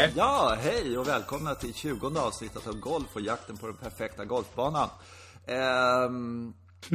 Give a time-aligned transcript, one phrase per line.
[0.00, 0.12] Hej.
[0.16, 4.88] Ja, hej och välkomna till 20 avsnittet av Golf och jakten på den perfekta golfbanan.
[5.46, 6.52] Ehm,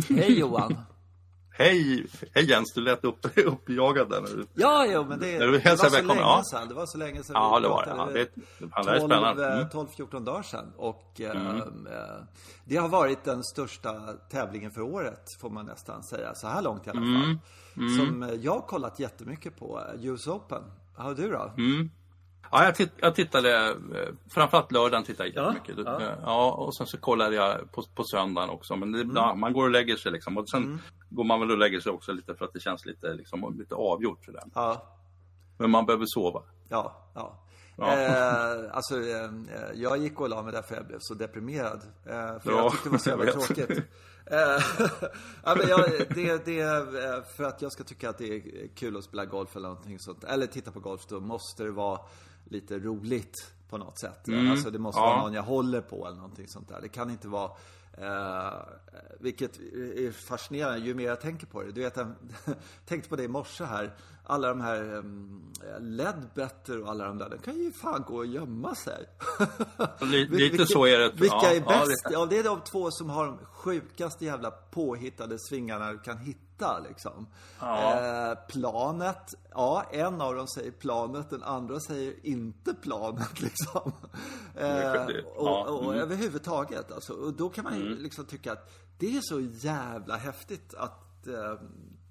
[0.10, 0.78] hej Johan.
[1.58, 4.46] Hej, hej Jens, du lät upp, uppjagad där nu.
[4.54, 6.68] Ja, jo, men det, det var så välkommen, länge sedan.
[6.68, 7.34] Det var så länge sedan.
[7.36, 7.92] Ja, vi det var det.
[7.92, 8.20] pratade.
[8.20, 8.26] Ja,
[8.60, 9.48] det- det här är spännande.
[9.54, 9.68] Mm.
[9.68, 10.74] 12-14 dagar sedan.
[10.78, 12.24] Och ehm, eh,
[12.66, 16.36] det har varit den största tävlingen för året, får man nästan säga.
[16.36, 17.22] Så här långt i alla Mm.
[17.22, 17.38] fall.
[17.98, 20.64] Som eh, jag har kollat jättemycket på, eh, US Open.
[20.96, 21.54] Har du då?
[21.58, 21.90] Mm.
[22.52, 23.76] Ja, jag, titt, jag tittade, eh,
[24.30, 25.86] framförallt lördagen tittade jag Ja, jättemycket.
[25.86, 26.02] ja.
[26.02, 26.16] Ja.
[26.24, 28.76] ja, och sen så kollade jag på, på söndagen också.
[28.76, 29.16] Men det, Mm.
[29.16, 30.38] ja, man går och lägger sig liksom.
[30.38, 33.14] Och sen går man väl och lägger sig också lite för att det känns lite,
[33.14, 34.20] liksom, lite avgjort.
[34.54, 34.86] Ja.
[35.58, 36.42] Men man behöver sova.
[36.70, 37.42] Ja, ja.
[37.78, 37.94] Ja.
[38.00, 39.30] Eh, alltså, eh,
[39.74, 41.82] jag gick och la mig därför jag blev så deprimerad.
[42.06, 43.70] Eh, för Ja, jag tyckte det var så jävla tråkigt.
[44.26, 44.38] Eh,
[45.44, 45.80] ja, men jag,
[46.16, 46.78] det, det, är,
[47.18, 48.42] eh, för att jag ska tycka att det är
[48.76, 52.00] kul att spela golf eller någonting sånt, eller titta på golf, då måste det vara
[52.46, 54.26] lite roligt på något sätt.
[54.52, 55.10] Alltså det måste Mm.
[55.10, 55.16] Ja.
[55.16, 56.82] vara någon jag håller på eller någonting sånt där.
[56.82, 57.52] Det kan inte vara
[57.98, 58.54] Eh,
[59.20, 61.72] vilket är fascinerande ju mer jag tänker på det.
[61.72, 62.08] Du vet, jag
[62.86, 63.94] tänkte på det i morse här.
[64.24, 68.26] Alla de här um, Ledbetter och alla de där, de kan ju fan gå och
[68.26, 69.06] gömma sig.
[70.30, 71.12] Lite så är det.
[71.12, 72.06] Vilka Ja, är bäst?
[72.12, 76.45] Ja, det är de två som har de sjukaste jävla påhittade svingarna du kan hitta
[76.90, 77.28] liksom.
[77.60, 78.02] Ja.
[78.02, 83.92] Eh, planet, ja en av dem säger planet, den andra säger inte planet liksom.
[84.56, 86.00] Eh, och ja, och mm.
[86.00, 87.14] överhuvudtaget alltså.
[87.14, 91.60] Och då kan man ju liksom tycka att det är så jävla häftigt att eh,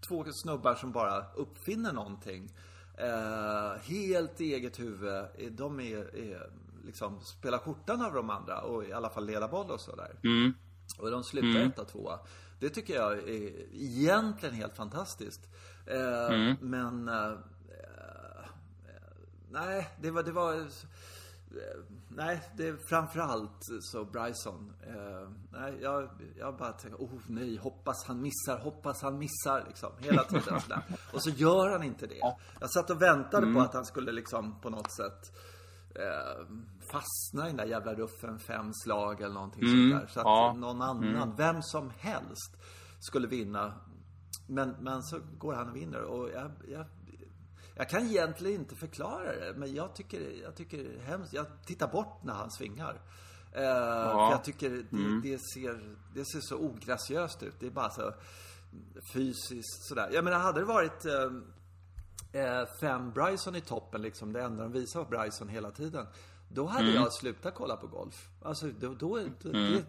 [0.09, 2.53] två snubbar som bara uppfinner någonting
[2.99, 5.25] eh, helt i eget huvud.
[5.39, 6.51] eh, De är, är
[6.85, 10.17] liksom spelar skjortan av de andra och i alla fall leda boll och sådär.
[10.99, 12.19] Och de slutar etta, tvåa.
[12.65, 15.41] Det tycker jag är egentligen helt fantastiskt.
[15.87, 18.47] Eh, Men eh, eh,
[19.51, 20.67] nej, det var, det var
[22.09, 24.73] Nej, det är framförallt så Bryson.
[24.87, 29.91] Eh, nej, jag, jag bara tänker, oh nej, hoppas han missar, hoppas han missar liksom.
[29.99, 30.83] Hela tiden sådär.
[31.13, 32.21] Och så gör han inte det.
[32.61, 35.39] Jag satt och väntade på att han skulle liksom på något sätt
[35.95, 36.47] eh,
[36.93, 40.07] fastna i den där jävla ruffen fem slag eller någonting sånt där.
[40.07, 40.55] Så att ja.
[40.59, 42.57] någon annan, vem som helst,
[43.01, 43.75] skulle vinna.
[44.47, 46.87] Men, men så går han och vinner och jag, jag
[47.77, 51.33] jag kan egentligen inte förklara det, men jag tycker, jag tycker hemskt.
[51.33, 53.01] Jag tittar bort när han svingar.
[53.53, 53.61] Eh,
[54.13, 57.55] För jag tycker det, det, ser, det ser så ograciöst ut.
[57.61, 58.13] Det är bara så
[59.13, 60.11] fysiskt sådär.
[60.13, 61.31] Jag menar, hade det varit eh,
[62.35, 66.07] eh, fem Bryson i toppen, liksom, det enda de visar var Bryson hela tiden.
[66.49, 68.29] Då hade jag slutat kolla på golf.
[68.43, 69.85] Alltså, då, då, då det,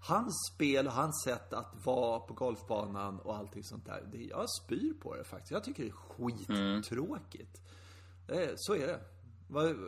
[0.00, 4.02] Hans spel och hans sätt att vara på golfbanan och allting sånt där.
[4.12, 5.50] Det, jag spyr på det faktiskt.
[5.50, 7.60] Jag tycker det är skittråkigt.
[8.28, 9.00] Eh, så är det.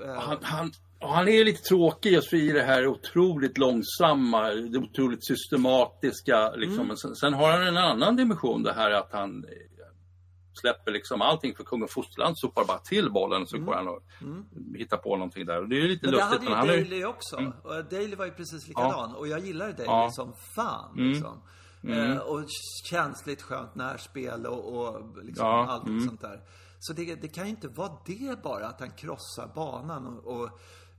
[0.07, 4.79] Eh, Han, han, han är ju lite tråkig just i det här otroligt långsamma, det
[4.79, 6.51] otroligt systematiska.
[6.51, 6.81] Liksom.
[6.81, 6.97] Mm.
[6.97, 9.45] Sen, sen har han en annan dimension, det här att han
[10.61, 14.03] släpper liksom allting för kung och fosterland, sopar bara till bollen så går han och
[14.77, 15.63] hittar på någonting där.
[15.63, 16.21] Och det är lite Mm.
[16.21, 16.55] Men det lustigt.
[16.57, 17.53] hade ju är- Daley också.
[17.63, 19.15] Och Daley var ju precis likadan.
[19.15, 20.11] Och jag gillade Daley Ja.
[20.13, 20.95] som fan.
[20.97, 21.43] Liksom.
[21.89, 22.45] Eh, och
[22.91, 26.41] känsligt skönt närspel och, och liksom Ja, allt sånt där.
[26.79, 30.51] Så det, det kan ju inte vara det bara, att han krossar banan och, och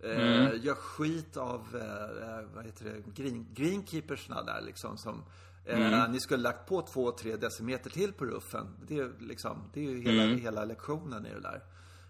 [0.06, 5.24] eh, gör skit av, eh, vad heter det, green, greenkeepersna där liksom som
[5.66, 8.68] eh, Ni skulle lagt på två, tre decimeter till på ruffen.
[8.88, 11.62] Det är, liksom, det är ju hela, hela lektionen i det där.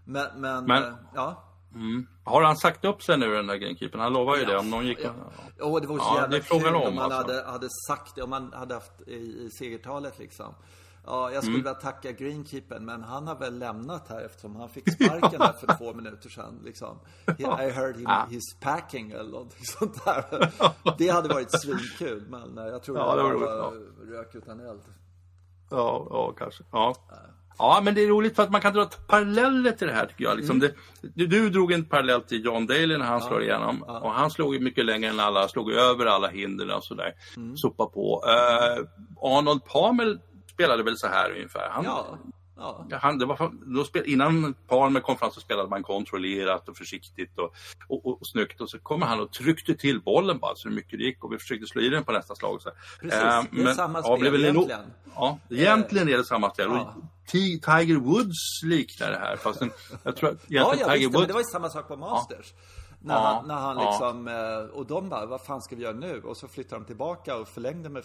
[0.06, 1.48] Men, men, Men- eh, ja.
[2.24, 4.02] Har han sagt upp sig nu den där greenkeepern?
[4.02, 5.00] Han lovar ju det om någon gick...
[5.04, 5.66] Ja.
[5.66, 7.34] Och det vore så Ja, jävla kul om, om man alltså.
[7.34, 10.54] hade, hade sagt det, om man hade haft i, i segertalet liksom.
[11.06, 11.64] Ja, jag skulle Mm.
[11.66, 15.78] vilja tacka Greenkeepern, men han har väl lämnat här eftersom han fick sparken här för
[15.78, 16.60] två minuter sedan.
[16.66, 17.00] Liksom.
[17.28, 20.52] He, I heard him, he's packing eller någonting sånt där.
[20.98, 23.74] Det hade varit svinkul, men eh, jag tror Ja, det var var
[24.18, 24.82] rök utan eld.
[25.70, 26.64] Ja, ja kanske.
[26.72, 26.96] Ja.
[27.58, 30.24] ja, men det är roligt för att man kan dra paralleller till det här tycker
[30.24, 30.38] jag.
[30.38, 33.84] Liksom det, du, drog en parallell till John Daly när han slår igenom.
[33.84, 37.14] Och han slog ju mycket längre än alla, slog över alla hinder och sådär.
[37.56, 38.24] Sopa på.
[38.26, 38.88] Uh,
[39.22, 40.20] Arnold Palmer
[40.54, 41.70] spelade väl så här ungefär.
[41.70, 42.18] Han, Ja,
[42.90, 42.98] ja.
[43.02, 47.38] Han, det var, då spel, innan Palmer kom fram så spelade man kontrollerat och försiktigt
[47.40, 47.54] och,
[47.88, 48.62] och, och, och snyggt.
[48.62, 51.38] Och så kommer han och tryckte till bollen bara så mycket det gick och vi
[51.38, 52.62] försökte slå i den på nästa slag.
[52.62, 52.70] Så.
[53.02, 54.82] Precis, Eh, det är samma spel en- egentligen.
[55.16, 56.68] Ja, egentligen är det samma spel.
[56.70, 56.96] Ja.
[57.32, 59.36] Tiger Woods liknar det här.
[59.38, 59.72] Fast den,
[60.04, 61.28] jag tror att Ja, ja Tiger visst, men Woods...
[61.28, 62.54] det var ju samma sak på Masters.
[63.04, 65.96] När Ja, han, när han liksom, eh, och de bara, vad fan ska vi göra
[65.96, 66.22] nu?
[66.22, 68.04] Och så flyttade de tillbaka och förlängde med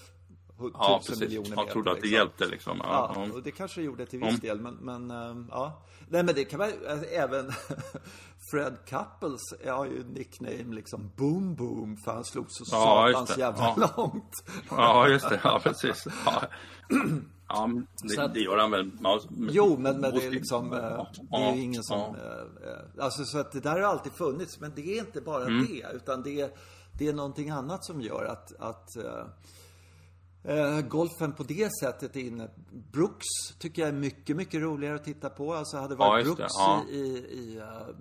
[0.58, 1.62] ja, tusen miljoner meter.
[1.62, 2.18] Jag trodde att det liksom.
[2.18, 2.80] hjälpte liksom.
[2.82, 4.40] Ja, ja, och det kanske gjorde till viss mm.
[4.40, 5.82] del, men, men uh, ja.
[6.08, 7.52] Nej, men det kan man alltså, även
[8.50, 13.74] Fred Couples har ju nickname liksom Boom Boom för han slog så ja, satans jävla
[13.76, 13.92] ja.
[13.96, 14.32] långt.
[14.70, 15.40] Ja, just det.
[15.44, 16.06] Ja, precis.
[16.24, 16.42] Ja.
[17.48, 17.70] Ja,
[18.02, 18.90] det, att, det, gör han väl.
[19.02, 21.98] Ja, jo, men, men det är liksom, ja, det är ingen som...
[21.98, 23.04] Ja.
[23.04, 25.66] Alltså, så att det där har alltid funnits, men det är inte bara mm.
[25.66, 26.50] det, utan det är,
[26.98, 28.96] det är någonting annat som gör att, att
[30.88, 32.48] golfen på det sättet är inne.
[32.92, 33.26] Brooks
[33.58, 35.54] tycker jag är mycket, mycket roligare att titta på.
[35.54, 36.84] Alltså hade det varit ja, Brooks ja.
[36.90, 37.00] i,
[37.30, 37.96] i uh,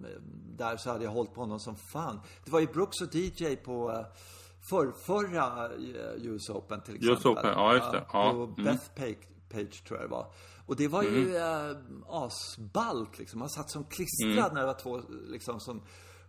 [0.57, 2.19] där så hade jag hållit på honom som fan.
[2.45, 4.05] Det var ju Brooks och DJ på uh,
[4.69, 5.69] för, förra
[6.17, 7.13] US Open till exempel.
[7.13, 8.03] US Open, ja just det.
[8.13, 8.31] Ja.
[8.31, 8.63] På mm.
[8.63, 10.27] Beth Page, Page tror jag det var.
[10.65, 11.15] Och det var mm.
[11.15, 11.77] ju uh,
[12.07, 13.39] asballt liksom.
[13.39, 14.53] Man satt som klistrad mm.
[14.53, 15.81] när det var två liksom som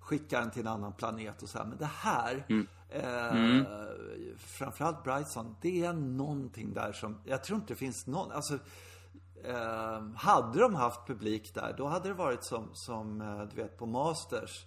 [0.06, 1.64] skickar en till en annan planet och så här.
[1.64, 2.66] Men det här, mm.
[2.90, 3.66] Eh, mm.
[4.38, 8.58] framförallt Bryson, det är någonting där som, jag tror inte det finns någon, alltså
[9.44, 13.78] eh, hade de haft publik där, då hade det varit som, som eh, du vet
[13.78, 14.66] på Masters.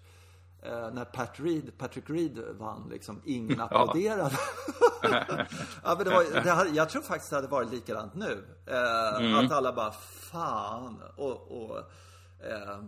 [0.62, 4.32] Eh, när Pat Reed, Patrick Reed vann, liksom, ingen applåderade.
[5.84, 8.46] ja, men det var, det hade, jag tror faktiskt det hade varit likadant nu.
[8.66, 9.46] Eh, mm.
[9.46, 9.92] Att alla bara,
[10.32, 11.04] fan.
[11.18, 11.92] Och, och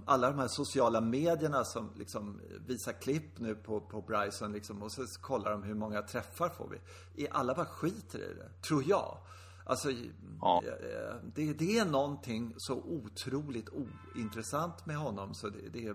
[0.06, 4.92] alla de här sociala medierna som liksom visar klipp nu på, på Bryson liksom, och
[4.92, 6.80] så kollar de hur många träffar får
[7.16, 7.28] vi.
[7.32, 9.18] Alla bara skiter i det, tror jag.
[9.64, 9.92] Alltså,
[10.42, 10.64] ja.
[10.66, 15.94] Eh, det, det, är någonting så otroligt ointressant med honom så det, det,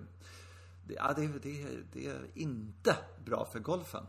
[0.86, 4.06] det, ja, det, det, det är inte bra för golfen.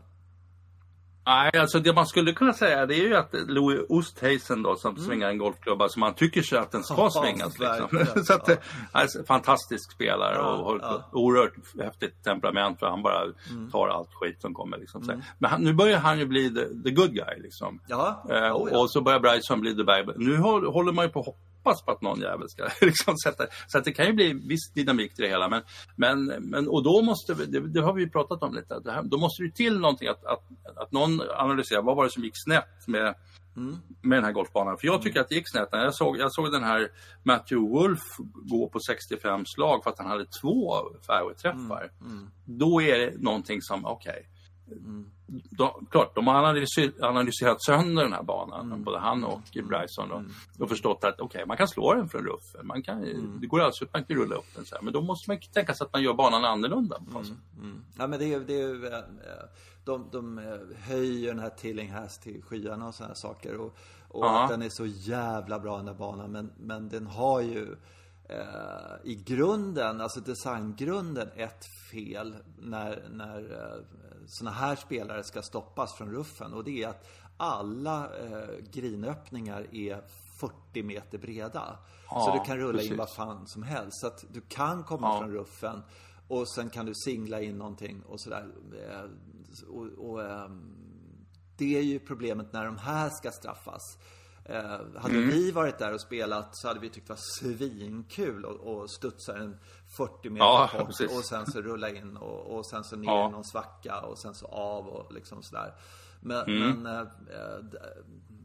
[1.28, 4.94] Nej, alltså det man skulle kunna säga det är ju att Louis Oosthuizen då som
[4.94, 5.06] mm.
[5.06, 7.58] svingar en golfklubba som man tycker sig att den ska ja, svingas.
[7.58, 8.24] Liksom.
[8.24, 8.56] så att, ja.
[8.92, 11.08] alltså, fantastisk spelare ja, och har ja.
[11.12, 13.70] oerhört häftigt temperament för han bara mm.
[13.70, 14.78] tar allt skit som kommer.
[14.78, 15.02] Liksom.
[15.02, 15.20] Mm.
[15.38, 17.80] Men han, nu börjar han ju bli the, the good guy liksom.
[17.86, 18.24] Ja.
[18.30, 21.34] Eh, oh, och så börjar Bryson bli the bad Nu håller man ju på
[21.68, 23.46] hoppas på att någon jävel ska liksom sätta...
[23.66, 25.48] Så att det kan ju bli viss dynamik till det hela.
[25.48, 25.62] Men,
[25.96, 29.02] men, men och då måste vi, det, det har vi ju pratat om lite, här,
[29.02, 30.42] då måste det till någonting att, att,
[30.76, 33.14] att någon analyserar vad var det som gick snett med,
[33.56, 33.76] mm.
[34.02, 34.78] med den här golfbanan.
[34.78, 35.68] För jag tycker att det gick snett.
[35.72, 36.88] Jag såg, jag såg den här
[37.22, 38.00] Matthew Wolf
[38.34, 40.74] gå på 65 slag för att han hade två
[41.06, 41.90] fairway-träffar.
[42.00, 42.12] Mm.
[42.12, 42.30] Mm.
[42.44, 44.12] Då är det någonting som, okej.
[44.12, 44.24] Okay,
[44.70, 45.10] Mm.
[45.30, 46.34] De, klart, de har
[47.00, 48.84] analyserat, sönder den här banan, mm.
[48.84, 49.40] både han och.
[49.52, 50.12] Bryson.
[50.12, 50.32] Och, mm.
[50.58, 52.66] och förstått att okay, man kan slå den från ruffen.
[52.66, 53.38] Man kan, mm.
[53.40, 54.66] Det går utmärkt att rulla upp den.
[54.66, 56.96] Så här, men då måste man tänka sig att man gör banan annorlunda.
[57.56, 57.84] Mm.
[57.98, 59.44] Ja, men det är, det är, eh,
[59.84, 60.38] de, de
[60.76, 63.56] höjer den här Tillinghast till skyarna och sådana saker.
[63.56, 63.76] Och,
[64.08, 66.32] och att den är så jävla bra den där banan.
[66.32, 67.76] Men, men den har ju
[68.28, 73.82] eh, i grunden, alltså designgrunden, ett fel när, när eh,
[74.28, 76.54] såna här spelare ska stoppas från ruffen.
[76.54, 80.02] Och det är att alla eh, grinöppningar är
[80.36, 81.78] 40 meter breda.
[82.10, 82.90] Ja, så du kan rulla precis.
[82.90, 84.00] in vad fan som helst.
[84.00, 85.20] Så att du kan komma ja.
[85.20, 85.82] från ruffen
[86.28, 88.48] och sen kan du singla in någonting och sådär.
[88.88, 89.10] Eh,
[89.68, 90.74] och, och, ehm,
[91.56, 93.98] det är ju problemet när de här ska straffas.
[94.48, 95.28] Eh, hade mm.
[95.28, 99.58] vi varit där och spelat så hade vi tyckt det var svinkul att studsa en
[99.96, 103.28] 40 meter ja, bort och sen så rulla in och, och sen så ner ja.
[103.28, 105.74] någon svacka och sen så av och liksom sådär.
[106.20, 106.82] Men, mm.
[106.82, 107.08] men äh,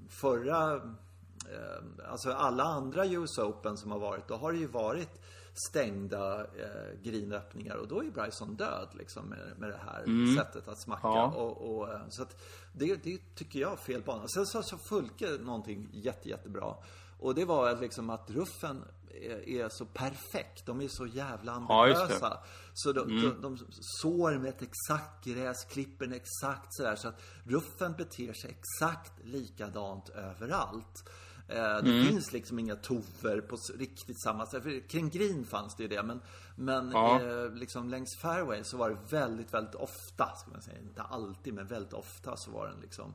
[0.10, 5.22] förra, äh, alltså alla andra US Open som har varit, då har det ju varit
[5.70, 10.36] stängda eh, grinöppningar och då är Bryson död liksom med, med det här mm.
[10.36, 11.08] sättet att smacka.
[11.08, 11.26] Ja.
[11.26, 12.42] Och, och, så att
[12.74, 14.28] det, det tycker jag är fel bana.
[14.28, 16.76] Sen så sa Fulke någonting jätte, jättebra.
[17.20, 18.84] Och det var liksom att ruffen
[19.22, 20.66] är, är så perfekt.
[20.66, 22.18] De är så jävla ambitiösa.
[22.22, 23.22] Ja, så de, mm.
[23.22, 23.58] de, de
[24.02, 26.96] sår med ett exakt gräs, klipper exakt sådär.
[26.96, 31.10] Så att ruffen beter sig exakt likadant överallt.
[31.48, 32.06] Eh, det mm.
[32.06, 34.64] finns liksom inga tover på riktigt samma sätt.
[34.64, 36.04] För kring green fanns det ju det.
[36.04, 36.22] Men,
[36.56, 37.22] men ja.
[37.22, 40.80] eh, liksom längs fairway så var det väldigt, väldigt ofta, ska man säga.
[40.80, 43.14] Inte alltid, men väldigt ofta så var den liksom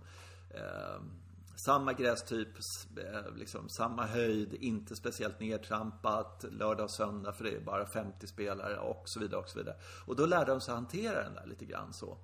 [0.51, 1.03] eh,
[1.59, 2.49] samma grästyp,
[2.97, 8.27] eh, liksom samma höjd, inte speciellt nedtrampat lördag och söndag för det är bara 50
[8.27, 9.77] spelare och så vidare och så vidare.
[10.07, 12.19] Och då lärde de sig hantera den där lite grann så.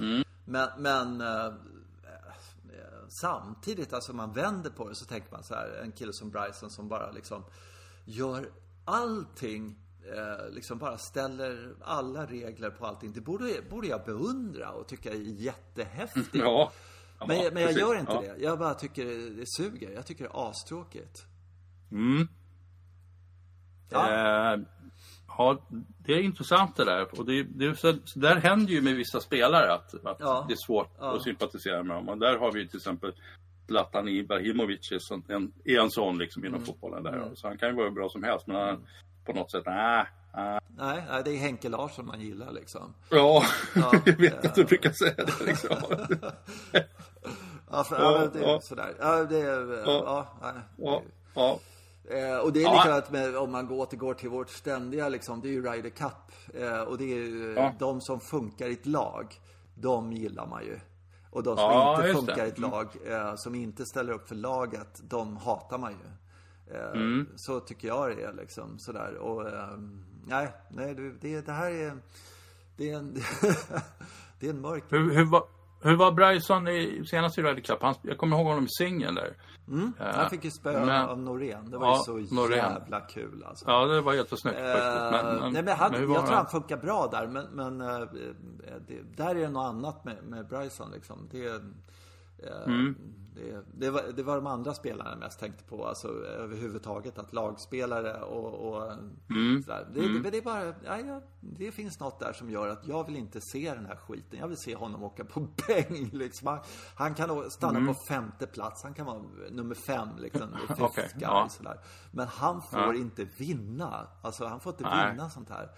[0.00, 0.24] Mm.
[0.44, 1.54] Men, men eh,
[3.08, 6.70] samtidigt, alltså man vänder på det så tänker man så här, en kille som Bryson
[6.70, 7.44] som bara liksom
[8.04, 8.50] gör
[8.84, 9.78] allting
[10.12, 13.12] eh, liksom bara ställer alla regler på allting.
[13.12, 16.34] Det borde, borde jag beundra och tycka är jättehäftigt.
[16.34, 16.72] Ja.
[17.18, 18.20] ja men, men jag gör inte ja.
[18.20, 18.36] det.
[18.38, 19.04] Jag bara tycker
[19.36, 19.90] det suger.
[19.90, 21.26] Jag tycker det är astråkigt.
[21.90, 22.28] Mm.
[23.90, 24.52] Ja.
[24.54, 24.60] Eh,
[25.38, 25.58] Ja,
[25.98, 27.18] det är intressant det där.
[27.18, 30.44] Och det, det, så, så där händer ju med vissa spelare att, att ja.
[30.48, 31.16] det är svårt ja.
[31.16, 32.08] att sympatisera med dem.
[32.08, 33.12] Och där har vi till exempel
[33.66, 36.66] Zlatan Ibrahimovic är, en, är en sån liksom inom Mm.
[36.66, 37.30] fotbollen där.
[37.34, 38.86] Så han kan ju vara hur bra som helst men han,
[39.24, 40.06] på något sätt, nej.
[40.34, 40.60] nej.
[40.76, 42.94] Nej, det är Henke Larsson man gillar liksom.
[43.10, 45.76] Ja, Ja, jag vet att du brukar säga det liksom.
[47.70, 48.94] Ja, för, Ja, det är sådär.
[49.00, 50.26] Ja, det är, ja.
[50.76, 51.02] Ja,
[51.34, 51.58] ja.
[52.10, 52.72] Eh, och det är Ja.
[52.76, 56.32] likadant med, om man återgår till vårt ständiga liksom, det är ju Ryder Cup.
[56.54, 57.72] Eh, och det är ju Ja.
[57.78, 59.40] de som funkar i ett lag,
[59.74, 60.78] de gillar man ju.
[61.30, 64.34] Och de som Ja, inte funkar i ett lag, eh, som inte ställer upp för
[64.34, 65.98] laget, de hatar man ju.
[66.76, 67.28] Eh, Mm.
[67.36, 69.14] Så tycker jag det är liksom sådär.
[69.16, 69.78] Och eh,
[70.26, 71.98] nej, nej det, det här är,
[72.76, 73.14] det är en,
[74.40, 75.44] det är en mörk Hur, hur, var,
[75.80, 77.82] hur var Bryson i senaste Ryder Cup?
[77.82, 79.36] Han, jag kommer ihåg honom i singeln där.
[79.98, 81.70] Han fick ju spö men- av Norén.
[81.70, 82.56] Det var Ja, ju så Norén.
[82.58, 83.64] jävla kul alltså.
[83.68, 85.10] Ja, det var jättesnyggt faktiskt.
[85.12, 88.00] Men, Eh, nej, men han, men jag tror han funkar bra där, men, men eh,
[88.88, 91.28] det, där är det något annat med, med Bryson liksom.
[91.30, 91.52] Det, eh,
[92.66, 92.94] Mm.
[93.34, 97.32] det, det, var, det var de andra spelarna jag mest tänkte på, alltså överhuvudtaget att
[97.32, 98.92] lagspelare och, och
[99.30, 99.62] Mm.
[99.62, 99.86] sådär.
[99.94, 103.06] Det, det, det är bara, ja, ja, det finns något där som gör att jag
[103.06, 104.38] vill inte se den här skiten.
[104.38, 106.46] Jag vill se honom åka på bäng liksom.
[106.48, 106.58] Han,
[106.96, 107.94] han kan stanna Mm.
[107.94, 110.48] på femte plats, han kan vara nummer fem liksom.
[110.68, 111.48] fifth Okej, guy, ja.
[111.50, 111.80] sådär.
[112.12, 112.94] Men han får Ja.
[112.94, 114.06] inte vinna.
[114.22, 115.10] Alltså han får inte Nej.
[115.10, 115.68] vinna sånt här.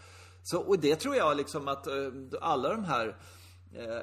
[0.42, 1.94] Så, och det tror jag liksom att eh,
[2.40, 3.14] alla de här eh,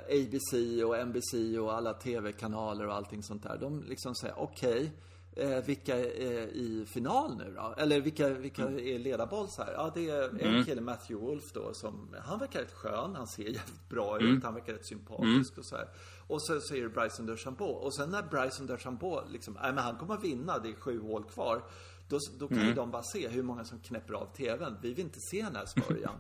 [0.09, 0.53] ABC
[0.85, 3.57] och NBC och alla tv-kanaler och allting sånt där.
[3.57, 4.91] De liksom säger okej,
[5.35, 7.73] eh, vilka är i final nu då?
[7.77, 9.73] Eller vilka, vilka är ledarbolls här?
[9.73, 13.43] Ja, det är en kille, Matthew Wolf då, som, han verkar rätt skön, han ser
[13.43, 15.87] jävligt bra ut, han verkar rätt sympatisk och så här.
[16.27, 17.69] Och så säger Bryson DeChambeau.
[17.69, 20.99] Och sen när Bryson DeChambeau liksom, nej men han kommer att vinna, det är sju
[20.99, 21.63] hål kvar.
[22.07, 24.77] Då, då kan ju de bara se hur många som knäpper av TVn.
[24.81, 26.15] Vi vill inte se den här smörjan.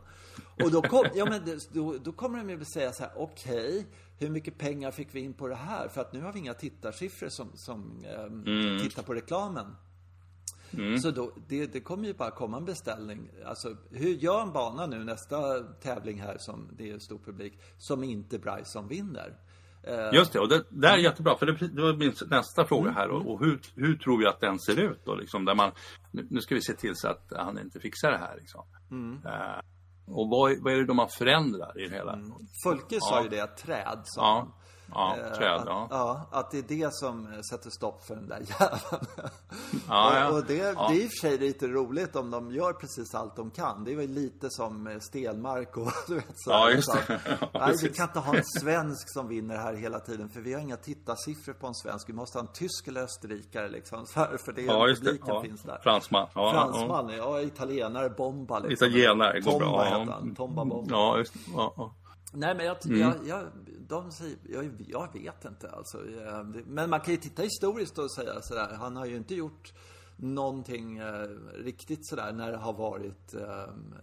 [0.63, 3.87] och då, kom, ja, men då, då kommer de ju säga så här, okej,
[4.17, 5.87] hur mycket pengar fick vi in på det här?
[5.87, 9.75] För att nu har vi inga tittarsiffror som, som ehm, tittar på reklamen.
[11.01, 13.29] Så då, det, det kommer ju bara komma en beställning.
[13.45, 18.03] Alltså, hur gör en bana nu nästa tävling här som det är stor publik, som
[18.03, 19.39] inte Bryson vinner?
[19.83, 21.37] Eh, Just det, och det där är jättebra.
[21.37, 23.09] För det, det var min nästa fråga Mm, här.
[23.09, 25.15] Och, och hur, hur tror vi att den ser ut då?
[25.15, 25.71] Liksom, där man,
[26.11, 28.35] nu, nu ska vi se till så att han inte fixar det här.
[28.39, 28.61] Liksom.
[28.91, 29.19] Mm.
[29.25, 29.59] Eh,
[30.05, 32.19] och vad, vad är det då man förändrar i det hela?
[32.63, 33.23] Folke sa Ja.
[33.23, 34.57] ju det, träd sa Ja.
[34.93, 35.53] Ja Eh, träd.
[35.55, 35.87] att, Ja.
[35.91, 39.05] ja, att det är det som eh, sätter stopp för den där jäveln.
[39.87, 40.29] Ja, ja.
[40.29, 40.87] och, och det, Ja.
[40.89, 43.83] det är i och för sig lite roligt om de gör precis allt de kan.
[43.83, 46.51] Det är väl lite som eh, Stenmark och du vet så.
[46.51, 47.15] Ja, just liksom.
[47.25, 47.37] det.
[47.53, 50.53] Ja, Nej, vi kan inte ha en svensk som vinner här hela tiden för vi
[50.53, 52.09] har inga tittarsiffror på en svensk.
[52.09, 54.05] Vi måste ha en tysk eller österrikare liksom.
[54.05, 55.09] Så här, för det Ja, just det.
[55.11, 55.41] publiken Ja.
[55.41, 55.79] finns där.
[55.83, 56.27] Fransman.
[56.35, 57.41] Ja, Fransman, ja.
[57.41, 58.87] italienare, Bomba liksom.
[58.87, 59.83] Italienare går Tomba bra.
[59.83, 60.35] heter han.
[60.35, 60.95] Tomba Bomba.
[60.95, 61.93] Ja, just ja, ja.
[62.33, 62.99] Nej men jag, Mm.
[62.99, 63.47] jag, jag,
[63.87, 65.97] de säger, jag, jag vet inte alltså.
[65.97, 68.73] Eh, Men man kan ju titta historiskt och säga sådär.
[68.79, 69.73] Han har ju inte gjort
[70.17, 73.93] någonting eh, riktigt sådär när det har varit ehm,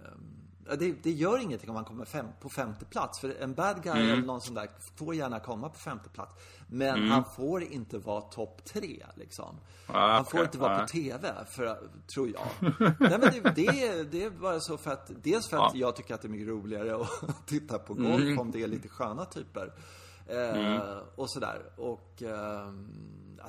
[0.78, 3.20] det, det gör ingenting om man kommer fem, på femte plats.
[3.20, 4.10] För en bad guy Mm.
[4.12, 6.34] eller någon sån där får gärna komma på femte plats.
[6.68, 9.56] Men han får inte vara topp tre liksom.
[9.86, 10.44] Ah, han får okej.
[10.44, 10.86] inte vara på Ah.
[10.86, 11.78] TV, för,
[12.14, 12.46] tror jag.
[13.00, 15.80] Nej men det, det, är, det är bara så för att, dels för att Ja.
[15.80, 16.94] jag tycker att det är mycket roligare
[17.28, 19.72] att titta på golf om det är lite sköna typer.
[20.26, 21.62] Eh, Och sådär.
[21.76, 22.72] Och eh,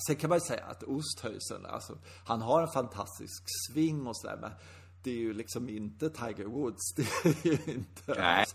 [0.07, 4.37] sen kan man ju säga att Osthöjsen, alltså, han har en fantastisk sving och sådär.
[4.41, 4.51] Men
[5.03, 6.93] det är ju liksom inte Tiger Woods.
[6.96, 8.15] Det är ju inte...
[8.17, 8.46] Nej.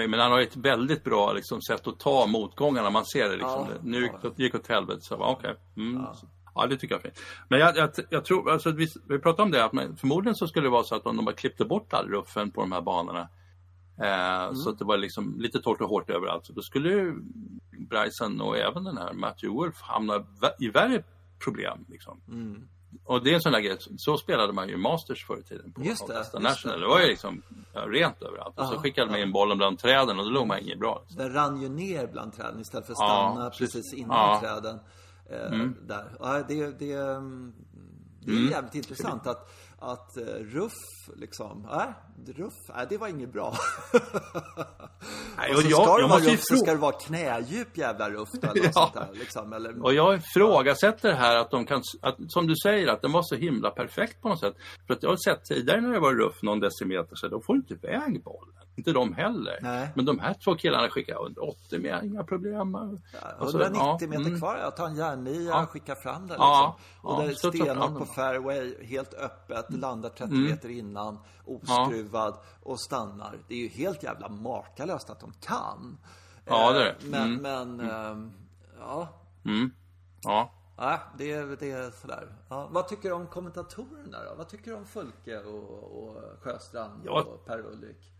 [0.00, 2.90] Ju- men han har ett väldigt bra liksom, sätt att ta motgångarna.
[2.90, 3.66] Man ser det liksom.
[3.70, 4.32] Ja, nu gick ja.
[4.36, 5.00] det gick åt helvete.
[5.00, 5.54] Så, okej.
[5.76, 6.02] Mm.
[6.54, 6.66] Ja.
[6.66, 7.20] det tycker jag är fint.
[7.48, 10.46] Men jag, jag, jag tror, alltså, vi, vi pratade om det, att man, förmodligen så
[10.46, 12.82] skulle det vara så att om de bara klippte bort all ruffen på de här
[12.82, 13.28] banorna.
[14.00, 14.54] Eh, Mm.
[14.56, 16.46] Så att det var liksom lite torrt och hårt överallt.
[16.46, 17.14] Så då skulle ju
[17.90, 20.26] Bryson och även den här Matthew Wolf hamna
[20.60, 21.04] i värre
[21.44, 21.84] problem.
[21.88, 22.20] Liksom.
[22.28, 22.68] Mm.
[23.04, 25.72] Och det är en sån där grej, så spelade man ju Masters förr i tiden
[25.72, 26.80] på Just det, just National.
[26.80, 26.84] det.
[26.86, 27.42] Det var ju liksom
[27.74, 28.58] ja, rent överallt.
[28.58, 30.98] Och så Ja, skickade man in bollen bland träden och då låg man inget bra.
[31.02, 31.24] Liksom.
[31.24, 33.72] Den rann ju ner bland träden istället för att Ja, stanna precis.
[33.74, 34.40] precis innan Ja.
[34.40, 34.78] träden.
[35.30, 36.16] Eh, Där.
[36.20, 37.52] Ja, det, det, mm,
[38.24, 40.72] det är jävligt intressant att, att eh, ruff,
[41.16, 41.92] liksom, nej,
[42.26, 43.54] ruff, nej, det var inget bra.
[45.36, 46.76] Nej, och och så jag- ska det jag vara måste ju ruff så ska det
[46.78, 48.72] vara knädjup jävla ruff då, eller Ja.
[48.72, 52.86] sånt där, liksom, eller, Och jag ifrågasätter här att de kan, att, som du säger,
[52.88, 54.54] att den var så himla perfekt på något sätt.
[54.86, 57.54] För att jag har sett tidigare när det var ruff någon decimeter så då får
[57.54, 58.54] du inte iväg bollen.
[58.76, 59.58] Inte de heller.
[59.62, 59.88] Nej.
[59.94, 62.72] Men de här två killarna skickar jag under 80 med, inga problem.
[63.40, 64.38] Så- 190 ja, meter mm.
[64.38, 65.66] kvar, jag tar en järnnia Ja.
[65.66, 66.28] skickar fram den.
[66.28, 66.36] Liksom.
[66.46, 70.42] Ja, och ja, där är stenhårt på fairway, helt öppet, landar 30 Mm.
[70.50, 72.07] meter innan, oskruvad
[72.62, 73.38] och stannar.
[73.48, 75.98] Det är ju helt jävla makalöst att de kan.
[76.44, 77.06] Ja, det är Eh, det.
[77.08, 77.42] Men, Mm.
[77.76, 78.32] men ehm,
[78.78, 79.08] ja.
[79.44, 79.70] Mm.
[80.22, 80.52] Ja.
[80.76, 82.28] Ja, det, är- det är sådär.
[82.48, 84.34] Ja, vad tycker du om kommentatorerna då?
[84.36, 87.20] Vad tycker du om Fulke och, och Sjöstrand Ja.
[87.22, 88.12] och Per-Ulrik?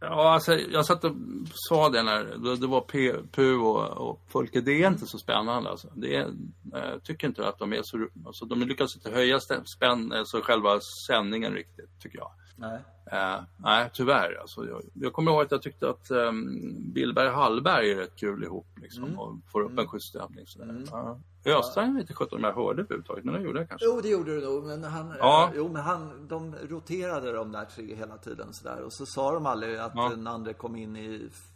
[0.00, 1.12] Ja, alltså, jag satt och
[1.54, 2.24] sa det när
[2.60, 4.60] det- var P, Pu och, och Folke.
[4.60, 5.88] Det är inte så spännande alltså.
[5.94, 6.26] Det är,
[6.74, 8.08] eh, jag tycker inte att de är så...
[8.26, 9.38] Alltså, de lyckas inte höja
[9.76, 12.30] spänn, alltså själva sändningen riktigt, tycker jag.
[12.58, 12.78] Nej.
[13.12, 14.38] Eh, nej, tyvärr.
[14.40, 18.16] Alltså, jag, jag kommer ihåg att jag tyckte att um, Billberg och Hallberg är rätt
[18.16, 18.66] kul ihop.
[18.82, 20.46] Liksom, Och får upp en schysst stämning.
[20.46, 20.84] Sådär.
[20.90, 21.18] Ja.
[21.58, 23.86] Östrand vet inte sjutton om jag hörde överhuvudtaget, men det gjorde jag kanske.
[23.86, 24.64] Jo, det gjorde du nog.
[24.64, 25.44] Men han, Ja.
[25.48, 28.82] eh, jo, men han, de roterade de där tre hela tiden sådär.
[28.82, 30.08] Och så sa de aldrig att Ja.
[30.08, 31.00] den andra kom in i,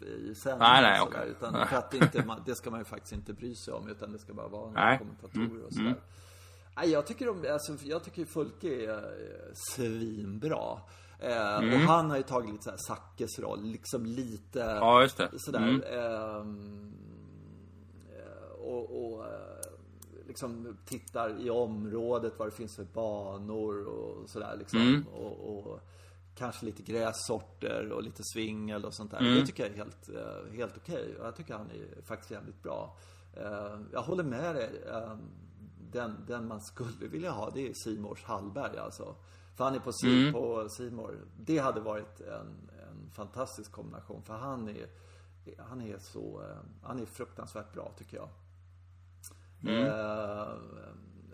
[0.01, 0.59] i sändningen.
[0.73, 1.29] Nej, nej, okej.
[1.31, 1.67] Utan Nej.
[1.67, 3.89] för att inte, man, det ska man ju faktiskt inte bry sig om.
[3.89, 4.99] Utan det ska bara vara Nej.
[4.99, 5.95] kommentatorer och sådär.
[6.77, 10.79] Nej, jag tycker, de, alltså, jag tycker Fulke är eh, svinbra.
[11.19, 15.29] Eh, Och han har ju tagit lite såhär Zackes roll, liksom lite Ja, just det.
[15.37, 15.59] sådär.
[15.69, 15.83] Mm.
[15.83, 16.93] ehm,
[18.19, 19.61] eh, och, och eh,
[20.27, 24.81] liksom tittar i området vad det finns för banor och sådär liksom.
[24.81, 25.07] Mm.
[25.09, 25.81] Och, och
[26.37, 29.21] kanske lite grässorter och lite svingel och sånt där.
[29.21, 29.35] Mm.
[29.35, 31.17] Det tycker jag är helt, eh, helt okej.
[31.21, 32.97] Och jag tycker han är faktiskt jävligt bra.
[33.93, 34.71] Jag håller med dig.
[35.95, 39.15] Eh, Den, den man skulle vilja ha, det är Simors Hallberg alltså.
[39.57, 40.33] För han är på Mm.
[40.33, 41.19] på Simor.
[41.37, 44.23] Det hade varit en, en fantastisk kombination.
[44.23, 44.87] För han är,
[45.59, 48.29] han är så, eh, han är fruktansvärt bra tycker jag.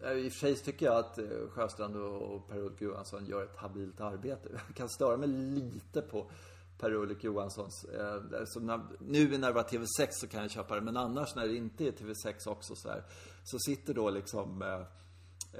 [0.03, 3.57] Eh, I och för sig tycker jag att eh, Sjöstrand och Per-Ulf Johansson gör ett
[3.57, 4.49] habilt arbete.
[4.67, 6.31] Jag kan störa mig lite på
[6.79, 7.85] Per-Ulf Johanssons.
[7.85, 11.35] Eh, alltså när, nu när det var TV6 så kan jag köpa det, men annars
[11.35, 13.03] när det inte är TV6 också så här,
[13.45, 14.81] Så sitter då liksom eh,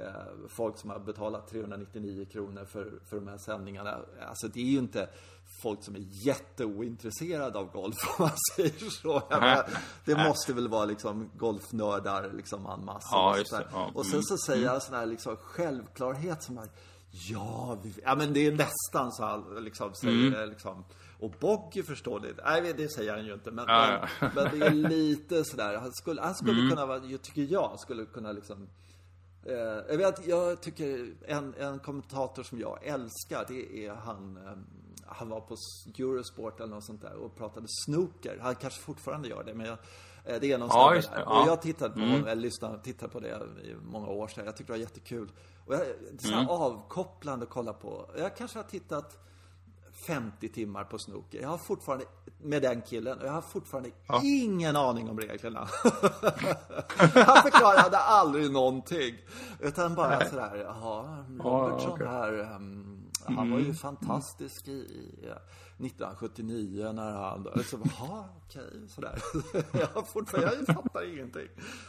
[0.05, 3.99] eh, folk som har betalat 399 kronor för, för de här sändningarna.
[4.27, 5.09] Alltså det är ju inte
[5.63, 9.23] folk som är jätteointresserade av golf om man säger så.
[9.29, 9.69] Menar,
[10.05, 13.15] det måste väl vara liksom golfnördar liksom en massa.
[13.15, 13.61] Ja, och.
[13.71, 13.91] Ja.
[13.93, 16.79] Och sen så säger han sån här liksom självklarhet som att
[17.11, 20.49] Ja, vi, ja men det är nästan så han liksom säger Mm.
[20.49, 20.85] liksom.
[21.19, 22.33] Och Boggy förstår det.
[22.45, 23.51] Nej, det säger han ju inte.
[23.51, 24.09] Men, Ja, Mm.
[24.21, 25.77] men, men det är lite sådär.
[25.77, 28.69] Han skulle, han skulle kunna vara, jag tycker jag, skulle kunna liksom
[29.45, 29.53] Eh,
[29.89, 34.51] jag, vet, jag tycker en, en kommentator som jag älskar, det är han, eh,
[35.05, 35.55] han var på
[35.99, 38.39] Eurosport eller något sånt där och pratade snooker.
[38.41, 39.77] Han kanske fortfarande gör det, men jag,
[40.25, 41.05] eh, det är någon Ja, där.
[41.15, 41.41] ja.
[41.41, 43.27] Och jag tittade på honom, eller lyssnade, tittade på det
[43.63, 44.45] i många år sedan.
[44.45, 45.31] Jag tyckte det var jättekul.
[45.65, 48.09] Och jag, det är så här avkopplande att kolla på.
[48.17, 49.17] Jag kanske har tittat
[50.07, 51.41] 50 timmar på snooker.
[51.41, 52.05] Jag har fortfarande,
[52.41, 53.89] med den killen, och jag har fortfarande
[54.23, 55.59] ingen aning om reglerna.
[57.25, 59.15] Han förklarade aldrig någonting.
[59.59, 62.07] Utan bara sådär, jaha, Robertson okej.
[62.07, 67.47] här, ehm, han var ju fantastisk i, i eh, 1979 när han,
[67.99, 69.21] jaha, okej, sådär.
[69.95, 71.47] jag fortfarande, jag fattar ingenting.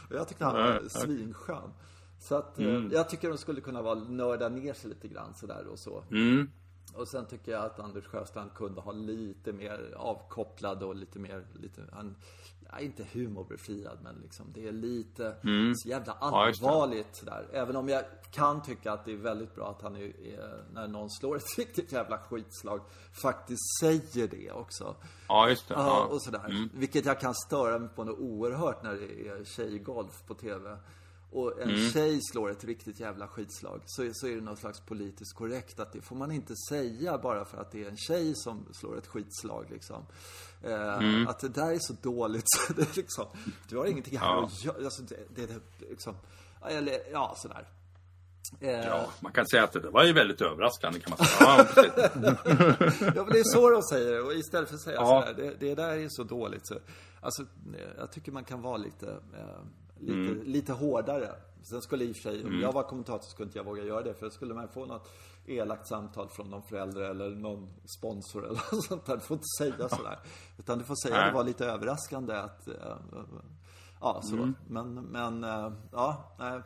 [0.09, 1.73] Och jag tyckte han var Nej, svinskön.
[2.19, 5.67] Så att, eh, jag tycker de skulle kunna vara, nörda ner sig lite grann sådär
[5.67, 6.03] och så.
[6.11, 6.51] Mm.
[6.93, 11.45] Och sen tycker jag att Anders Sjöstrand kunde ha lite mer avkopplad och lite mer,
[11.53, 12.15] lite, han,
[12.71, 15.35] ja, inte humorbefriad men liksom det är lite
[15.75, 16.23] så jävla Mm.
[16.31, 17.47] Ja, allvarligt sådär.
[17.53, 20.87] Även om jag kan tycka att det är väldigt bra att han är, är, när
[20.87, 22.81] någon slår ett riktigt jävla skitslag,
[23.23, 24.95] faktiskt säger det också.
[25.27, 25.73] Ja, just det.
[25.73, 26.69] Ja, och sådär.
[26.73, 30.77] Vilket jag kan störa mig på något oerhört när det är tjejgolf på TV.
[31.31, 31.89] Och en Mm.
[31.91, 33.81] tjej slår ett riktigt jävla skitslag.
[33.85, 37.45] Så, så är det något slags politiskt korrekt att det får man inte säga bara
[37.45, 40.05] för att det är en tjej som slår ett skitslag liksom.
[40.63, 41.27] Eh, Mm.
[41.27, 43.25] Att det där är så dåligt så det liksom,
[43.69, 44.45] du har ingenting här Ja.
[44.45, 44.83] att göra.
[44.85, 46.15] Alltså, det, det, liksom,
[46.69, 47.67] eller ja, sådär.
[48.59, 51.39] Eh, Ja, man kan säga att det var ju väldigt överraskande kan man säga.
[51.39, 51.65] Ja.
[53.15, 54.25] Ja, men det är så de säger.
[54.25, 55.25] Och istället för att säga Ja.
[55.27, 56.67] sådär, det, det där är så dåligt.
[56.67, 56.79] Så,
[57.21, 57.45] alltså,
[57.97, 59.61] jag tycker man kan vara lite, eh,
[60.01, 60.43] lite, Mm.
[60.43, 61.29] lite hårdare.
[61.63, 64.01] Sen skulle i och för sig, om jag var kommentator skulle inte jag våga göra
[64.03, 64.13] det.
[64.13, 65.09] För skulle man få något
[65.45, 69.15] elakt samtal från någon förälder eller någon sponsor eller något sånt där.
[69.15, 70.19] Du får inte säga sådär.
[70.57, 72.97] Utan du får säga att det var lite överraskande att, eh,
[74.01, 74.35] ja så.
[74.35, 74.55] Mm.
[74.67, 76.61] Men, men, eh, ja, nej,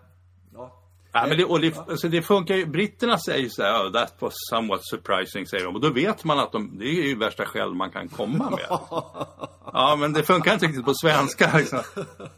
[0.53, 0.81] ja.
[1.17, 4.13] Ja, men det, och det, alltså det funkar ju, britterna säger så här, oh, that
[4.19, 5.75] was somewhat surprising, säger de.
[5.75, 8.65] Och då vet man att de, det är ju värsta skäll man kan komma med.
[9.73, 11.57] Ja, men det funkar inte riktigt på svenska.
[11.57, 11.79] Liksom.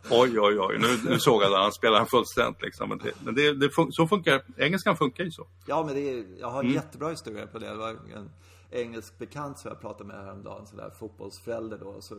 [0.09, 2.61] Oj, oj, oj, nu, nu sågade han, spelar han fullständigt.
[2.61, 2.89] Liksom.
[2.89, 5.47] Men, det, men det, det fun- så funkar, engelskan funkar ju så.
[5.65, 7.69] Ja, men det är, jag har en jättebra historia på det.
[7.69, 8.29] Det var en
[8.71, 12.01] engelsk bekant som jag pratade med häromdagen, sådär fotbollsförälder då.
[12.01, 12.15] Så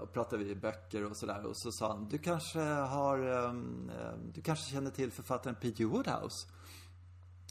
[0.00, 1.46] och pratade vi böcker och sådär.
[1.46, 5.84] Och så sa han, du kanske har, ehm, ehm, du kanske känner till författaren P.G.
[5.84, 6.46] Woodhouse?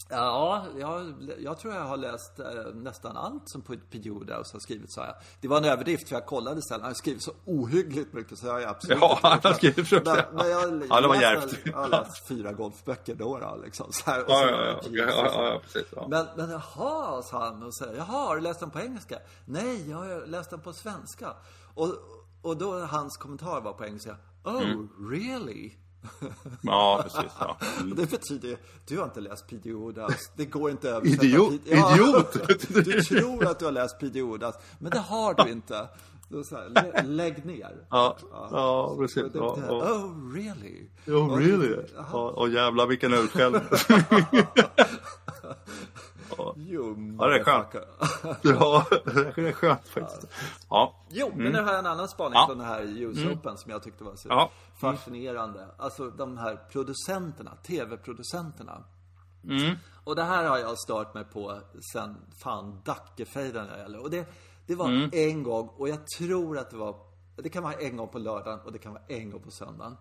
[0.10, 4.10] Ja, jag, jag tror jag har läst eh, nästan allt som P.G.
[4.10, 5.16] Wodehouse har skrivit, sa jag.
[5.42, 6.82] Det var en överdrift, för jag kollade sen.
[6.82, 10.00] Han har skrivit så ohyggligt mycket, så jag har absolut Ja, han har skrivit så.
[10.06, 11.60] Men jag, Ja, det var djärvt.
[11.66, 13.88] Jag har läst fyra golfböcker då, då liksom.
[13.92, 15.88] Så här, och Ja, ja, ja, ja, ja, ja, precis.
[15.96, 16.08] Ja.
[16.10, 19.20] Men, men jaha, sa han och så, jaha, har du läst den på engelska?
[19.46, 21.34] Nej, jag har läst den på svenska.
[21.76, 21.94] Och,
[22.42, 24.16] och då hans kommentar var på engelska.
[24.44, 24.90] Oh, Mm.
[25.12, 25.72] really?
[26.62, 27.32] ja, precis.
[27.40, 27.58] Ja.
[27.80, 28.58] Och Det betyder
[28.88, 29.74] du har inte läst P.D.
[29.74, 30.32] Wodehouse.
[30.36, 31.26] Det går inte att översätta.
[31.26, 31.62] Idiot!
[31.66, 32.48] Ja, Idiot!
[32.86, 34.22] Du tror att du har läst P.D.
[34.22, 35.90] Wodehouse, men det har du inte.
[36.30, 37.78] Då så här, lä, lägg ner.
[37.90, 38.18] Ja,
[38.52, 39.24] ja, precis.
[39.24, 39.74] Och det Ja, ja.
[39.94, 40.90] Oh, really?
[41.08, 41.76] Oh, Och- really?
[41.96, 42.06] Jaha.
[42.12, 43.62] Ja, och jävlar vilken utskällning.
[46.38, 46.54] Ja,
[47.28, 47.68] det är skönt.
[48.44, 48.86] ja,
[49.36, 50.28] det är skönt faktiskt.
[50.70, 53.72] Ja, Jo, men nu har jag en annan spaning från den här US Open som
[53.72, 54.52] jag tyckte var så Ja.
[54.80, 55.68] fascinerande.
[55.78, 58.84] Alltså de här producenterna, tv-producenterna.
[59.44, 59.76] Mm.
[60.04, 61.60] Och det här har jag stört mig på
[61.94, 64.00] sen fan Dackefejden gäller.
[64.04, 64.28] Och det,
[64.68, 65.10] det var Mm.
[65.14, 66.96] en gång, och jag tror att det var,
[67.36, 69.98] det kan vara en gång på lördagen och det kan vara en gång på söndagen.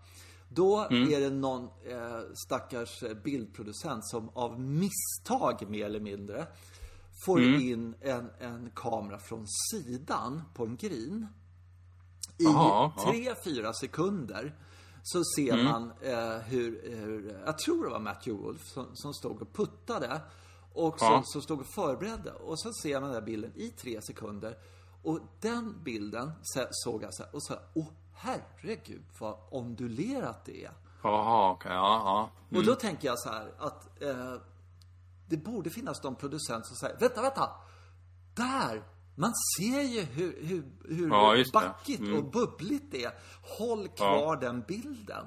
[0.55, 1.13] Då Mm.
[1.13, 6.47] är det någon eh, stackars eh, bildproducent som av misstag mer eller mindre
[7.27, 7.61] får Mm.
[7.61, 11.27] in en, en kamera från sidan på en green.
[12.39, 12.45] I
[13.11, 14.59] tre, fyra sekunder
[15.03, 15.65] så ser Mm.
[15.65, 20.21] man eh, hur, hur, jag tror det var Matthew Wolf som, som stod och puttade
[20.73, 21.23] och som, Ja.
[21.25, 22.33] som stod och förberedde.
[22.33, 24.59] Och så ser man den där bilden i tre sekunder.
[25.03, 30.45] Och den bilden så- såg jag så här, och så här, åh herregud vad ondulerat
[30.45, 30.73] det är.
[31.03, 32.03] jaha, okej, ja,
[32.51, 32.59] ja.
[32.59, 34.35] Och då tänker jag så här att eh,
[35.29, 37.51] det borde finnas de producenter som säger, vänta, vänta!
[38.35, 38.83] Där!
[39.17, 43.13] Man ser ju hur, hur, hur Ja, backigt och bubbligt det är.
[43.59, 45.27] Håll kvar den bilden.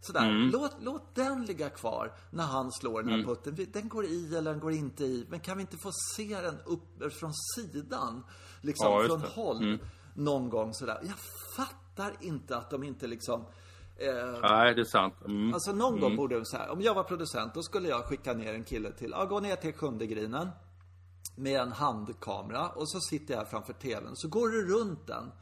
[0.00, 0.50] Sådär, Mm.
[0.50, 3.54] låt, låt den ligga kvar när han slår den här putten.
[3.54, 5.26] Vi- Den går i eller den går inte i.
[5.30, 8.24] Men kan vi inte få se den upp från sidan?
[8.60, 9.28] Liksom Ja, från det.
[9.28, 9.78] håll.
[10.14, 10.98] Någon gång sådär.
[11.02, 11.18] Jag
[11.56, 11.87] fattar
[12.20, 13.40] inte att de inte liksom
[13.96, 15.14] eh, Nej, det är sant.
[15.24, 15.54] Mm.
[15.54, 18.34] Alltså någon gång borde de så här, om jag var producent då skulle jag skicka
[18.34, 20.48] ner en kille till, ja gå ner till sjunde grinen
[21.36, 25.32] med en handkamera och så sitter jag framför tvn så går du runt den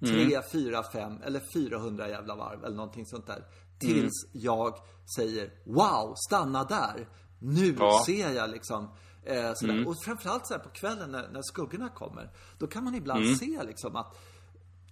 [0.00, 3.44] tre, fyra, fem eller 400 jävla varv eller någonting sånt där.
[3.78, 4.74] Tills jag
[5.16, 7.08] säger Wow, stanna där!
[7.38, 8.02] Nu Ja.
[8.06, 8.88] ser jag liksom
[9.24, 9.88] eh, sådär.
[9.88, 12.30] Och framförallt så här på kvällen när, när skuggorna kommer.
[12.58, 14.16] Då kan man ibland se liksom att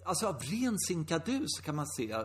[0.05, 2.21] Alltså av ren sinkadus kan man se eh,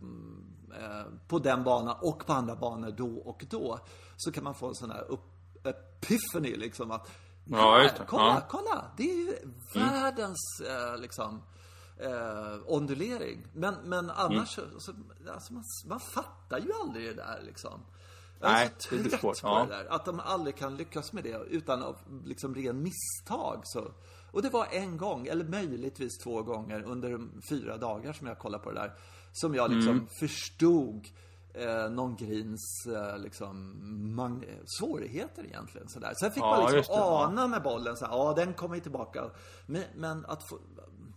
[0.00, 0.44] mm,
[0.80, 3.78] eh, på den banan och på andra banor då och då.
[4.16, 5.20] Så kan man få en sån här upp,
[5.64, 7.10] epiphany liksom att
[7.44, 7.88] Ja, det.
[7.98, 8.46] här, kolla, Ja.
[8.50, 8.90] kolla!
[8.96, 9.34] Det är ju
[9.74, 11.42] världens eh, liksom
[11.96, 13.46] eh, ondulering.
[13.54, 14.92] Men, men annars så, så
[15.32, 17.80] alltså man, man fattar ju aldrig det där liksom.
[18.40, 19.66] Jag är Nej, så det blir trött svårt, på ja.
[19.68, 19.86] det där.
[19.90, 23.60] Att de aldrig kan lyckas med det utan av liksom ren misstag.
[23.64, 23.90] Så.
[24.32, 28.38] Och det var en gång, eller möjligtvis två gånger under de fyra dagar som jag
[28.38, 28.92] kollade på det där.
[29.32, 30.06] Som jag liksom Mm.
[30.20, 31.06] förstod
[31.54, 33.74] eh, någon grins eh, liksom,
[34.80, 35.88] svårigheter egentligen.
[35.88, 36.12] Sådär.
[36.20, 37.24] Sen fick Ja, man liksom det, ja.
[37.26, 39.30] ana med bollen, så ja den kommer ju tillbaka.
[39.66, 40.58] Men, men att få,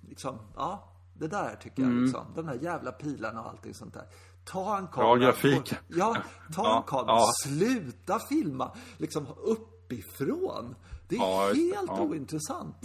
[0.09, 2.03] liksom, ja, det där tycker jag Mm.
[2.03, 2.25] liksom.
[2.35, 4.05] De där jävla pilarna och allting sånt där.
[4.45, 5.17] Ta en kamera.
[5.17, 5.73] grafik.
[5.87, 6.17] Ja,
[6.55, 7.05] ta en kamera.
[7.07, 7.31] ja.
[7.43, 10.75] Sluta filma liksom uppifrån.
[11.17, 11.97] Det är Ja, helt ja.
[11.97, 12.09] Mm.
[12.09, 12.75] ointressant.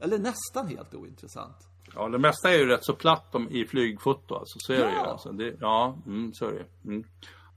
[0.00, 1.56] Eller nästan helt ointressant.
[1.94, 4.58] Ja, det mesta är ju rätt så platt om, i flygfoto alltså.
[4.58, 4.96] Så är det ju.
[4.96, 5.06] Ja.
[5.06, 5.32] Alltså.
[5.32, 7.04] Det, ja, mm, så är det mm.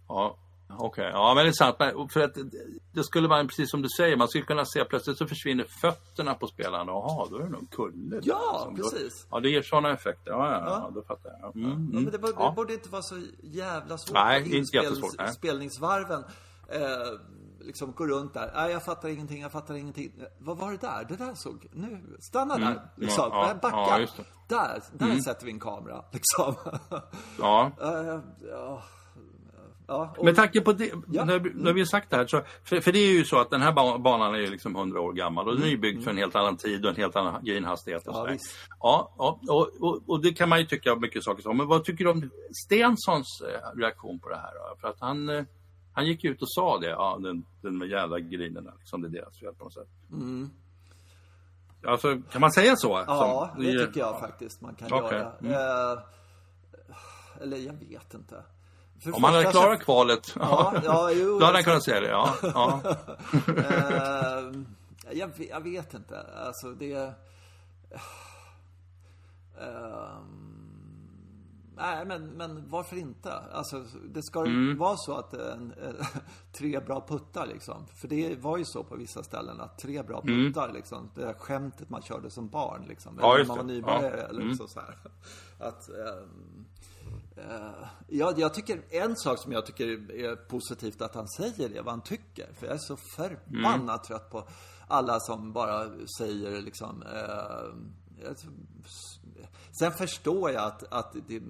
[0.07, 0.37] Ja,
[0.69, 1.09] okej.
[1.13, 1.75] Ja, men det är sant.
[1.79, 2.37] Men för att
[2.93, 4.17] det- skulle vara precis som du säger.
[4.17, 6.87] Man skulle kunna se plötsligt så försvinner fötterna på spelaren.
[6.87, 8.09] Jaha, då är det nog kulle.
[8.15, 8.67] där, Ja.
[8.69, 9.27] Då- precis.
[9.31, 10.31] Ja, det ger sådana effekter.
[10.31, 10.81] Ja, ja, ja.
[10.85, 10.91] Ja.
[10.95, 11.55] då fattar jag.
[11.55, 11.89] Mm, Ja, mm.
[12.03, 12.49] men det, borde, Ja.
[12.49, 14.13] det borde inte vara så jävla svårt.
[14.13, 15.33] Nej, inte jättesvårt, nej.
[15.33, 16.23] Spelningsvarven
[16.69, 16.81] eh,
[17.67, 18.51] liksom går runt där.
[18.55, 20.11] Nej, jag fattar ingenting, jag fattar ingenting.
[20.37, 21.05] Vad var det där?
[21.09, 21.67] Det där såg...
[21.73, 22.81] Nu, stanna där.
[22.95, 23.23] Liksom.
[23.25, 23.37] Mm.
[23.37, 23.99] Ja, ja, Backa.
[24.17, 24.23] ja.
[24.47, 26.05] Där, där sätter vi en kamera.
[26.11, 26.55] Liksom.
[27.39, 27.71] Ja.
[27.79, 28.81] Ja.
[29.89, 31.25] Ja, och, Med tanke på det, Ja.
[31.25, 33.39] när, vi- när vi har sagt det här, så, för, för det är ju så
[33.39, 36.03] att den här ba- banan är liksom 100 år gammal och den är ju byggd
[36.03, 38.27] för en helt annan tid och en helt annan greenhastighet och Ja.
[38.79, 41.57] Ja, ja och, och, och det kan man ju tycka mycket saker som.
[41.57, 42.29] Men vad tycker du om
[42.65, 44.77] Stensons eh, reaktion på det här då?
[44.81, 45.43] För att han, eh,
[45.97, 49.09] han gick ut och sa det, ja den, den med jävla grinerna, liksom det är
[49.11, 49.87] deras fel på något sätt.
[51.87, 52.95] Alltså, kan man säga så?
[52.95, 53.05] Mm.
[53.07, 55.17] Ja, Som- det tycker jag faktiskt man kan Okej.
[55.17, 55.31] göra.
[55.39, 55.51] Mm.
[55.53, 55.99] Eh,
[57.41, 58.43] eller jag vet inte.
[59.03, 62.01] För Om han hade klarat så- kvalet, Ja, ja, jo, då hade han kunnat säga
[62.01, 62.07] det.
[62.09, 62.81] Ja, ja.
[63.47, 64.51] Eh,
[65.11, 66.21] jag, jag vet inte.
[66.21, 67.13] Alltså det...
[69.61, 70.56] ehm,
[71.77, 73.33] nej, men, men varför inte?
[73.33, 74.77] Alltså, det ska Mm.
[74.77, 75.73] vara så att en,
[76.57, 77.85] tre bra puttar liksom.
[77.95, 81.09] För det var ju så på vissa ställen att tre bra puttar liksom.
[81.15, 83.11] Det där skämtet man körde som barn liksom.
[83.11, 83.23] Mm.
[83.25, 84.27] Ja, eller när man var nybörjare Ja.
[84.27, 84.55] eller Mm.
[84.55, 84.97] så, så här.
[85.67, 86.65] Att, ehm,
[87.35, 91.81] eh, jag, jag tycker en sak som jag tycker är positivt att han säger det,
[91.81, 92.53] vad han tycker.
[92.53, 93.99] För jag är så förbannat Mm.
[94.07, 94.47] trött på
[94.87, 97.03] alla som bara säger liksom
[98.23, 98.35] jag-
[99.79, 101.41] Sen förstår jag att, att det,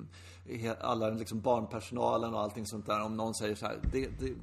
[0.82, 4.34] alla liksom barnpersonalen och allting sånt där, om någon säger så här, det, det,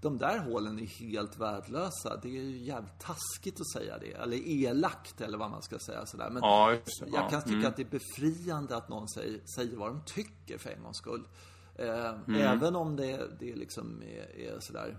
[0.00, 2.16] de där hålen är helt värdelösa.
[2.22, 4.12] Det är ju jävligt taskigt att säga det.
[4.12, 6.30] Eller elakt eller vad man ska säga sådär.
[6.30, 6.80] Men Ja, jag
[7.12, 7.28] Ja.
[7.30, 7.66] kan tycka Mm.
[7.66, 11.28] att det är befriande att någon säger, säger vad de tycker för en gångs skull.
[11.76, 12.34] Eh, Mm.
[12.40, 14.98] Även om det, det liksom är, är sådär.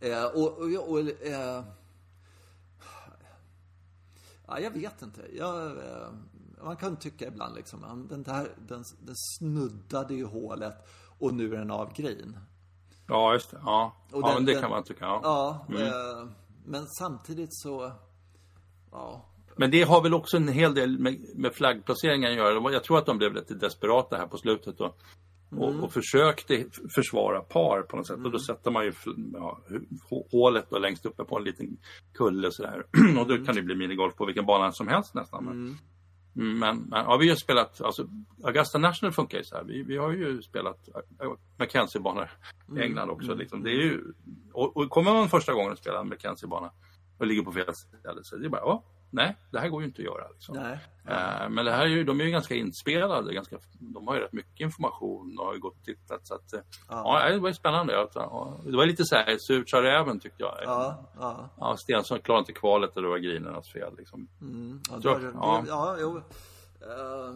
[0.00, 1.64] Eh, och, och, och, och eh,
[4.46, 5.22] Ja, jag vet inte.
[5.36, 6.08] Jag, eh,
[6.64, 10.74] man kan tycka ibland liksom, den där, den, den snuddade ju hålet
[11.18, 12.38] och nu är den av grin.
[13.08, 13.60] Ja, just det.
[13.64, 15.04] Ja, Och ja den- men det den- kan man tycka.
[15.04, 15.20] Ja.
[15.68, 16.28] Ja, eh,
[16.64, 17.92] men samtidigt så,
[18.90, 19.26] ja.
[19.56, 22.72] Men det har väl också en hel del med, med flaggplaceringen att göra.
[22.72, 24.94] Jag tror att de blev lite desperata här på slutet då.
[25.58, 28.16] Och, och försökte försvara par på något sätt.
[28.24, 28.92] Och då sätter man ju
[29.32, 29.60] ja,
[30.30, 31.76] hålet då längst uppe på en liten
[32.14, 32.86] kulle sådär.
[33.20, 35.44] och då kan det bli minigolf på vilken bana som helst nästan.
[35.44, 35.78] Men,
[36.40, 38.08] men, men ja, vi har spelat, alltså
[38.44, 39.64] Augusta National funkar ju så här.
[39.64, 40.88] Vi, vi har ju spelat
[41.22, 42.30] äh, Mackenzie-banor
[42.76, 43.34] i England också.
[43.34, 43.62] Liksom.
[43.62, 44.12] Det är ju,
[44.52, 46.70] och, och kommer man första gången att spela en Mackenzie-bana
[47.18, 49.86] och ligger på fel ställe så är det bara, ja, nej, det här går ju
[49.88, 50.28] inte att göra.
[50.28, 50.56] Liksom.
[50.56, 50.78] Nej.
[51.06, 54.20] Eh, Men det här är ju, de är ju ganska inspelade, ganska, de har ju
[54.20, 56.26] rätt mycket information och har ju gått och tittat.
[56.26, 57.28] Så att, eh, ja.
[57.28, 57.92] det var ju spännande.
[57.92, 60.54] Ja, ja, Det var lite så här, surt sa räven tyckte jag.
[60.62, 61.48] Ja, ja.
[61.58, 63.96] Ja, Stensson klarade inte kvalet och det var grinernas fel.
[63.98, 64.28] Liksom.
[64.90, 65.64] Ja, Så, det, det, ja.
[65.68, 66.22] ja, jo.
[66.80, 67.34] Eh,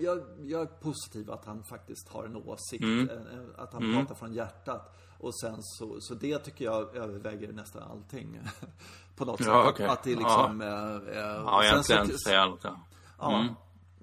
[0.00, 2.84] jag, jag är positiv att han faktiskt har en åsikt.
[2.84, 3.08] Mm.
[3.56, 4.92] Att han pratar från hjärtat.
[5.18, 8.40] Och sen så, så det tycker jag överväger nästan allting.
[9.16, 9.74] På något Ja, sätt.
[9.74, 9.86] okej.
[9.86, 10.60] Att det liksom...
[10.60, 12.64] eh, eh, Ja, sen så- egentligen säger något.
[12.64, 12.76] Ja.
[13.18, 13.44] Ja.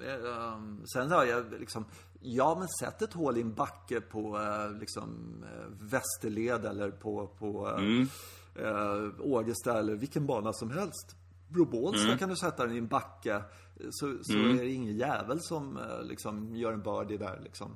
[0.06, 0.58] Eh,
[0.93, 1.86] Sen har jag liksom,
[2.21, 7.28] ja men sätt ett hål i en backe på eh, liksom eh, Västerled eller på,
[7.28, 11.15] på eh, eh, Ågesta eller vilken bana som helst.
[11.49, 13.43] Bro Bålsta kan du sätta den i en backe.
[13.91, 17.71] Så, så är det ingen jävel som liksom gör en birdie där liksom.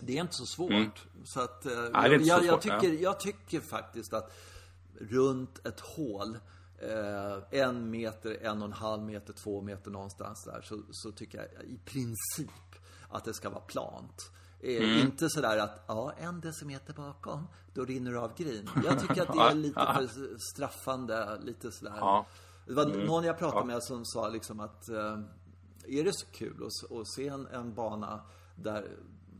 [0.00, 1.06] Det är inte så svårt.
[1.24, 4.32] Så att, är jag, så jag, jag, svårt, tycker, jag tycker faktiskt att
[5.00, 6.38] runt ett hål,
[6.78, 11.38] eh, en meter, en och en halv meter, två meter någonstans där, så, så tycker
[11.38, 14.30] jag i princip att det ska vara plant.
[14.60, 18.70] Eh, Inte sådär att, ja, en decimeter bakom, då rinner du av green.
[18.84, 21.96] Jag tycker att det är lite för straffande, lite sådär.
[21.96, 22.26] Ja.
[22.66, 25.18] Det var någon jag pratade med som sa liksom att eh,
[25.86, 28.20] är det så kul att, att se en, en bana
[28.56, 28.88] där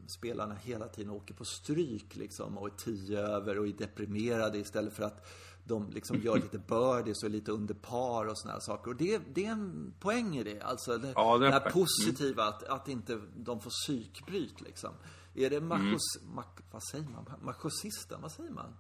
[0.08, 4.92] spelarna hela tiden åker på stryk liksom och är tio över och är deprimerade istället
[4.92, 5.26] för att
[5.68, 8.90] de liksom gör lite birdies och lite under par och såna här saker.
[8.90, 10.61] Och det, det är en poäng i det.
[10.62, 11.72] Alltså det, Ja, det är det här poäng.
[11.72, 14.90] positiva att, att inte de får psykbryt liksom.
[15.35, 17.24] Är det machos, mak, vad säger man?
[17.42, 18.74] Machosisten, vad säger man?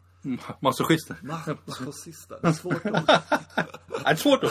[0.60, 1.16] Masochister.
[1.22, 2.92] Ma- Machosisten, det är svårt ord.
[3.88, 4.48] Det är svårt då.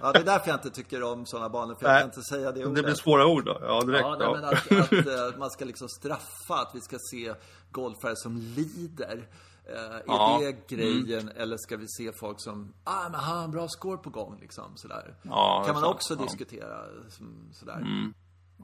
[0.00, 2.22] Ja, det är därför jag inte tycker om sådana banor, för jag Nej, kan inte
[2.22, 2.84] säga det Det ordet.
[2.84, 3.58] blir svåra ord då.
[3.62, 4.00] Ja, direkt.
[4.02, 7.34] Ja, nej, men att, att eh, man ska liksom straffa, att vi ska se
[7.70, 9.28] golfare som lider.
[9.68, 10.38] Eh, är Ja.
[10.42, 13.98] det grejen, eller ska vi se folk som, ah men han har en bra score
[13.98, 15.14] på gång liksom, sådär.
[15.22, 15.94] Ja, kan man sant.
[15.94, 16.22] också Ja.
[16.22, 17.86] diskutera, som, sådär.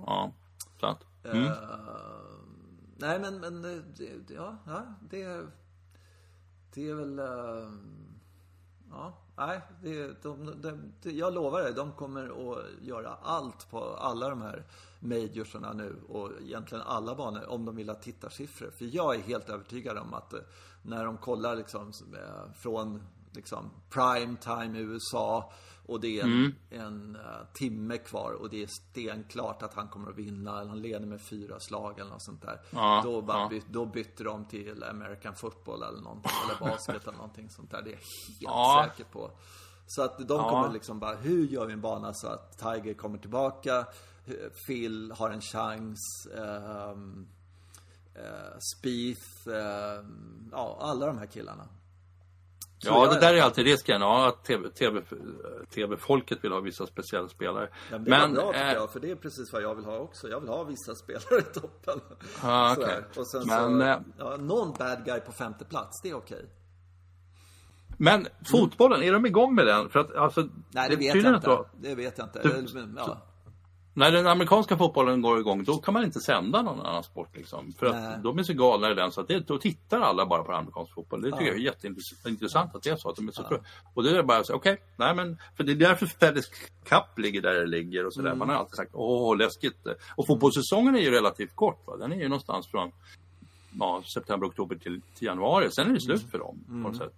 [0.07, 0.33] Ja,
[0.81, 0.99] sant.
[1.25, 1.53] Eh,
[2.97, 4.57] nej men, men eh, det, ja,
[5.11, 5.47] det,
[6.75, 7.71] det är väl, eh,
[8.91, 13.97] ja, nej, det, de, de, de, jag lovar dig, de kommer att göra allt på
[13.97, 14.65] alla de här
[15.01, 18.71] majorsarna nu och egentligen alla banor om de vill ha tittarsiffror.
[18.71, 20.35] För jag är helt övertygad om att
[20.85, 25.53] när de kollar liksom eh, från liksom prime time i USA
[25.87, 30.11] och det är en, en eh, timme kvar och det är stenklart att han kommer
[30.11, 30.61] att vinna.
[30.61, 32.61] Eller han leder med fyra slag eller något sånt där.
[32.71, 33.49] Ja, då, bara ja.
[33.49, 36.33] by, då bytte de till American football eller någonting.
[36.45, 37.83] Eller basket eller någonting sånt där.
[37.83, 38.87] Det är jag helt Ja.
[38.91, 39.31] säker på.
[39.87, 43.19] Så att de kommer liksom bara, hur gör vi en bana så att Tiger kommer
[43.19, 43.87] tillbaka?
[44.67, 45.99] Phil har en chans.
[46.35, 47.29] Um,
[48.17, 51.69] uh, Spieth, ehm, ja alla de här killarna.
[52.79, 54.01] Så Ja, det där är alltid risken.
[54.01, 55.03] Ja, att TV, TV,
[55.75, 57.69] TV-folket vill ha vissa speciella spelare.
[57.91, 59.85] Ja, men det men, bra tycker eh, jag, för det är precis vad jag vill
[59.85, 60.29] ha också.
[60.29, 62.01] Jag vill ha vissa spelare i toppen.
[62.11, 62.75] Okej.
[62.75, 63.05] Sådär.
[63.17, 66.47] Och sen Men, så, eh, ja, någon bad guy på femte plats, det är okej.
[67.99, 69.91] Men fotbollen, är de igång med den?
[69.91, 70.49] För att alltså...
[70.71, 71.89] Nej, det, vet tydligen jag att då- inte.
[71.89, 72.43] Det vet jag inte.
[72.43, 73.19] Du- ja.
[73.95, 77.37] När den amerikanska fotbollen går igång då kan man inte sända någon annan sport.
[77.37, 77.73] Liksom.
[77.79, 80.45] För att de är så galna i den så att det, då tittar alla bara
[80.45, 81.23] på amerikansk fotboll.
[81.23, 83.11] Det tycker jag är jätteintressant att det är så.
[83.11, 83.57] Att de är så ja.
[83.95, 86.49] Och det är bara så okej, okay, nej men för det är därför Feddes
[86.85, 88.29] Cup ligger där det ligger och sådär.
[88.29, 88.39] Mm.
[88.39, 89.87] Man har alltid sagt åh läskigt.
[90.17, 91.87] Och fotbollssäsongen är ju relativt kort.
[91.87, 91.97] Va?
[91.97, 92.93] Den är ju någonstans från
[93.81, 95.71] ja, september, oktober till, till januari.
[95.71, 97.13] Sen är det slut för dem på något sätt.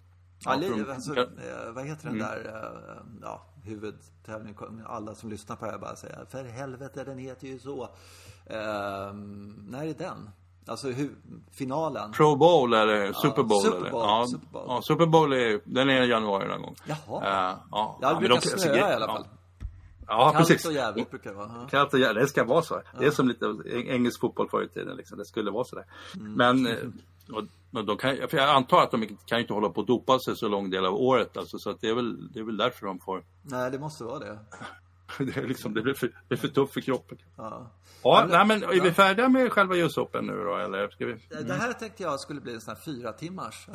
[0.44, 2.28] Ja, ja, alltså, eh, vad heter den mm.
[2.28, 4.86] där eh, ja, huvudtävlingen?
[4.86, 7.82] Alla som lyssnar på det här bara säger för helvete den heter ju så.
[8.46, 10.30] Um, när är den?
[10.66, 11.10] Alltså hur,
[11.50, 12.12] finalen?
[12.12, 13.62] Pro Bowl eller Super Bowl?
[13.62, 13.98] Super Bowl, eller?
[13.98, 14.64] Ja, Super Bowl.
[14.68, 16.74] ja, Super Bowl är, den är i januari någon gång.
[16.86, 17.20] Jaha.
[17.20, 19.26] Uh, ja, ja, det brukar snöa i alla fall.
[20.08, 20.66] Ja, Kallt precis.
[20.66, 21.68] och jävligt brukar det vara.
[21.70, 22.82] Kallt och jävligt, det ska vara så.
[22.98, 24.96] Det är som lite engelsk fotboll förr i tiden.
[24.96, 25.18] Liksom.
[25.18, 25.84] Det skulle vara sådär.
[26.16, 26.32] Mm.
[26.32, 26.66] Men
[27.32, 27.44] och,
[27.84, 30.48] de kan, för jag antar att de kan inte hålla på att dopa sig så
[30.48, 31.36] lång del av året.
[31.36, 33.24] Alltså, så att det, är väl, det är väl därför de får...
[33.42, 34.38] Nej, det måste vara det.
[35.18, 37.18] det, är liksom, det, blir för, det är för tufft för kroppen.
[37.36, 37.70] Ja.
[38.02, 40.56] Ja, men, nej, men är vi färdiga med själva US Open nu då?
[40.56, 41.12] Eller ska vi...
[41.12, 41.46] Mm.
[41.46, 43.68] Det här tänkte jag skulle bli en sån här fyra timmars.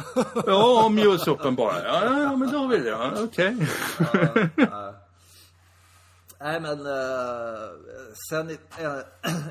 [0.45, 1.83] ja, om US Open bara.
[1.83, 2.89] Ja, ja, ja men då har vi det.
[2.89, 3.67] Ja, Okej.
[3.99, 4.47] Okay.
[4.55, 4.93] ja,
[6.43, 8.58] Nej men uh, sen uh,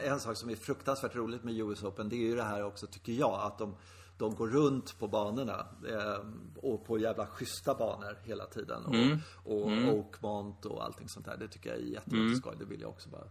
[0.11, 2.87] en sak som är fruktansvärt roligt med US Open det är ju det här också
[2.87, 3.77] tycker jag att de,
[4.19, 6.27] de går runt på banorna uh,
[6.57, 8.85] och på jävla schyssta banor hela tiden.
[8.87, 9.19] Mm.
[9.45, 9.89] Och, och mm.
[9.89, 11.37] Oakmont och allting sånt där.
[11.37, 12.53] Det tycker jag är jätteskoj.
[12.53, 12.59] Mm.
[12.59, 13.27] Det vill jag också bara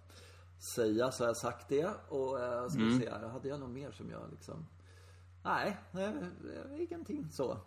[0.75, 1.89] säga så har jag sagt det.
[2.09, 2.99] Och uh, ska mm.
[2.99, 4.65] se hade jag något mer som jag liksom
[5.43, 6.13] Nej, nej
[6.89, 7.57] ingenting så.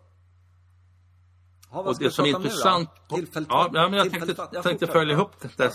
[1.73, 2.89] Ja, och det som är intressant...
[3.07, 5.71] På, ja, men jag tänkte, jag tänkte följa ihop den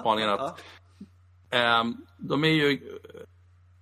[0.00, 0.60] spaningen att
[1.50, 1.80] ja.
[1.80, 3.00] um, de är ju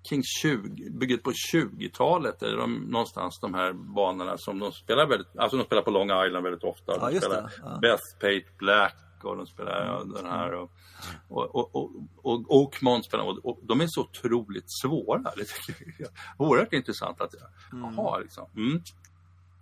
[0.09, 5.39] kring 20, byggt på 20-talet är de någonstans de här banorna som de spelar väldigt,
[5.39, 6.93] alltså de spelar på Long Island väldigt ofta.
[6.97, 7.79] Ja, de spelar ja.
[7.83, 10.71] Beth Pate Black och de spelar ja, den här och,
[11.29, 11.91] och, och, och,
[12.23, 15.19] och Oakmont spelar och, och de är så otroligt svåra.
[15.37, 17.35] Det tycker jag oerhört intressant att,
[17.73, 17.95] mm.
[17.97, 18.47] jaha liksom.
[18.57, 18.83] Mm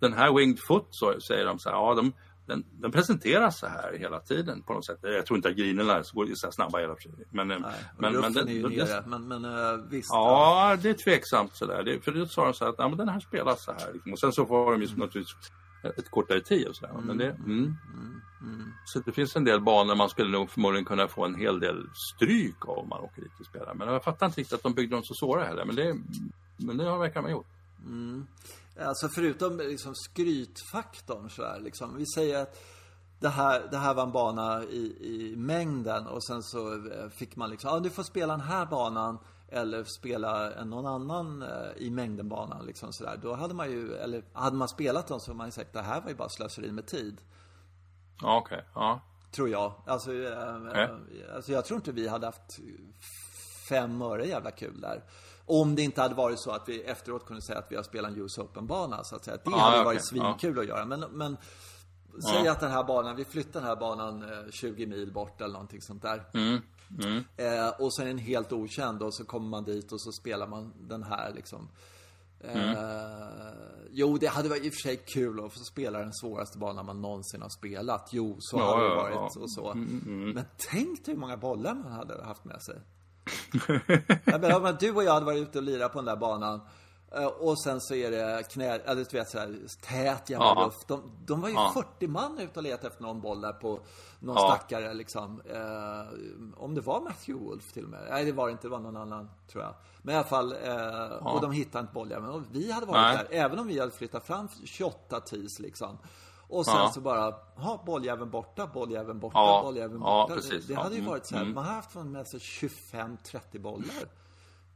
[0.01, 2.13] den här Winged Foot så säger de så här, ja de,
[2.47, 4.99] den, den, presenteras så här hela tiden på något sätt.
[5.01, 7.19] Jag tror inte att grinerna går så snabba hela tiden.
[7.29, 7.59] Men, Nej,
[7.97, 10.09] men, men, den, är nere, men, men uh, visst.
[10.11, 11.83] Ja, det är tveksamt sådär.
[11.83, 13.93] Det, för då sa de så här att ja, men den här spelas så här.
[13.93, 14.13] Liksom.
[14.13, 14.99] Och sen så får de ju mm.
[14.99, 15.35] naturligtvis
[15.83, 16.93] ett kortare tid och sådär.
[16.93, 17.05] Mm.
[17.05, 17.49] Men det, mm.
[17.49, 18.21] Mm.
[18.41, 18.71] mm.
[18.85, 21.89] Så det finns en del banor man skulle nog förmodligen kunna få en hel del
[22.15, 23.73] stryk av om man åker dit och spelar.
[23.73, 25.65] Men jag fattar inte riktigt att de byggde dem så svåra heller.
[25.65, 25.95] Men det,
[26.57, 27.47] men det har verkar man gjort.
[28.79, 31.97] Alltså förutom liksom skrytfaktorn så här, liksom.
[31.97, 32.57] Vi säger att
[33.19, 37.35] det här, det här var en bana i, i mängden och sen så eh, fick
[37.35, 41.89] man liksom, ja du får spela den här banan eller spela någon annan eh, i
[41.89, 43.19] mängden-banan liksom sådär.
[43.21, 45.81] Då hade man ju, eller hade man spelat dem så hade man ju sagt det
[45.81, 47.21] här var ju bara slöseri med tid.
[48.21, 48.57] Ja, okej.
[48.57, 48.69] Okay.
[48.75, 49.01] Ja.
[49.31, 49.73] Tror jag.
[49.85, 50.83] Alltså, okay.
[50.83, 50.89] Eh,
[51.35, 52.59] alltså jag tror inte vi hade haft
[53.69, 55.03] fem öre jävla kul där.
[55.51, 58.11] Om det inte hade varit så att vi efteråt kunde säga att vi har spelat
[58.11, 59.37] en US Open-bana så att säga.
[59.37, 59.85] Det ah, hade okay.
[59.85, 60.61] varit svinkul ja.
[60.61, 60.85] att göra.
[60.85, 61.37] Men, men
[62.31, 65.53] säg att den här banan, vi flyttar den här banan 20 eh, mil bort eller
[65.53, 66.23] någonting sånt där.
[66.33, 66.61] Mm.
[66.99, 67.23] Mm.
[67.37, 70.47] Eh, och sen är den helt okänd och så kommer man dit och så spelar
[70.47, 71.69] man den här liksom.
[72.39, 73.55] Eh, mm.
[73.91, 76.85] jo, det hade varit i och för sig kul att få spela den svåraste banan
[76.85, 78.09] man någonsin har spelat.
[78.11, 79.41] Jo, så ja, har det varit ja.
[79.41, 79.71] och så.
[79.71, 80.35] Mm, mm, mm.
[80.35, 82.75] Men tänk dig hur många bollar man hade haft med sig
[84.25, 86.61] jag menar, du och jag hade varit ute och lirat på den där banan.
[87.15, 90.65] Eh, och sen så är det knä, eller du vet sådär, tät jävla ja.
[90.65, 90.87] luft.
[90.87, 91.71] De, de var ju ja.
[91.73, 93.79] 40 man ute och letade efter någon boll där på
[94.19, 94.55] någon ja.
[94.55, 95.41] stackare liksom.
[95.45, 98.07] Eh, om det var Matthew Wolf till och med.
[98.09, 98.67] Nej, det var det inte.
[98.67, 99.73] Det var någon annan, tror jag.
[100.01, 101.31] Men i alla fall, eh, ja.
[101.33, 102.25] och de hittade inte bollen.
[102.25, 103.17] Och vi hade varit Nej.
[103.17, 105.97] där, även om vi hade flyttat fram 28 tis liksom.
[106.51, 106.91] Och sen ja.
[106.93, 109.61] så bara, ha bolljäveln borta, bolljäveln borta, ja.
[109.63, 110.33] bolljäveln borta.
[110.35, 111.55] Ja, det, det, hade ju varit så här, mm.
[111.55, 114.07] man har haft med sig 25-30 bollar.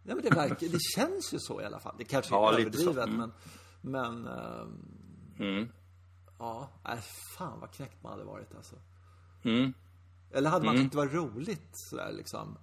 [0.03, 1.95] Nej men det verkar, det känns ju så i alla fall.
[1.97, 3.17] Det kanske är ja, överdrivet mm.
[3.17, 3.31] men,
[3.81, 4.67] men äh,
[5.39, 5.69] mm.
[6.39, 6.99] Ja, nej
[7.37, 8.75] fan vad knäckt man hade varit alltså.
[9.43, 9.73] Mm.
[10.31, 10.85] Eller hade man mm.
[10.85, 12.57] tyckt det var roligt sådär liksom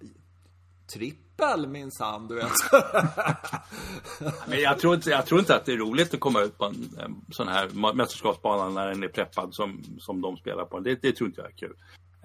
[0.93, 2.51] trippel minsann, du vet.
[4.47, 6.65] Men jag tror, inte, jag tror inte att det är roligt att komma ut på
[6.65, 10.79] en, en sån här mästerskapsbana när den är preppad som, som de spelar på.
[10.79, 11.75] Det, det tror inte jag är kul.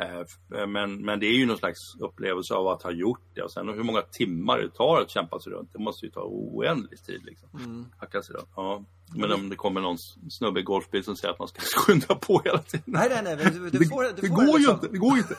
[0.01, 3.53] Eh, men, men det är ju någon slags upplevelse av att ha gjort det och
[3.53, 5.73] sen hur många timmar det tar att kämpa sig runt.
[5.73, 7.49] Det måste ju ta oändlig tid liksom.
[7.55, 7.87] Mm.
[7.99, 8.49] Hacka sig runt.
[8.57, 8.85] Ja.
[9.15, 9.99] Men om det kommer någon
[10.31, 12.83] snubbe i golfbil som säger att man ska skynda på hela tiden.
[12.87, 13.51] Nej, nej, nej.
[13.53, 14.89] Du, du får, du det går ju liksom, inte.
[14.89, 15.35] Det går ju inte.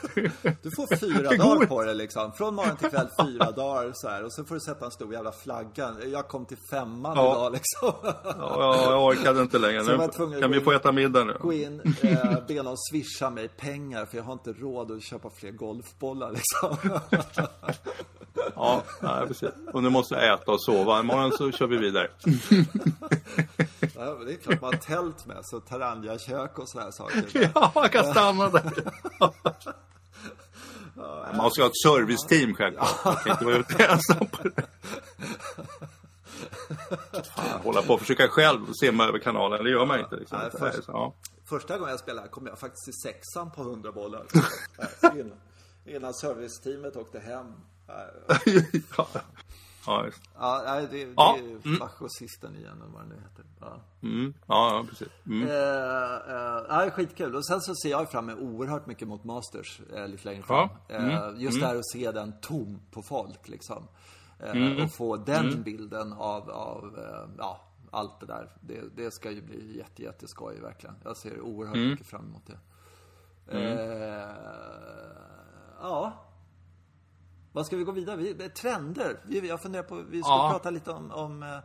[0.62, 2.32] Du får fyra dagar på det liksom.
[2.32, 4.24] Från morgon till kväll fyra dagar så här.
[4.24, 5.94] Och så får du sätta en stor jävla flagga.
[6.12, 7.32] Jag kom till femman Ja.
[7.32, 8.12] idag liksom.
[8.38, 9.74] Ja, jag orkade inte längre.
[9.74, 9.86] Jag
[10.30, 11.36] Nu kan vi in- få äta middag nu?
[11.40, 15.30] Gå in, eh, be någon swisha mig pengar för jag har inte råd att köpa
[15.40, 17.00] fler golfbollar liksom.
[18.54, 19.48] Ja, nej, precis.
[19.72, 21.00] Och nu måste jag äta och sova.
[21.00, 22.08] Imorgon så kör vi vidare.
[23.80, 27.24] Ja, men det är klart man har tält med så Taranja-kök och sådana saker.
[27.54, 28.72] Ja, jag kan stanna där.
[31.36, 33.04] Man ska ha ett serviceteam självklart.
[33.04, 34.62] Man kan inte vara ute ensam på det.
[37.34, 40.16] Fan, hålla på och försöka själv simma över kanalen, det gör man inte.
[40.16, 40.38] Liksom.
[40.38, 41.14] Nej, först- så, ja.
[41.48, 44.26] Första gången jag spelade kom jag faktiskt till sexan på 100 bollar.
[45.18, 45.32] innan,
[45.84, 47.46] innan serviceteamet åkte hem.
[48.96, 49.08] ja.
[49.86, 50.22] Ja, just.
[50.38, 51.88] Ja, det, det Ja, är mm.
[51.98, 53.44] fascisten igen eller vad det nu heter.
[53.60, 53.80] Ja.
[54.02, 54.34] Mm.
[54.46, 55.08] Ja, ja, precis.
[55.26, 55.48] Mm.
[55.48, 57.36] Eh, eh, ja, skitkul.
[57.36, 60.68] Och sen så ser jag fram emot oerhört mycket mot Masters eh, lite längre fram.
[60.88, 60.94] Ja.
[60.94, 61.10] Mm.
[61.10, 63.88] Eh, just det här att se den tom på folk liksom.
[64.40, 64.84] Eh, Mm.
[64.84, 67.60] Och få den bilden av, av eh, ja,
[67.90, 68.48] allt det där.
[68.60, 70.96] Det, det ska ju bli jätte, jätteskoj verkligen.
[71.04, 71.90] Jag ser oerhört Mm.
[71.90, 72.58] mycket fram emot det.
[75.80, 76.12] Ja.
[77.52, 78.16] Vad ska vi gå vidare?
[78.16, 79.20] Vi, trender.
[79.24, 80.48] Vi, jag funderar på, vi ska Ja.
[80.52, 81.58] prata lite om, om eh,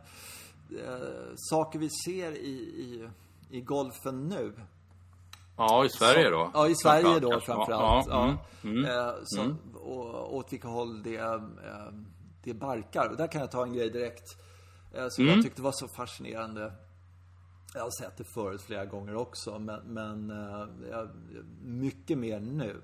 [1.36, 3.08] saker vi ser i, i,
[3.50, 4.52] i golfen nu.
[5.56, 6.50] Ja, i Sverige då.
[6.54, 8.06] Ja, i Sverige då framförallt.
[8.08, 11.40] Ja, Ja, mm, Eh, så, och åt vilka håll det,
[12.44, 13.08] det barkar.
[13.10, 14.28] Och där kan jag ta en grej direkt.
[15.10, 15.34] Som Mm.
[15.34, 16.72] jag tyckte var så fascinerande.
[17.74, 20.32] Jag har sett det förut flera gånger också, men, men
[21.62, 22.82] mycket mer nu.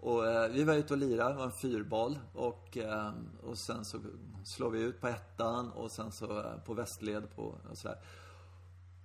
[0.00, 2.18] Och eh, vi var ute och lirade, det var en fyrboll.
[2.32, 3.98] Och, eh, och sen så
[4.44, 7.98] slår vi ut på ettan och sen så eh, på västled på, och sådär.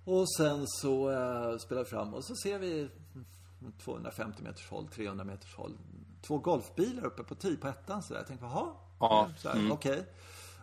[0.04, 2.88] Och sen så eh, spelar vi fram och så ser vi
[3.84, 5.78] 250 meters håll, 300 meters håll.
[6.22, 8.20] Två golfbilar uppe på tio på ettan sådär.
[8.20, 8.66] Jag tänkte, jaha?
[9.00, 9.72] Ja, mm.
[9.72, 10.06] Okej.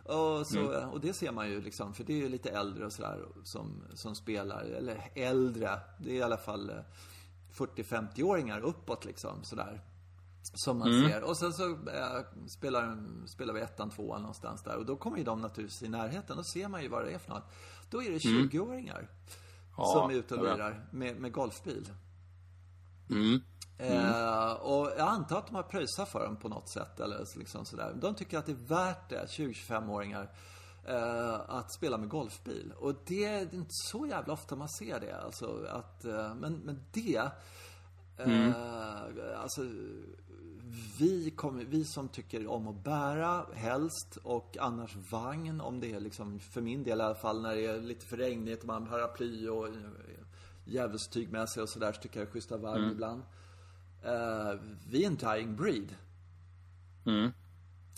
[0.04, 2.92] Och, så, och det ser man ju liksom, för det är ju lite äldre och
[2.92, 4.62] sådär som, som spelar.
[4.62, 6.76] Eller äldre, det är i alla fall eh,
[7.54, 9.80] 40-50-åringar uppåt liksom sådär.
[10.42, 11.22] Som man ser.
[11.22, 14.76] Och sen så eh, spelar, spelar vi ettan, tvåan någonstans där.
[14.76, 16.36] Och då kommer ju de naturligtvis i närheten.
[16.36, 17.52] Då ser man ju vad det är för något.
[17.90, 19.08] Då är det 20-åringar
[19.76, 21.90] Ja, som är ute och lirar med, med golfbil.
[23.10, 23.40] Mm.
[23.78, 27.00] Eh, och jag antar att de har pröjsat för dem på något sätt.
[27.00, 27.96] Eller liksom sådär.
[28.00, 30.30] De tycker att det är värt det, 20-25-åringar,
[30.86, 32.72] eh, att spela med golfbil.
[32.76, 35.20] Och det är inte så jävla ofta man ser det.
[35.20, 37.30] Alltså, att, eh, men, men det...
[38.16, 38.52] Eh,
[39.36, 39.62] Alltså,
[40.98, 46.00] vi, kommer, vi som tycker om att bära helst och annars vagn om det är
[46.00, 48.82] liksom, för min del i alla fall, när det är lite för regnigt och man
[48.82, 49.74] har paraply och eh,
[50.64, 53.22] djävulstyg med sig och sådär, så tycker jag det är schysst att ha vagn ibland.
[54.02, 55.96] Eh, vi är en dying breed.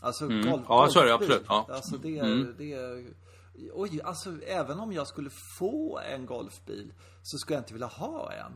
[0.00, 0.64] Alltså golf, Mm.
[0.68, 1.64] Ja, så är det absolut, ja.
[1.64, 1.76] Mm.
[1.76, 3.14] Alltså det är, det är
[3.72, 8.32] Oj, alltså även om jag skulle få en golfbil så skulle jag inte vilja ha
[8.32, 8.52] en.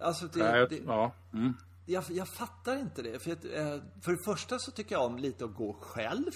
[0.00, 1.12] Alltså det, Nej, det, ja.
[1.32, 1.54] Mm.
[1.86, 3.18] Jag, jag fattar inte det.
[3.18, 6.32] För, eh, för det första så tycker jag om lite att gå själv.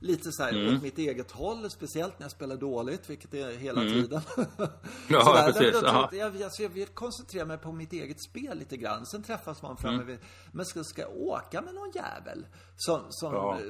[0.00, 0.76] Lite så här Mm.
[0.76, 4.20] åt mitt eget håll, speciellt när jag spelar dåligt, vilket är hela tiden.
[4.36, 4.48] Mm.
[5.08, 6.08] Ja, Så där, precis, då- då- ja.
[6.12, 9.06] Jag, alltså, jag vill koncentrera mig på mitt eget spel lite grann.
[9.06, 10.06] Sen träffas man framme Mm.
[10.06, 10.18] vid...
[10.52, 12.46] Men ska, ska jag åka med någon jävel
[12.76, 13.54] som, som Ja.
[13.60, 13.64] eh,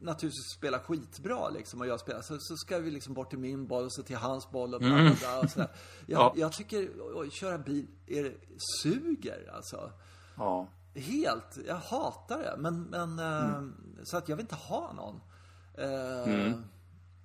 [0.00, 3.66] naturligtvis spelar skitbra liksom och jag spelar så, så ska vi liksom bort till min
[3.66, 5.68] boll och så till hans boll och bla bla bla och sådär.
[6.06, 6.32] Jag, Ja.
[6.36, 6.88] jag tycker,
[7.26, 8.34] att köra bil är,
[8.82, 9.92] suger alltså.
[10.36, 10.66] Ja.
[10.94, 11.58] Helt.
[11.66, 12.54] Jag hatar det.
[12.58, 13.62] Men, men eh,
[14.04, 15.20] så att jag vill inte ha någon.
[15.74, 16.54] Eh,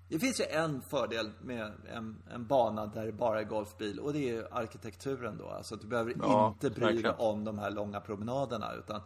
[0.09, 4.13] Det finns ju en fördel med en, en bana där det bara är golfbil och
[4.13, 5.49] det är ju arkitekturen då.
[5.49, 7.15] Alltså du behöver Ja, inte bry dig verkligen.
[7.17, 9.01] om de här långa promenaderna utan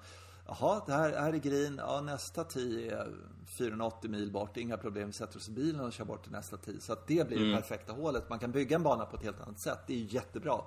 [0.47, 1.75] Jaha, det här, här är green.
[1.87, 3.13] Ja, nästa tee är
[3.57, 4.57] 480 mil bort.
[4.57, 5.07] Inga problem.
[5.07, 6.79] Vi sätter oss i bilen och kör bort till nästa tee.
[6.81, 8.29] Så att det blir det perfekta hålet.
[8.29, 9.79] Man kan bygga en bana på ett helt annat sätt.
[9.87, 10.61] Det är ju jättebra.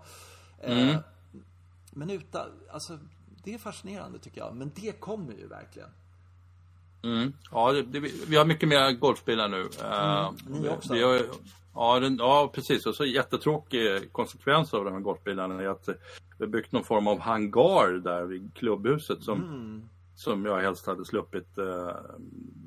[0.60, 0.96] Eh,
[1.92, 2.98] men utan, alltså,
[3.44, 4.56] det är fascinerande tycker jag.
[4.56, 5.88] Men det kommer ju verkligen.
[7.02, 7.32] Mm.
[7.50, 9.60] Ja, det, det, vi har mycket mer golfbilar nu.
[9.62, 10.94] Uh, ni också.
[10.94, 11.20] Vi har,
[11.74, 12.86] ja, den, ja, precis.
[12.86, 15.88] Och så jättetråkig konsekvens av de här golfbilarna är att
[16.38, 19.88] vi har byggt någon form av hangar där vid klubbhuset som, Mm.
[20.18, 21.58] Som jag helst hade sluppit.
[21.58, 21.90] Uh,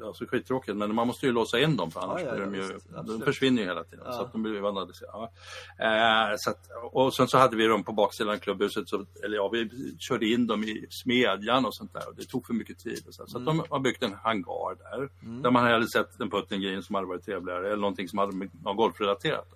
[0.06, 2.64] alltså skittråkigt, men man måste ju låsa in dem för annars Ja, ja, de ja,
[2.64, 4.06] ju, de försvinner ju hela tiden.
[4.14, 5.30] Så att de blir vandaliserade.
[5.78, 6.30] Ja.
[6.32, 9.36] Eh, så att, och sen så hade vi dem på baksidan av klubbhuset, så, eller
[9.36, 12.80] ja, vi körde in dem i smedjan och sånt där och det tog för mycket
[12.80, 13.04] tid.
[13.10, 13.58] Så så att Mm.
[13.58, 15.10] de har byggt en hangar där,
[15.42, 18.50] där man hade sett en putting green som hade varit trevligare eller någonting som hade
[18.64, 19.48] något golfrelaterat.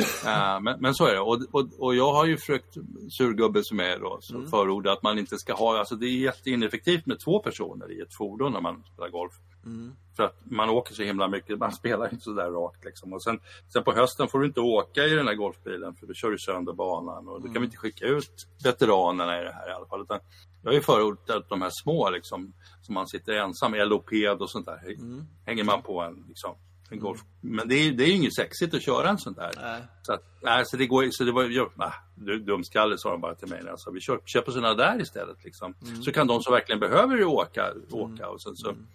[0.00, 1.20] Uh, men, men, så är det.
[1.20, 2.74] Och, och, och jag har ju försökt,
[3.18, 4.48] surgubbe som är då, så mm.
[4.50, 8.14] förorda att man inte ska ha, alltså det är jätteineffektivt med två personer i ett
[8.14, 9.32] fordon när man spelar golf.
[9.64, 9.92] Mm.
[10.16, 13.12] För att man åker så himla mycket, man spelar inte så där rakt liksom.
[13.12, 13.40] Och sen,
[13.72, 16.38] sen på hösten får du inte åka i den här golfbilen för då kör du
[16.38, 19.86] sönder banan och då kan vi inte skicka ut veteranerna i det här i alla
[19.86, 20.02] fall.
[20.02, 20.20] Utan
[20.62, 24.66] jag har ju förordat de här små liksom, som man sitter ensam, eloped och sånt
[24.66, 24.84] där.
[24.84, 25.24] Mm.
[25.46, 26.54] Hänger man på en liksom,
[26.90, 27.20] en golf.
[27.40, 29.50] Men det är, det är inget sexigt att köra en sån där.
[29.56, 29.82] Nej.
[30.02, 33.20] Så, att, nej, så det går så det var ju, nah, du dumskalle sa de
[33.20, 33.68] bara till mig.
[33.68, 35.74] Alltså, vi kör, köper sådana där istället liksom.
[35.82, 36.02] Mm.
[36.02, 38.86] Så kan de som verkligen behöver åka, åka och sen så mm.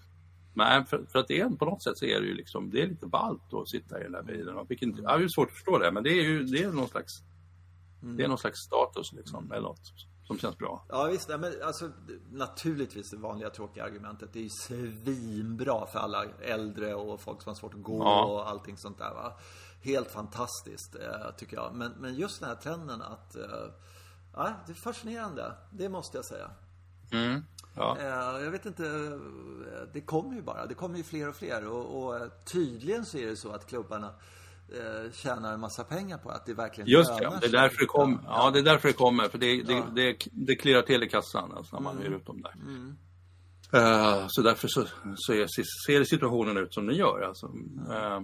[0.57, 2.81] Nej, för, för, att det är på något sätt så är det ju liksom, det
[2.81, 4.57] är lite ballt att sitta i den där bilen.
[4.57, 6.71] Och vilken, ja, det är svårt att förstå det, men det är ju det är
[6.71, 7.13] någon slags,
[8.03, 8.17] mm.
[8.17, 9.93] det är någon slags status liksom, eller något
[10.27, 10.85] som känns bra.
[10.89, 11.91] Ja visst, men alltså
[12.31, 14.29] naturligtvis det vanliga tråkiga argumentet.
[14.33, 18.25] Det är ju svinbra för alla äldre och folk som har svårt att gå ja.
[18.25, 19.33] och allting sånt där va.
[19.81, 21.75] Helt fantastiskt eh, tycker jag.
[21.75, 23.43] Men, men just den här trenden att, eh,
[24.33, 25.53] ja det är fascinerande.
[25.71, 26.49] Det måste jag säga.
[27.11, 27.41] Mm.
[27.75, 27.97] Ja.
[27.99, 28.83] Eh, jag vet inte,
[29.93, 30.65] det kommer ju bara.
[30.65, 31.67] Det kommer ju fler och fler.
[31.67, 34.13] Och, och tydligen så är det så att klubbarna
[34.69, 37.85] eh, tjänar en massa pengar på att det verkligen Just ja, det är därför det
[37.85, 38.19] kommer.
[38.25, 39.29] Ja, det är därför det kommer.
[39.29, 39.85] För det, det, ja.
[39.95, 42.07] det, det klirrar till i kassan alltså, när man mm.
[42.07, 42.53] hyr ut dem där.
[42.53, 42.97] Mm.
[43.73, 44.85] Uh, så därför så,
[45.15, 45.47] så är,
[45.87, 47.21] ser situationen ut som den gör.
[47.21, 47.47] Alltså.
[47.47, 48.21] Uh,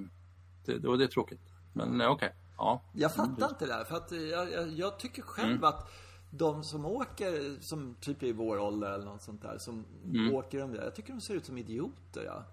[0.65, 1.41] det, och det är tråkigt.
[1.73, 2.07] Men okej.
[2.07, 2.29] Okay.
[2.57, 2.81] Ja.
[2.93, 3.83] Jag fattar inte det här.
[3.83, 5.63] För att jag, jag, jag tycker själv mm.
[5.63, 5.91] att
[6.31, 10.35] de som åker, som typ i vår ålder eller något sånt där, som mm.
[10.35, 10.83] åker de där.
[10.83, 12.23] Jag tycker de ser ut som idioter.
[12.23, 12.45] Ja.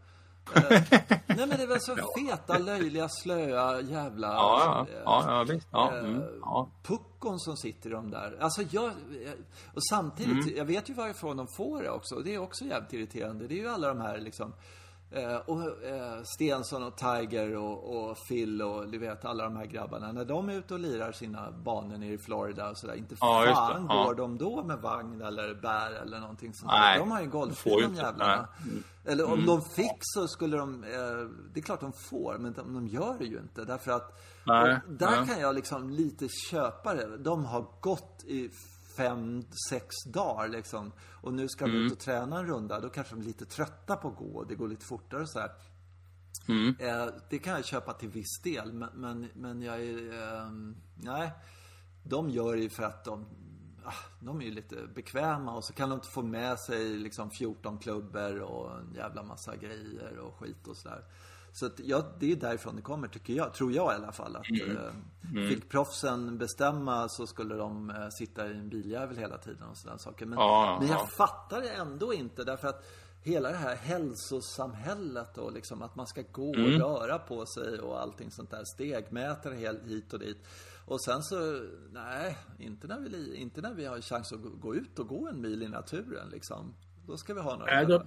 [0.55, 0.83] Eh,
[1.27, 4.27] nej men det väl så feta, löjliga, slöa jävla...
[4.27, 5.69] Ja, ja, ja, ja visst.
[5.71, 6.69] Ja, mm, eh, ja.
[6.83, 8.39] Puckon som sitter i de där.
[8.41, 8.93] Alltså jag...
[9.75, 10.57] Och samtidigt, mm.
[10.57, 12.15] jag vet ju varifrån de får det också.
[12.15, 13.47] Det är också jävligt irriterande.
[13.47, 14.53] Det är ju alla de här liksom
[15.11, 19.67] Eh, och eh, Stensson och Tiger och, och, Phil och du vet alla de här
[19.67, 20.13] grabbarna.
[20.13, 22.95] När de är ute och lirar sina banor nere i Florida och sådär.
[22.95, 24.05] Inte ja, fan ja.
[24.05, 26.99] går de då med vagn eller bär eller någonting sånt där.
[26.99, 28.49] De har ju golfbil de jävlarna.
[28.65, 28.85] Mm.
[29.05, 29.47] Eller om mm.
[29.47, 30.91] de fick så skulle de, eh,
[31.55, 33.65] det är klart de får, men de, de gör det ju inte.
[33.65, 34.81] Därför att, Nej.
[34.89, 37.19] där kan jag liksom lite köpa det.
[37.19, 38.51] De har gått i
[38.99, 40.93] fem, sex dagar liksom.
[41.23, 41.77] Och nu ska mm.
[41.87, 42.81] ut och träna en runda.
[42.81, 45.31] Då kanske de är lite trötta på att gå och det går lite fortare och
[45.31, 45.51] så här.
[46.49, 46.77] Mm.
[46.79, 48.73] Eh, det kan jag köpa till viss del.
[48.73, 50.13] Men, men, men jag är...
[50.13, 50.51] Eh,
[50.95, 51.33] nej.
[52.05, 53.27] De gör det ju för att de...
[53.85, 57.31] Ah, de är ju lite bekväma och så kan de inte få med sig liksom
[57.31, 61.05] 14 klubbor och en jävla massa grejer och skit och sådär.
[61.53, 63.55] Så att, ja, det är därifrån det kommer, tycker jag.
[63.55, 64.37] Tror jag i alla fall.
[64.37, 64.77] Att mm.
[64.77, 64.93] eh,
[65.31, 65.49] mm.
[65.49, 69.99] fick proffsen bestämma så skulle de eh, sitta i en biljävel hela tiden och sådana
[69.99, 70.27] saker.
[70.27, 71.07] Men, ja, men jag ja.
[71.07, 72.85] fattar det ändå inte därför att
[73.23, 76.81] hela det här hälsosamhället och liksom att man ska gå och mm.
[76.81, 78.65] röra på sig och allting sånt där.
[78.65, 80.39] Stegmätare hit och dit.
[80.87, 84.99] Och sen så, nej, inte när vi, inte när vi har chans att gå ut
[84.99, 86.75] och gå en mil i naturen liksom.
[87.07, 87.81] Då ska vi ha några...
[87.81, 88.01] Äh,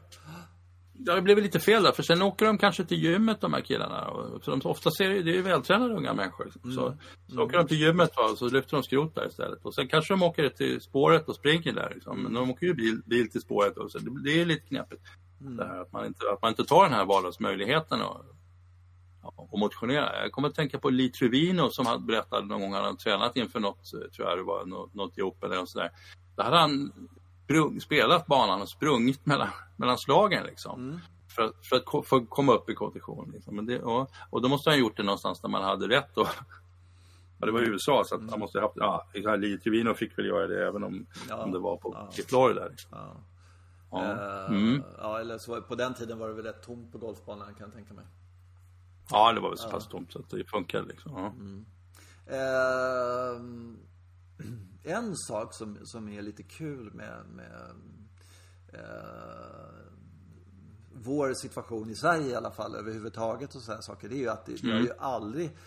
[1.06, 3.62] det har blivit lite fel där, för sen åker de kanske till gymmet de här
[3.62, 4.10] killarna.
[4.42, 6.52] För de, ofta ser det, det är ju vältränade unga människor.
[6.64, 6.76] Mm.
[6.76, 6.98] Så,
[7.28, 7.46] så mm.
[7.46, 9.66] åker de till gymmet va, så lyfter de skrot där istället.
[9.66, 11.92] Och sen kanske de åker till spåret och springer där.
[11.94, 12.24] Liksom.
[12.24, 13.78] Men de åker ju bil, bil till spåret.
[13.78, 15.02] Och så, det, det är lite knepigt.
[15.42, 15.58] Mm.
[15.58, 18.26] Det här, att, man inte, att man inte tar den här vardagsmöjligheten och,
[19.36, 20.22] och motionera.
[20.22, 23.38] Jag kommer att tänka på Lee Trevino som han berättade någon gång han hade tränat
[23.38, 25.92] inför något, tror jag det var, något, något jobb eller något sådär.
[26.36, 26.92] Då hade han
[27.52, 30.80] sprung, spelat banan och sprungit mellan, mellan slagen liksom.
[30.80, 31.00] Mm.
[31.28, 33.32] För, för, att för komma upp i kondition.
[33.34, 33.56] Liksom.
[33.56, 36.18] Men det, och, och då måste han ha gjort det någonstans där man hade rätt.
[36.18, 36.28] Och,
[37.40, 38.30] ja, det var i USA så att mm.
[38.30, 41.52] han måste ha haft, ja, Lee Trevino fick väl göra det även om, ja, om
[41.52, 42.22] det var på, ja.
[42.22, 42.68] i Florida.
[42.68, 42.90] Liksom.
[42.92, 43.16] Ja.
[43.92, 44.48] Ja.
[44.50, 44.84] Uh, mm.
[44.98, 47.74] ja, eller så på den tiden var det väl rätt tomt på golfbanan kan jag
[47.74, 48.06] tänka mig.
[49.10, 51.18] Ja, det var väl så pass tomt så att det funkade liksom.
[51.18, 51.66] Mm.
[52.28, 53.42] Uh,
[54.84, 57.72] en sak som, som är lite kul med, med
[58.74, 59.82] eh,
[60.94, 64.10] vår situation i Sverige i alla fall överhuvudtaget och sådana saker.
[64.10, 64.98] Det är ju att det, det, har ju mm.
[65.00, 65.58] aldrig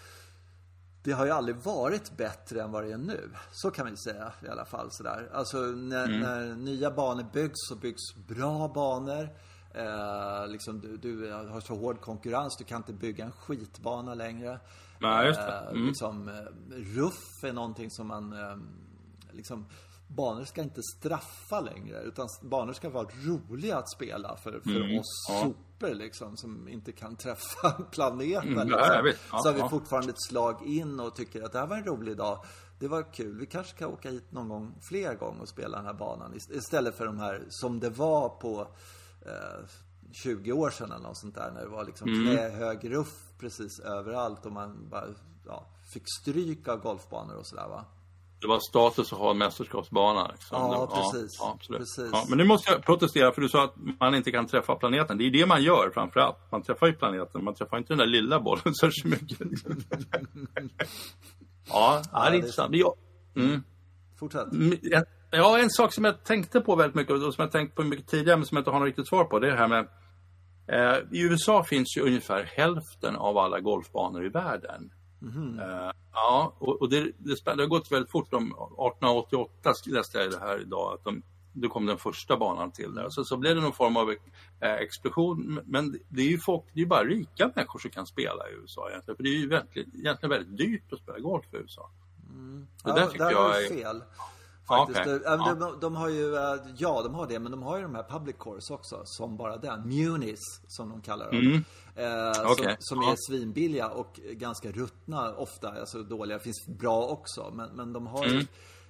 [1.03, 3.31] det har ju aldrig varit bättre än vad det är nu.
[3.53, 5.31] Så kan vi säga i alla fall sådär.
[5.33, 6.21] Alltså när, mm.
[6.21, 9.29] när nya banor byggs så byggs bra banor.
[9.75, 14.61] Eh, liksom du, du, har så hård konkurrens, du kan inte bygga en skitbana längre.
[14.99, 15.53] Nej, just det.
[15.53, 15.83] Eh, mm.
[15.83, 16.31] Eh, liksom,
[16.71, 18.57] ruff är någonting som man eh,
[19.33, 19.67] liksom,
[20.09, 22.03] banor ska inte straffa längre.
[22.03, 25.41] Utan banor ska vara roliga att spela för, för mm, oss ja.
[25.43, 26.37] sopor liksom.
[26.37, 28.53] Som inte kan träffa planeten.
[28.53, 29.03] Mm, liksom.
[29.33, 31.85] ja, så har vi fortfarande ett slag in och tycker att det här var en
[31.85, 32.45] rolig dag.
[32.79, 33.39] Det var kul.
[33.39, 36.35] Vi kanske kan åka hit någon gång, fler gånger och spela den här banan.
[36.51, 38.69] Istället för de här, som det var på
[39.27, 39.67] eh,
[40.13, 41.51] 20 år sedan eller något sånt där.
[41.51, 42.27] När det var liksom Mm.
[42.27, 45.05] knähög ruff precis överallt och man bara
[45.47, 47.85] ja, fick stryk av golfbanor och sådär va.
[48.41, 50.29] Det var status att ha en mästerskapsbana.
[50.33, 50.59] Liksom.
[50.61, 51.37] Ja, precis.
[51.41, 51.81] Ja, absolut.
[51.81, 52.11] Precis.
[52.13, 55.19] Ja, men nu måste jag protestera för du sa att man inte kan träffa planeten.
[55.19, 56.37] Det är det man gör framförallt.
[56.53, 59.39] Man träffar ju planeten, man träffar inte den där lilla bollen så mycket.
[61.69, 62.75] ja, ja, det är intressant.
[62.75, 62.95] Jag,
[64.19, 64.53] Fortsätt.
[64.53, 64.79] Mm,
[65.31, 68.07] Ja, en sak som jag tänkte på väldigt mycket och som jag tänkt på mycket
[68.07, 69.39] tidigare men som jag inte har något riktigt svar på.
[69.39, 69.89] Det är det här med
[70.67, 74.93] eh, I USA finns ju ungefär hälften av alla golfbanor i världen.
[75.61, 78.35] Eh, ja, och, och det, det, det har gått väldigt fort.
[78.35, 80.93] Om 1888 läste jag det här idag.
[80.95, 83.07] Att de, då kom den första banan till där.
[83.11, 84.11] Så, så blev det någon form av
[84.61, 85.61] eh, explosion.
[85.65, 88.89] Men det är ju folk, det är bara rika människor som kan spela i USA
[88.91, 89.17] egentligen.
[89.17, 89.45] För det är ju
[90.01, 91.91] egentligen väldigt dyrt att spela golf i USA.
[92.85, 94.03] Det där Ja, tycker där jag är- fel.
[94.69, 95.05] Faktiskt.
[95.05, 95.55] Det- äh, Ja.
[95.55, 98.03] de, de har ju, äh, ja de har det, men de har ju de här
[98.03, 99.89] public course också, som bara den.
[99.89, 101.65] Munis, som de kallar dem.
[101.97, 102.77] Eh, som, Okej.
[102.79, 103.13] som Ja.
[103.13, 106.39] är svinbilliga och ganska ruttna ofta, alltså dåliga.
[106.39, 108.47] Finns bra också, men, men de har ju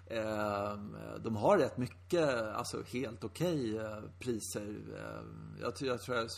[0.06, 0.74] Eh,
[1.20, 4.76] de har rätt mycket, alltså helt okej eh, priser.
[4.96, 5.22] Eh,
[5.60, 6.28] jag, tror- jag tror jag,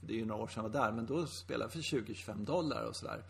[0.00, 2.44] det är ju några år sedan jag var där, men då spelade jag för 20-25
[2.44, 3.22] dollar och sådär.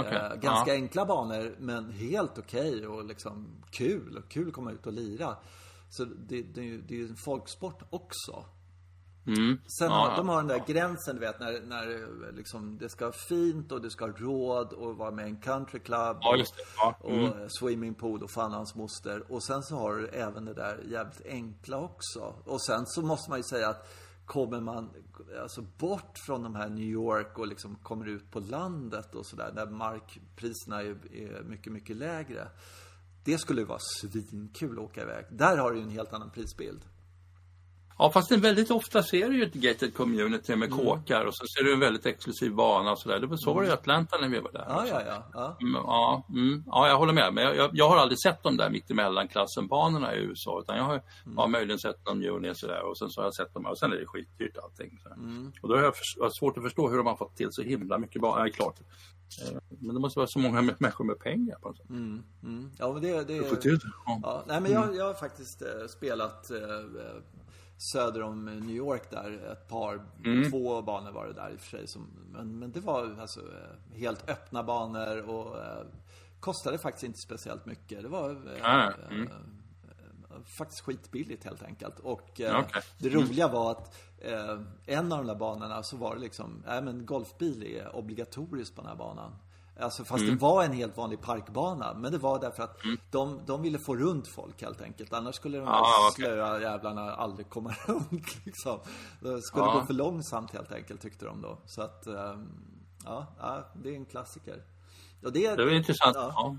[0.00, 0.74] Okej, Eh, ganska ja.
[0.74, 4.22] enkla banor, men helt okej och liksom kul.
[4.28, 5.36] Kul att komma ut och lira.
[5.90, 8.44] Så det, det, är ju- det är ju en folksport också.
[9.26, 9.58] Mm.
[9.78, 10.16] Sen har, ja.
[10.16, 13.80] de har den där gränsen, du vet, när, när liksom, det ska vara fint och
[13.82, 16.16] du ska ha råd att vara med i en countryclub.
[16.20, 16.44] Ja, det.
[16.76, 17.24] Ja, Och mm.
[17.42, 19.32] eh, swimmingpool och fan hans moster.
[19.32, 22.34] Och sen så har du även det där jävligt enkla också.
[22.44, 23.88] Och sen så måste man ju säga att
[24.26, 24.90] kommer man
[25.42, 29.52] alltså bort från de här New York och liksom kommer ut på landet och sådär,
[29.54, 32.48] där markpriserna är, är mycket, mycket lägre.
[33.24, 35.24] Det skulle vara svinkul att åka iväg.
[35.30, 36.80] Där har du ju en helt annan prisbild.
[37.98, 40.78] Ja, fast det är väldigt ofta ser du ju ett gated community med Mm.
[40.86, 43.20] kåkar och så ser du en väldigt exklusiv bana och sådär.
[43.20, 44.64] Det var så var det i Atlanta när vi var där.
[44.68, 45.24] Ja, ja, ja.
[45.32, 45.56] ja.
[45.60, 47.34] Mm, Ja, mm, ja, jag håller med.
[47.34, 50.60] Men jag, jag, jag har aldrig sett de där mittemellanklassen-banorna i USA.
[50.60, 51.34] Utan jag har Mm.
[51.36, 52.82] ja, möjligen sett dem Juni och sådär.
[52.82, 54.98] Och sen så har jag sett dem och sen är det skitdyrt allting.
[55.16, 55.52] Mm.
[55.62, 57.98] Och då har jag har svårt att förstå hur de har fått till så himla
[57.98, 58.38] mycket banor.
[58.38, 58.80] Ja, är klart.
[59.42, 61.90] Eh, Men det måste vara så många människor med pengar på något sätt.
[61.90, 62.22] Mm.
[62.78, 63.80] Ja, men det, det det.
[64.06, 64.20] Ja.
[64.22, 67.16] Ja, nej men jag, jag har faktiskt eh, spelat eh, eh,
[67.84, 70.00] söder om New York där, ett par,
[70.50, 71.86] två banor var det där i och för sig.
[71.86, 75.84] Som, men, men det var alltså eh, helt öppna banor och eh,
[76.40, 78.02] kostade faktiskt inte speciellt mycket.
[78.02, 79.22] Det var eh, Ah, mm.
[79.22, 81.98] eh, faktiskt skitbilligt helt enkelt.
[81.98, 82.82] Och eh, okej.
[82.98, 83.94] det roliga var att
[84.86, 88.82] en av de där banorna så var det liksom, nej men golfbil är obligatoriskt på
[88.82, 89.32] den här banan.
[89.80, 90.34] Alltså fast Mm.
[90.34, 91.94] det var en helt vanlig parkbana.
[91.94, 92.76] Men det var därför att
[93.10, 95.12] de, de ville få runt folk helt enkelt.
[95.12, 98.78] Annars skulle de där Ah, slöa jävlarna aldrig komma runt liksom.
[99.20, 99.72] Det skulle Ja.
[99.80, 101.58] gå för långsamt helt enkelt tyckte de då.
[101.66, 102.48] Så att, ehm,
[103.04, 104.62] ja, ja det är en klassiker.
[105.24, 106.14] Och det, Det var intressant.
[106.16, 106.32] Ja.
[106.34, 106.56] Ja.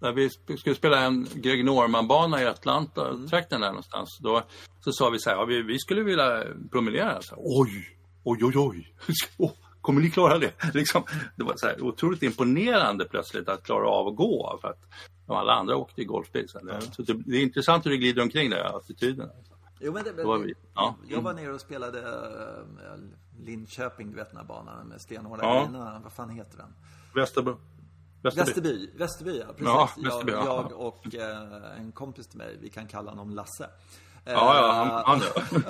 [0.00, 3.26] När vi skulle spela en Greg Norman-bana i Atlanta, Mm.
[3.30, 4.18] där någonstans.
[4.22, 4.42] Då
[4.80, 7.22] så sa vi så här, ja, vi, vi skulle vilja promenera.
[7.22, 8.94] Så här, oj, oj, oj, oj.
[9.82, 10.52] Kommer ni klara det?
[10.74, 11.02] Liksom,
[11.36, 14.58] det var så här, otroligt imponerande plötsligt att klara av att gå.
[14.60, 14.80] För att
[15.26, 16.46] de alla andra åkte i golfbil.
[16.62, 19.30] Det, så det, det är intressant hur det glider omkring där, attityden.
[19.80, 20.96] Jo, men det, var vi- ja.
[21.08, 26.00] Jag var nere och spelade äh, Linköping, du vet den här banan med stenhårda Ja.
[26.02, 26.74] Vad fan heter den?
[27.14, 27.56] Västerbo.
[28.22, 28.46] Västerby.
[28.46, 29.64] Västerby, Västerby ja, precis.
[29.66, 30.66] Ja, Västerby, jag, ja.
[30.70, 33.70] jag och eh, en kompis till mig, vi kan kalla honom Lasse.
[34.24, 35.20] Ja, ja, han, Eh, han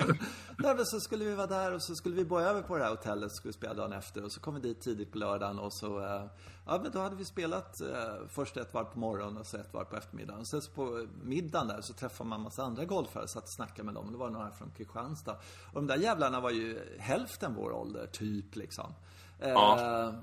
[0.07, 0.13] ja.
[0.75, 2.91] Nej, så skulle vi vara där och så skulle vi bo över på det här
[2.91, 5.73] hotellet så skulle spela dagen efter och så kom vi dit tidigt på lördagen och
[5.73, 6.25] så eh,
[6.65, 9.73] Ja men då hade vi spelat eh, först ett varv på morgonen och så ett
[9.73, 10.41] varv på eftermiddagen.
[10.41, 13.83] Och sen så på middagen där så träffade man massa andra golfare satt och snackade
[13.83, 14.11] med dem.
[14.11, 15.35] Det var några från Kristianstad.
[15.73, 18.93] Och de där jävlarna var ju hälften vår ålder, typ liksom.
[19.39, 20.13] Eh, Ja.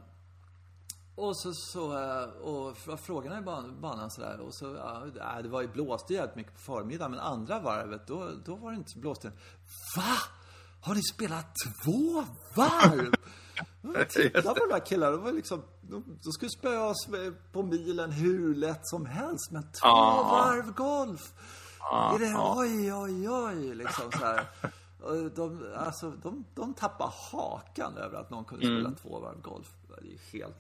[1.28, 4.40] Och så, så eh, och f- frågorna i ban, banan sådär.
[4.40, 4.76] Och så,
[5.18, 7.10] ja, det var ju blåste jävligt mycket på förmiddagen.
[7.10, 9.28] Men andra varvet, då, då var det inte så blåste.
[9.96, 10.16] Va?
[10.82, 11.46] Har ni spelat
[11.84, 12.24] två
[12.56, 13.12] varv?
[14.08, 15.16] Titta på de här killarna.
[15.16, 17.08] De, var liksom, de, de skulle spöa oss
[17.52, 19.50] på milen hur lätt som helst.
[19.50, 20.28] Men två Ja.
[20.32, 21.32] varv golf.
[22.14, 24.44] är det, oj, oj, oj, liksom så här.
[25.34, 29.72] De, alltså, de, de tappar hakan över att någon kunde spela två varv golf.
[29.88, 30.56] Det är helt...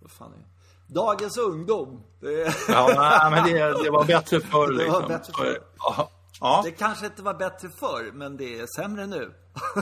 [0.00, 0.46] Vad fan är?
[0.94, 2.02] Dagens ungdom.
[2.20, 4.72] Det, ja nej, men det, det var bättre förr.
[4.72, 5.08] Det var Liksom.
[5.08, 5.58] bättre förr.
[5.78, 6.10] Ja.
[6.40, 6.60] Ja.
[6.64, 9.34] det kanske inte var bättre förr, men det är sämre nu.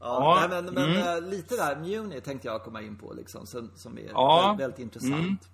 [0.00, 3.70] ja, Ja, men, men eh, lite där, Muni tänkte jag komma in på liksom, som,
[3.76, 4.42] som är Ja.
[4.46, 5.48] väldigt, väldigt intressant.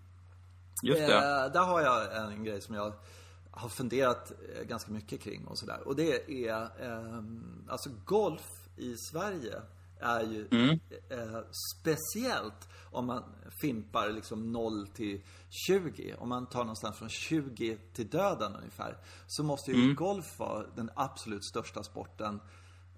[0.83, 1.15] Just det.
[1.15, 2.93] Eh, där har jag en grej som jag
[3.51, 5.81] har funderat eh, ganska mycket kring och sådär.
[5.89, 7.23] Och det är, eh,
[7.69, 9.55] alltså golf i Sverige
[10.01, 10.71] är ju Mm.
[11.11, 11.41] eh,
[11.81, 13.23] speciellt om man
[13.61, 15.23] fimpar liksom 0 till
[15.69, 16.15] 20.
[16.19, 18.97] Om man tar någonstans från 20 till döden ungefär.
[19.27, 19.95] Så måste ju Mm.
[19.97, 22.41] golf vara den absolut största sporten.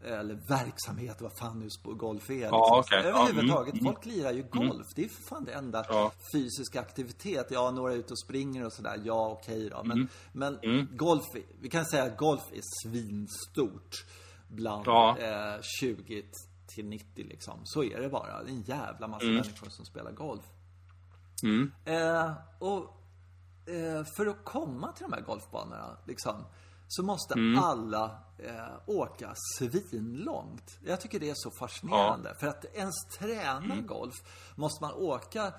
[0.05, 2.35] Eller verksamhet, vad fan nu golf är.
[2.35, 2.49] Liksom.
[2.53, 2.85] Ja.
[2.91, 3.93] Ja, Överhuvudtaget, mm, mm.
[3.95, 4.87] folk lirar ju golf.
[4.97, 6.13] Det är för fan det enda Ja.
[6.35, 7.47] fysiska aktivitet.
[7.51, 9.01] Ja, några är ute och springer och sådär.
[9.05, 9.81] Ja, okej då.
[9.81, 10.09] Mm.
[10.33, 11.25] Men, men golf,
[11.61, 14.05] vi kan säga att golf är svinstort
[14.49, 15.17] bland Ja.
[15.19, 16.23] eh, 20
[16.69, 17.61] till 90 liksom.
[17.64, 18.43] Så är det bara.
[18.43, 19.35] Det är en jävla massa Mm.
[19.37, 20.45] människor som spelar golf.
[21.85, 22.83] Eh, och
[23.69, 26.45] eh, för att komma till de här golfbanorna liksom,
[26.89, 27.59] så måste Mm.
[27.64, 30.79] alla eh, åka svinlångt.
[30.85, 32.35] Jag tycker det är så fascinerande.
[32.41, 33.87] För att ens träna Mm.
[33.87, 34.14] golf
[34.57, 35.53] måste man åka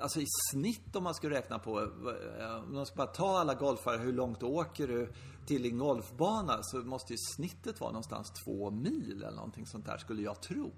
[0.00, 3.54] Alltså i snitt om man ska räkna på, eh, om man ska bara ta alla
[3.54, 5.12] golfare, hur långt åker du
[5.46, 6.58] till din golfbana?
[6.62, 10.72] Så måste ju snittet vara någonstans två mil eller någonting sånt där, skulle jag tro.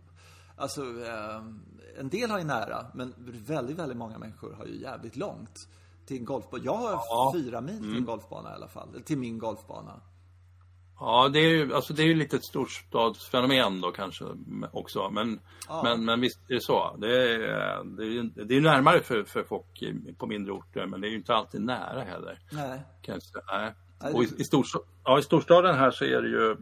[0.57, 1.43] Alltså, eh,
[1.99, 3.15] en del har ju nära, men
[3.47, 5.69] väldigt, väldigt många människor har ju jävligt långt
[6.07, 6.65] till en golfbana.
[6.65, 7.33] Jag har Ja.
[7.35, 10.01] fyra mil till en golfbana i alla fall, till min golfbana.
[11.05, 14.25] Ja, det är ju, alltså det är ju lite ett storstadsfenomen då kanske
[14.73, 15.11] också.
[15.11, 15.41] Men,
[15.83, 16.97] men, men visst är det så.
[16.99, 17.39] Det är,
[17.85, 19.83] det är, det är närmare för, för folk
[20.19, 22.39] på mindre orter, men det är ju inte alltid nära heller.
[22.53, 22.83] Nej.
[23.03, 23.75] Kan jag säga.
[24.03, 24.13] Nej.
[24.15, 26.57] Och i, i, storstad, ja, i storstaden här så är det ju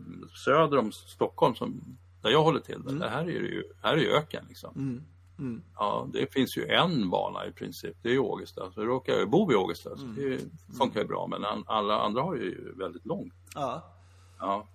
[0.45, 2.75] söder om Stockholm som, där jag håller till.
[2.75, 2.99] Mm.
[2.99, 5.03] Där här är det ju, här är öken liksom.
[5.77, 7.97] Ja, det finns ju en bana i princip.
[8.03, 8.73] Det är ju Ågesta.
[8.73, 9.97] Så råkar jag bo i Ågesta.
[9.97, 10.15] Så Mm.
[10.17, 10.39] det
[10.79, 11.27] funkar ju bra.
[11.27, 13.35] Men alla andra har ju väldigt långt.
[13.55, 13.97] Ja.
[14.41, 14.67] Ja.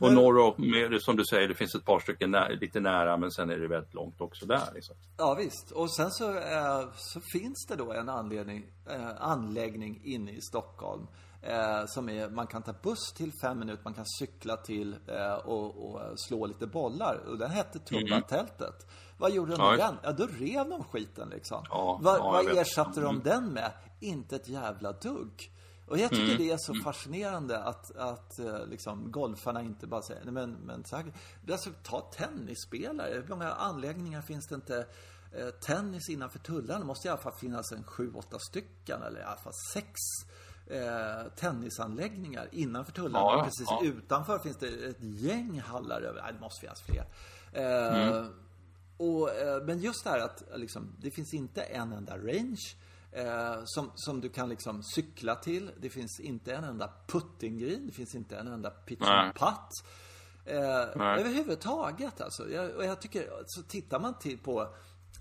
[0.00, 3.16] Och norr och med, som du säger, det finns ett par stycken nä, lite nära
[3.16, 4.68] men sen är det väldigt långt också där.
[4.74, 4.96] Liksom.
[5.16, 5.70] Ja visst.
[5.70, 11.06] Och sen så, eh, så finns det då en anledning, eh, anläggning inne i Stockholm.
[11.42, 15.34] Eh, som är, man kan ta buss till fem minuter, man kan cykla till eh,
[15.34, 17.14] och, och slå lite bollar.
[17.28, 18.86] Och den hette Tumbatältet.
[19.18, 19.98] Vad gjorde de Ja, med just- den?
[20.02, 21.64] Ja, då rev de skiten liksom.
[21.70, 22.44] Ja, vad ja, vad.
[22.44, 22.58] Mm.
[22.58, 23.72] ersatte de den med?
[24.00, 25.50] Inte ett jävla dugg.
[25.88, 26.38] Och jag tycker Mm.
[26.38, 30.84] det är så fascinerande att, att eh, liksom, golfarna inte bara säger, nej men, men
[30.84, 31.12] så här,
[31.50, 33.14] alltså, ta tennisspelare.
[33.14, 34.86] Hur många anläggningar finns det inte
[35.32, 36.84] eh, tennis innanför tullarna?
[36.84, 39.90] Måste i alla fall finnas en sju, åtta stycken eller i alla fall sex
[40.66, 43.18] eh, tennisanläggningar innanför tullarna.
[43.18, 43.80] Ja, Precis ja.
[43.84, 46.22] utanför finns det ett gäng hallar över.
[46.22, 47.04] Nej, det måste finnas fler.
[47.52, 48.26] Eh,
[48.96, 52.76] och, eh, men just det här att liksom, det finns inte en enda range
[53.12, 55.70] eh, som, som du kan liksom cykla till.
[55.80, 57.86] Det finns inte en enda puttinggreen.
[57.86, 59.10] Det finns inte en enda pitch Nej.
[59.10, 59.84] and putt.
[60.44, 62.50] Eh, överhuvudtaget alltså.
[62.50, 64.74] Jag, och jag tycker, så tittar man till på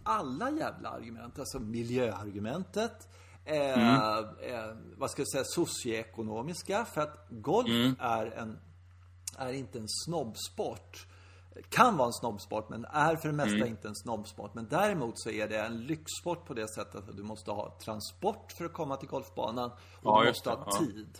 [0.03, 3.07] alla jävla argument, alltså miljöargumentet,
[3.45, 8.59] eh, eh, vad ska jag säga, socioekonomiska, för att golf är en
[9.37, 11.07] är inte en snobbsport.
[11.69, 14.53] Kan vara en snobbsport, men är för det mesta inte en snobbsport.
[14.53, 18.51] Men däremot så är det en lyxsport på det sättet att du måste ha transport
[18.57, 20.79] för att komma till golfbanan och Ja, du måste det, ha ja.
[20.79, 21.19] tid.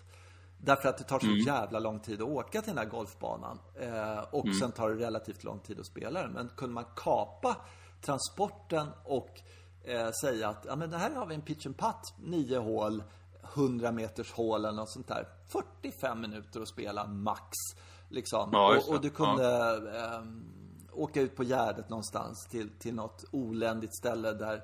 [0.58, 3.60] Därför att det tar så jävla lång tid att åka till den här golfbanan.
[3.76, 6.32] Eh, och sen tar det relativt lång tid att spela den.
[6.32, 7.56] Men kunde man kapa
[8.02, 9.42] transporten och
[9.84, 13.04] eh, säga att ja, men det här har vi en pitch and putt, nio hål,
[13.54, 15.28] 100 meters hål eller något sånt där.
[15.48, 17.50] 45 minuter att spela max.
[18.10, 18.50] Liksom.
[18.54, 19.48] Ja, och, och du kunde
[20.00, 20.46] ehm,
[20.92, 24.62] åka ut på Gärdet någonstans till, till något oländigt ställe där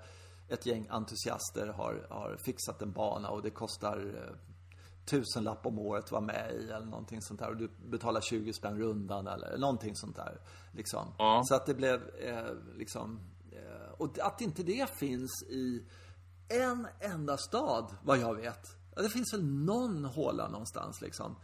[0.48, 4.36] ett gäng entusiaster har, har fixat en bana och det kostar eh,
[5.06, 7.50] tusenlapp om året att vara med i eller någonting sånt där.
[7.50, 10.42] Och du betalar 20 spänn rundan eller någonting sånt där.
[10.72, 11.08] Liksom.
[11.18, 11.42] Ja.
[11.46, 13.20] Så att det blev eh, liksom...
[13.52, 15.84] Eh, och att inte det finns i
[16.50, 18.78] en enda stad, vad jag vet.
[18.96, 21.36] Ja, Det finns väl någon håla någonstans liksom.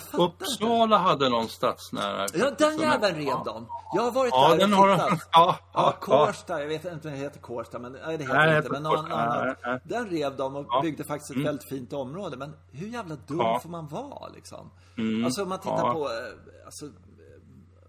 [0.00, 0.44] Fattar inte.
[0.44, 2.26] Uppsala hade någon stadsnära.
[2.34, 3.42] Ja, den jäveln rev ja.
[3.44, 3.66] de.
[3.94, 4.98] Jag har varit Ja, där den och har de.
[4.98, 5.28] tittat.
[5.32, 8.34] Ja, Ja, ja, Kårsta, jag vet inte om det heter Kårsta, men nej, det heter
[8.36, 8.70] Nej, inte.
[8.70, 9.54] Men någon annan.
[9.84, 10.74] Den rev de och Ja.
[10.74, 10.82] Mm.
[10.82, 12.36] byggde faktiskt ett väldigt fint område.
[12.36, 13.60] Men hur jävla dum Ja.
[13.62, 14.70] får man vara liksom?
[14.98, 15.24] Mm.
[15.24, 16.90] Alltså om man tittar på, eh, alltså, eh,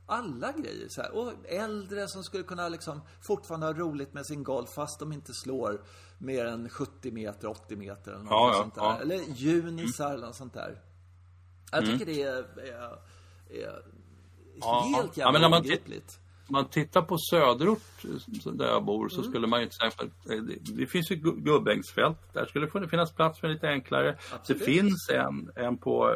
[0.05, 1.11] alla grejer så här.
[1.15, 5.33] Och äldre som skulle kunna liksom fortfarande ha roligt med sin golf fast de inte
[5.33, 5.81] slår
[6.17, 8.89] mer än 70 meter, 80 meter eller något sånt där.
[8.89, 9.01] Mm.
[9.01, 10.81] Eller junisar eller något sånt där.
[11.73, 12.97] Jag tycker det är, är,
[13.49, 13.81] är
[14.61, 14.81] Ja.
[14.95, 16.19] helt Ja, jävla men när man tit- obegripligt.
[16.47, 17.81] Om man tittar på söderort
[18.53, 19.09] där jag bor Mm.
[19.09, 22.87] så skulle man ju till exempel, det, det finns ju gu- gubbängsfält, där skulle det
[22.89, 24.17] finnas plats för lite enklare.
[24.33, 24.59] Absolut.
[24.59, 26.15] Det finns en, en på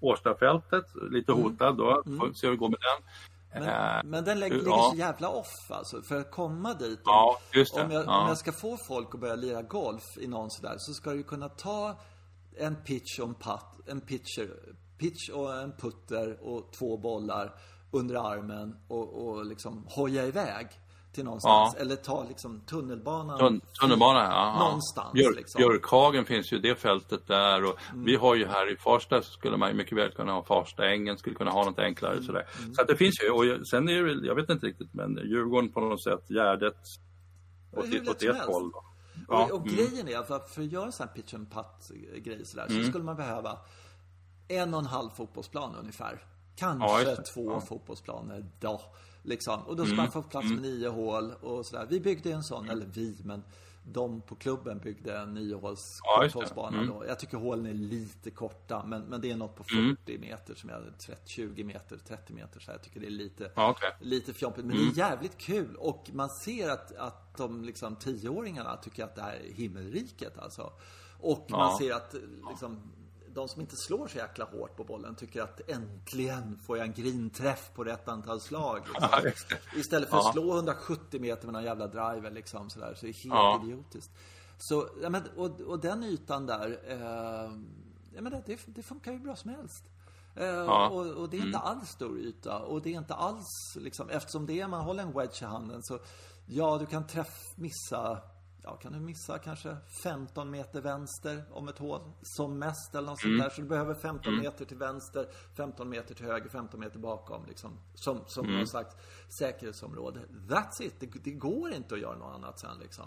[0.00, 3.08] Årstafältet, lite hotad då, får se hur det går med den.
[3.62, 3.68] Mm.
[3.68, 4.62] Eh, Men, men den lägger, ja.
[4.62, 6.02] ligger så jävla off alltså.
[6.02, 7.00] För att komma dit.
[7.04, 7.82] Ja, just det.
[7.84, 8.22] Om, jag, Ja.
[8.22, 10.74] om jag ska få folk att börja lira golf i någon sådär.
[10.78, 11.96] Så ska du kunna ta
[12.58, 13.88] en pitch och en putt.
[13.88, 17.54] En pitcher, pitch och en putter och två bollar.
[17.94, 20.66] under armen och, och liksom hoja iväg
[21.12, 21.74] till någonstans.
[21.74, 23.38] Eller ta liksom tunnelbanan.
[23.38, 24.58] Tun tunnelbana, ja.
[24.58, 25.12] Någonstans.
[25.12, 25.58] Björk, liksom.
[25.58, 29.56] Björkhagen finns ju det fältet där och vi har ju här i Farsta så skulle
[29.56, 32.46] man mycket väl kunna ha Farstaängen, skulle kunna ha något enklare sådär.
[32.72, 35.72] Så att det finns ju, och sen är det jag vet inte riktigt, men Djurgården
[35.72, 36.76] på något sätt, Gärdet
[37.72, 38.70] åt, åt ett håll.
[38.70, 38.91] Då.
[39.32, 39.74] Och, och mm.
[39.76, 41.90] grejen är att för- för att göra en sån här pitch and putt
[42.24, 43.58] grej sådär, så skulle man behöva
[44.48, 46.24] en och en halv fotbollsplan ungefär.
[46.56, 47.52] Kanske Ja, två Ja.
[47.52, 47.66] Mm.
[47.66, 48.80] fotbollsplaner då.
[49.22, 49.60] Liksom.
[49.62, 51.86] Och då ska man få plats med nio hål och sådär.
[51.90, 53.42] Vi byggde en sån, eller vi, men
[53.84, 56.22] de på klubben byggde en niohåls Ja,
[56.78, 56.86] Mm.
[56.86, 57.04] då.
[57.08, 60.70] Jag tycker hålen är lite korta, men, men det är något på 40 meter som
[60.70, 62.78] jag, 30, 20 meter, 30 meter så här.
[62.78, 63.90] Jag tycker det är lite, Ja, okej.
[64.00, 64.66] lite fjompigt.
[64.66, 69.14] Men det är jävligt kul och man ser att, att de liksom tioåringarna tycker att
[69.14, 70.72] det här är himmelriket alltså.
[71.20, 71.78] Och man Ja.
[71.80, 72.14] ser att
[72.50, 72.92] liksom,
[73.34, 76.92] de som inte slår så jäkla hårt på bollen tycker att äntligen får jag en
[76.92, 78.82] grinträff på rätt antal slag.
[78.88, 79.08] Liksom.
[79.22, 79.30] Ja.
[79.76, 80.32] Istället för att Ja.
[80.32, 82.94] slå 170 meter med någon jävla driver liksom sådär.
[82.94, 83.60] Så det är helt Ja.
[83.64, 84.10] idiotiskt.
[84.58, 87.52] Så, ja, men, och, och den ytan där, eh,
[88.14, 89.84] ja, men det, det, funkar ju bra som helst.
[90.36, 94.10] Eh, och, och det är inte alls stor yta och det är inte alls liksom,
[94.10, 95.98] eftersom det är, man håller en wedge i handen så
[96.46, 98.18] ja, du kan träff, missa,
[98.62, 103.20] ja, kan du missa kanske 15 meter vänster om ett hål som mest eller något
[103.20, 103.50] sånt där.
[103.50, 107.78] Så du behöver 15 meter till vänster, 15 meter till höger, 15 meter bakom liksom.
[107.94, 108.96] Som, som någon slags
[109.38, 110.20] säkerhetsområde.
[110.48, 111.00] That's it.
[111.00, 113.06] Det, det går inte att göra något annat sen liksom.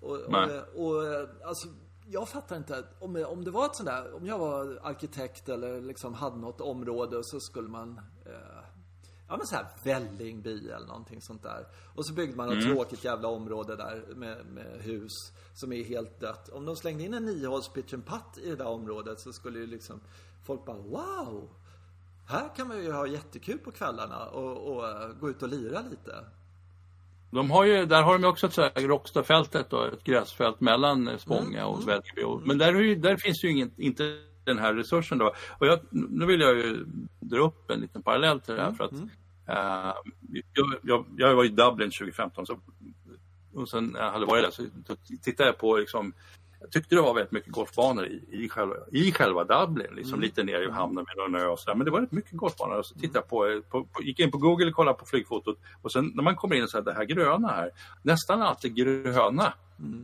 [0.00, 1.02] Och, och, och
[1.44, 1.68] alltså,
[2.06, 2.84] jag fattar inte.
[2.98, 6.60] Om, om det var ett sånt där, om jag var arkitekt eller liksom hade något
[6.60, 8.00] område och så skulle man
[9.28, 11.66] Ja men så här Vällingby eller någonting sånt där.
[11.94, 15.12] Och så byggde man ett tråkigt jävla område där med, med hus
[15.54, 16.48] som är helt dött.
[16.48, 19.58] Om de slängde in en niohåls pitch and putt i det där området så skulle
[19.58, 20.00] ju liksom
[20.46, 21.48] folk bara wow!
[22.28, 25.80] Här kan man ju ha jättekul på kvällarna och, och eh, gå ut och lira
[25.90, 26.24] lite.
[27.30, 28.90] De har ju, där har de ju också ett så här
[29.72, 32.22] och ett gräsfält mellan eh, Spånga och Vällingby.
[32.24, 35.34] Och- Men där, är ju, där finns ju ingen, inte den här resursen då.
[35.58, 36.86] Och jag, nu vill jag ju
[37.28, 39.94] dra upp en liten parallell till det här för att eh,
[40.52, 42.58] jag, jag, jag var i Dublin 2015 så,
[43.54, 46.12] och sen när jag hade varit där så tittade jag på liksom
[46.60, 50.42] jag tyckte det var väldigt mycket golfbanor i, i, själva, i själva Dublin, liksom lite
[50.42, 51.74] ner i hamnen med någon ö och sådär.
[51.74, 52.82] Men det var rätt mycket golfbanor.
[52.82, 55.58] Så tittade jag på, på, på, gick in på Google och kollade på flygfotot.
[55.82, 57.70] Och sen när man kommer in så här, det här gröna här.
[58.02, 59.52] Nästan allt det gröna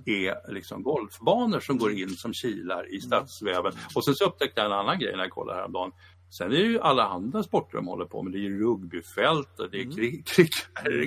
[0.06, 3.72] är liksom golfbanor som går in som kilar i stadsväven.
[3.94, 5.92] Och sen så upptäckte jag en annan grej när jag kollade häromdagen.
[6.32, 8.32] Sen är det ju alla andra sporter de håller på med.
[8.32, 10.48] Det är ju rugbyfält och det är kri- kri-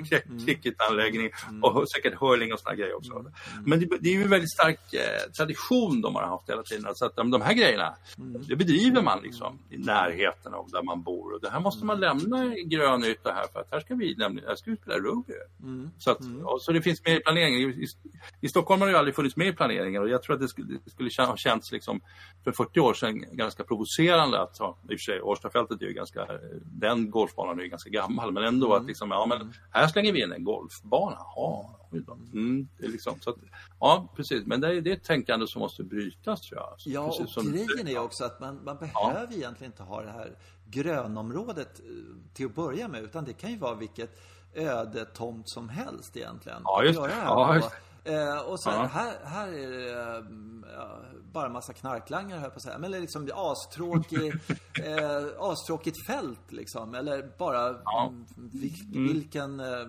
[0.10, 1.30] kri- cricketanläggning
[1.62, 3.26] och säkert hurling och såna grejer också.
[3.66, 6.96] Men det, det är ju en väldigt stark eh, tradition de har haft hela tiden.
[6.96, 7.96] Så att de, de här grejerna,
[8.48, 11.34] det bedriver man liksom i närheten av där man bor.
[11.34, 14.50] Och det här måste man lämna grön yta här för att här ska vi nämligen,
[14.50, 15.34] här ska vi spela rugby.
[15.98, 16.18] Så, att,
[16.60, 17.70] så det finns med i planeringen.
[17.74, 17.88] I,
[18.42, 20.48] i, Stockholm har det ju aldrig funnits med i planeringen och jag tror att det
[20.48, 22.02] skulle, det skulle ha känts liksom
[22.44, 25.94] för 40 år sedan ganska provocerande att ha, i och för sig Årstafältet är ju
[25.94, 26.28] ganska,
[26.64, 30.24] den golfbanan är ju ganska gammal men ändå att liksom, ja men här slänger vi
[30.24, 31.18] in en golfbana.
[31.36, 31.80] Ja,
[32.34, 33.36] mm, liksom, så att,
[33.80, 36.76] ja precis, men det är, det är ett tänkande som måste brytas tror jag.
[36.86, 40.12] Ja, precis och som- grejen är också att man, man behöver egentligen inte ha det
[40.12, 40.36] här
[40.70, 41.86] grönområdet eh,
[42.34, 43.04] till att börja med.
[43.04, 44.20] Utan det kan ju vara vilket
[44.54, 46.62] ödetomt som helst egentligen.
[46.64, 47.12] Ja, just det.
[47.24, 47.62] Ja,
[48.06, 48.86] Eh, och så här, Ja.
[48.88, 50.24] här, här är det eh,
[50.78, 51.00] ja,
[51.34, 52.78] bara massa knarklangare här på att säga.
[52.78, 54.28] Men det är liksom astråkig,
[54.84, 56.96] eh, astråkigt fält liksom.
[56.96, 58.74] Eller bara mm, vil,
[59.14, 59.86] vilken eh,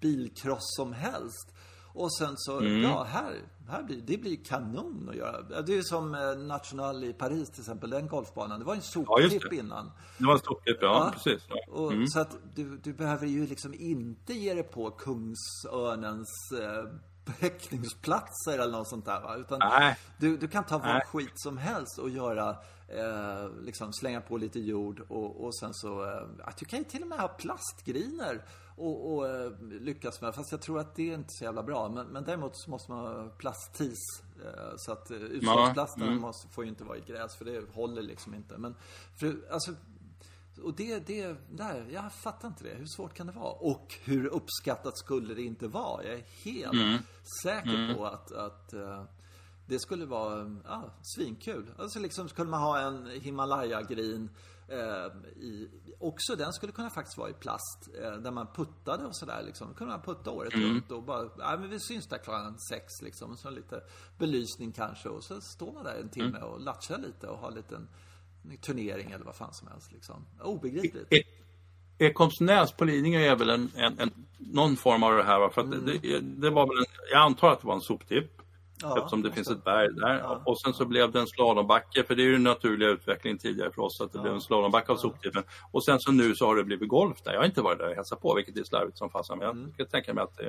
[0.00, 1.54] bilkross som helst.
[1.94, 3.34] Och sen så, ja, här,
[3.68, 5.42] här blir, det blir kanon att göra.
[5.62, 8.58] Det är ju som eh, National i Paris till exempel, den golfbanan.
[8.58, 9.56] Det var en Ja, soptipp det.
[9.56, 9.90] innan.
[10.18, 11.10] Det var ett stort klipp, ja, Ja.
[11.14, 11.46] precis.
[11.48, 11.72] Ja.
[11.72, 16.28] Och, Så att du, du behöver ju liksom inte ge dig på Kungsörnens
[16.60, 16.84] eh,
[17.32, 19.36] häckningsplatser eller något sånt där va?
[19.36, 19.96] Utan Nej.
[20.18, 22.56] du, du kan ta vad skit som helst och göra,
[22.88, 26.84] eh, liksom slänga på lite jord och, och sen så, eh, att du kan ju
[26.84, 28.44] till och med ha plastgriner
[28.78, 31.88] och, och eh, lyckas med, fast jag tror att det är inte så jävla bra.
[31.88, 33.98] Men, men däremot så måste man ha plasttis.
[34.44, 36.20] Eh, så att eh, utslagsplasten mm.
[36.20, 38.58] måste, får ju inte vara i gräs för det håller liksom inte.
[38.58, 38.74] Men,
[39.16, 39.74] för, alltså,
[40.62, 42.74] och det, det, där, jag fattar inte det.
[42.74, 43.52] Hur svårt kan det vara?
[43.52, 46.04] Och hur uppskattat skulle det inte vara?
[46.04, 47.02] Jag är helt
[47.42, 49.04] säker på att, att eh,
[49.66, 51.70] det skulle vara ja, svinkul.
[51.78, 54.30] Alltså liksom skulle man ha en Himalaya-grin
[54.68, 57.88] eh, i, också den skulle kunna faktiskt vara i plast.
[58.02, 59.68] Eh, där man puttade och sådär liksom.
[59.68, 63.02] Då kunde man putta året runt och bara, ja men vi syns där klockan sex
[63.02, 63.36] liksom.
[63.36, 63.80] Så lite
[64.18, 67.54] belysning kanske och så står man där en timme och latchar lite och har en
[67.54, 67.88] liten
[68.60, 70.26] turnering eller vad fan som helst liksom.
[70.42, 71.12] Obegripligt.
[71.12, 71.22] Är,
[71.98, 75.48] Ekholmsnäs på Lidingö är väl en, en, en, någon form av det här.
[75.48, 78.37] För att det, det var väl en, jag antar att det var en soptipp.
[78.82, 80.18] Ja, eftersom det finns ett berg där.
[80.18, 80.42] Ja.
[80.46, 83.70] Och sen så blev det en slalombacke, för det är ju den naturliga utvecklingen tidigare
[83.72, 85.42] för oss, att det blev en slalombacke av soptippen.
[85.70, 87.32] Och sen så nu så har det blivit golf där.
[87.32, 89.38] Jag har inte varit där och hälsat på, vilket är slarvigt som fasen.
[89.38, 89.64] Men Mm.
[89.68, 90.44] jag kan tänka mig att det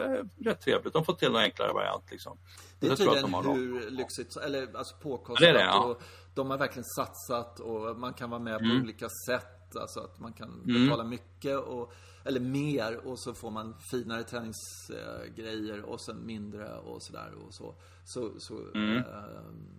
[0.00, 0.92] är rätt trevligt.
[0.92, 2.38] De får till någon enklare variant liksom.
[2.80, 5.40] Det är tydligen de hur lyxigt, eller alltså påkostat.
[5.40, 5.84] Det är det, ja.
[5.84, 6.02] och
[6.34, 8.70] de har verkligen satsat och man kan vara med Mm.
[8.78, 9.76] på olika sätt.
[9.80, 11.92] Alltså att man kan betala mycket och,
[12.24, 17.74] eller mer och så får man finare träningsgrejer och sen mindre och sådär och så.
[18.04, 18.96] Så, så Mm.
[18.96, 19.04] eh,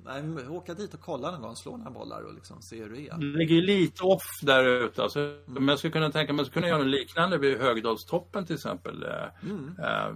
[0.06, 3.08] nej, åka dit och kolla någon gång, slå några bollar och liksom se hur det
[3.10, 3.18] är.
[3.18, 5.04] Det ligger lite off där ute.
[5.04, 8.56] Alltså, Men jag skulle kunna tänka mig att kunna göra något liknande vid Högdalstoppen till
[8.56, 9.04] exempel.
[9.04, 9.76] Eh, Mm.
[9.80, 10.16] eh,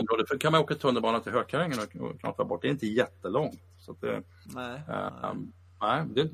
[0.00, 0.28] området.
[0.28, 2.62] För kan man åka tunnelbana till Hökarängen och, knata bort.
[2.62, 3.60] Det är inte jättelångt.
[3.78, 4.22] Så att det,
[4.54, 5.32] Nej, eh, nej,
[6.14, 6.30] det,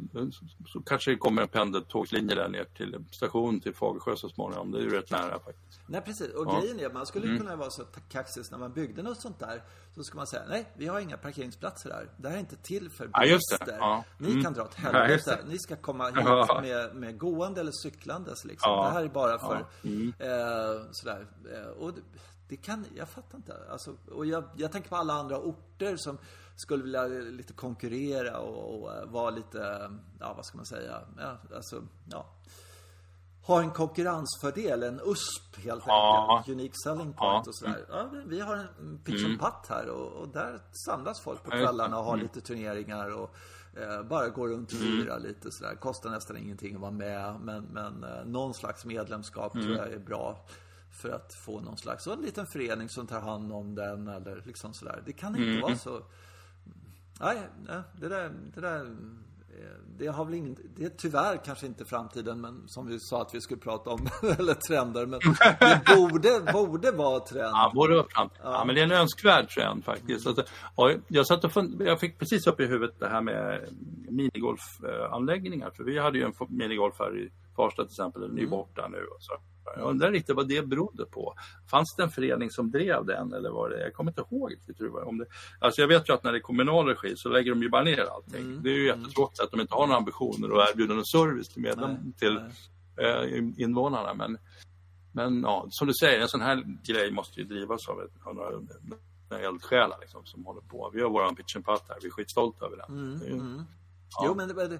[0.66, 4.70] så, kanske det kommer en pendeltågslinje där ner till station till Fagersjö så småningom.
[4.70, 5.80] Det är ju rätt nära faktiskt.
[5.86, 6.60] Nej precis, och Ja.
[6.60, 9.62] grejen är man skulle ju kunna vara så kaxig när man byggde något sånt där.
[9.94, 12.08] Så ska man säga, nej vi har inga parkeringsplatser här.
[12.16, 13.76] Det här är inte till för Ja, bilister.
[13.80, 14.04] Ja.
[14.18, 14.42] Ni Mm.
[14.42, 15.38] kan dra åt helvete.
[15.48, 18.72] Ni ska komma hit med, med gående eller cyklandes liksom.
[18.84, 19.66] Det här är bara för.
[19.84, 20.12] Mm.
[20.18, 21.26] eh, sådär.
[21.54, 22.00] Eh, och det,
[22.48, 23.54] det kan, jag fattar inte.
[23.70, 26.18] Alltså, och jag, jag tänker på alla andra orter som
[26.60, 29.90] skulle vilja lite konkurrera och, och eh, vara lite,
[30.20, 32.26] ja vad ska man säga, ja, alltså, ja
[33.42, 36.36] har en konkurrensfördel, en USP helt Ja.
[36.38, 36.54] enkelt.
[36.56, 37.42] Unique selling point Ja.
[37.46, 37.84] och sådär.
[37.88, 41.98] Ja, vi har en pitch and putt här och, och där samlas folk på kvällarna
[41.98, 43.34] och har lite turneringar och
[43.80, 45.74] eh, bara går runt och lirar lite sådär.
[45.74, 49.98] Kostar nästan ingenting att vara med men, men eh, någon slags medlemskap tror jag är
[49.98, 50.46] bra
[50.92, 54.42] för att få någon slags, och en liten förening som tar hand om den eller
[54.46, 55.02] liksom sådär.
[55.06, 56.02] Det kan inte vara så
[57.20, 61.66] Nej, nej, det där, det där eh, det har väl ingen, det är tyvärr kanske
[61.66, 64.08] inte framtiden, men som vi sa att vi skulle prata om,
[64.38, 65.20] eller trender, men
[65.60, 67.50] det borde, borde vara trend.
[67.52, 68.28] Ja, både upp fram.
[68.42, 70.22] Ja, men det är en önskvärd trend faktiskt.
[70.22, 73.22] Så att, ja, jag, satt och fund, jag fick precis upp i huvudet det här
[73.22, 73.68] med
[74.08, 75.70] minigolfanläggningar.
[75.70, 78.88] För vi hade ju en minigolf här i Farsta till exempel, den är ju borta
[78.88, 78.98] nu.
[78.98, 79.32] Och så.
[79.76, 81.34] Jag undrar riktigt vad det berodde på.
[81.70, 83.82] Fanns det en förening som drev den eller var det?
[83.82, 85.08] Jag kommer inte ihåg riktigt hur det var.
[85.08, 85.26] Om det,
[85.58, 87.84] alltså jag vet ju att när det är kommunal regi så lägger de ju bara
[87.84, 88.62] ner allting.
[88.62, 91.62] Det är ju jättetråkigt att de inte har några ambitioner att erbjuda någon service till,
[91.62, 92.40] medlem, Nej, till
[92.96, 93.06] nej.
[93.06, 94.14] eh, invånarna.
[94.14, 94.38] Men,
[95.12, 98.34] men ja, som du säger, en sån här grej måste ju drivas av, ett, av
[98.34, 98.50] några,
[99.46, 100.90] eldsjälar liksom, som håller på.
[100.94, 103.18] Vi har våran pitch and putt här, vi är skitstolta över den.
[103.18, 103.64] Det är
[104.24, 104.74] Jo, men det, det,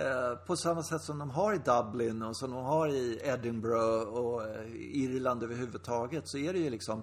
[0.00, 4.08] eh, på samma sätt som de har i Dublin och som de har i Edinburgh
[4.08, 7.02] och eh, Irland överhuvudtaget så är det ju liksom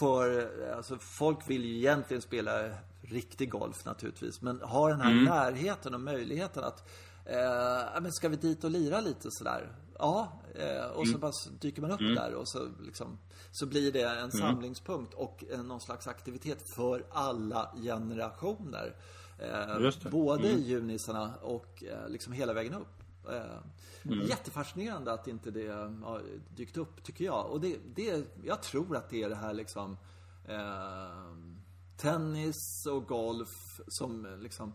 [0.00, 2.70] för, alltså folk vill ju egentligen spela
[3.00, 6.88] riktig golf naturligtvis, men har den här närheten och möjligheten att
[7.24, 9.72] eh, men ska vi dit och lira lite sådär?
[9.98, 13.18] Ja, eh, och så bara dyker man upp där och så liksom
[13.52, 18.94] så blir det en samlingspunkt och eh, någon slags aktivitet för alla generationer.
[19.38, 20.10] Eh.
[20.10, 23.02] Både junisarna och eh, liksom hela vägen upp.
[23.30, 23.58] Eh,
[24.28, 25.68] Jättefascinerande att inte det
[26.02, 26.22] har
[26.56, 27.46] dykt upp, tycker jag.
[27.50, 29.96] Och det, det, jag tror att det är det här liksom
[30.48, 31.36] eh,
[31.96, 34.72] tennis och golf som eh, liksom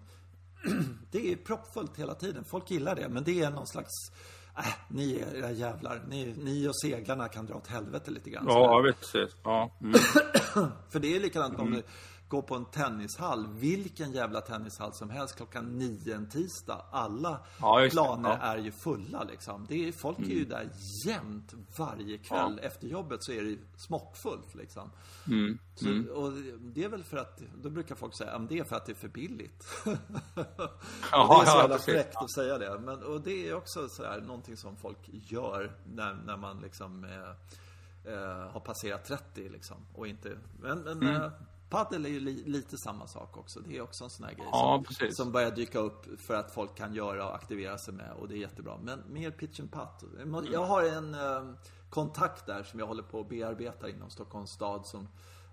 [1.11, 2.43] det är proppfullt hela tiden.
[2.43, 4.11] Folk gillar det, men det är någon slags
[4.57, 6.01] Äh, ni är era jävlar.
[6.07, 8.45] Ni, ni och seglarna kan dra åt helvete lite grann.
[8.47, 9.35] Ja, jag vet precis.
[9.43, 9.71] Ja.
[9.81, 9.93] Mm.
[10.89, 11.83] För det är likadant om du
[12.31, 13.47] går på en tennishall.
[13.47, 16.85] Vilken jävla tennishall som helst klockan nio en tisdag.
[16.91, 18.35] Alla Ja, planer Ja.
[18.35, 18.47] Mm.
[18.49, 19.65] är ju fulla liksom.
[19.69, 20.69] Det är, folk är ju där
[21.07, 22.59] jämt varje kväll.
[22.63, 24.91] Efter jobbet så är det ju smockfullt liksom.
[25.27, 25.57] Mm.
[25.75, 28.85] Så, och det är väl för att, då brukar folk säga, det är för att
[28.85, 29.63] det är för billigt.
[29.83, 30.69] det är så
[31.11, 32.79] ja, jävla fräckt att säga det.
[32.79, 38.13] Men, och det är också sådär, någonting som folk gör när, när man liksom eh,
[38.13, 39.77] eh, har passerat 30 liksom.
[39.93, 41.15] Och inte, men, men Mm.
[41.21, 41.31] eh,
[41.71, 43.59] Padel är ju li, lite samma sak också.
[43.59, 46.51] Det är också en sån här grej Ja, som, som börjar dyka upp för att
[46.51, 48.77] folk kan göra och aktivera sig med och det är jättebra.
[48.83, 50.03] Men mer pitch and putt.
[50.51, 51.53] Jag har en eh,
[51.89, 55.07] kontakt där som jag håller på att bearbeta inom Stockholms stad som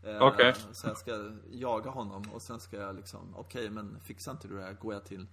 [0.04, 0.54] eh, Okej.
[0.72, 4.56] Så jag ska jaga honom och sen ska jag liksom, okej men fixar inte du
[4.56, 5.26] det här, går jag till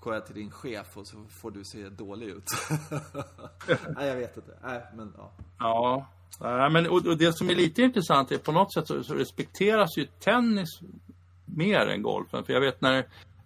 [0.00, 2.44] Går jag till din chef och så får du se dålig ut.
[3.96, 4.58] Nej, jag vet inte.
[4.62, 5.32] Nej, men ja.
[5.58, 6.06] Ja,
[6.40, 9.14] Nej, men, och, och det som är lite intressant är på något sätt så, så
[9.14, 10.80] respekteras ju tennis
[11.44, 12.44] mer än golfen.
[12.44, 12.98] För jag vet när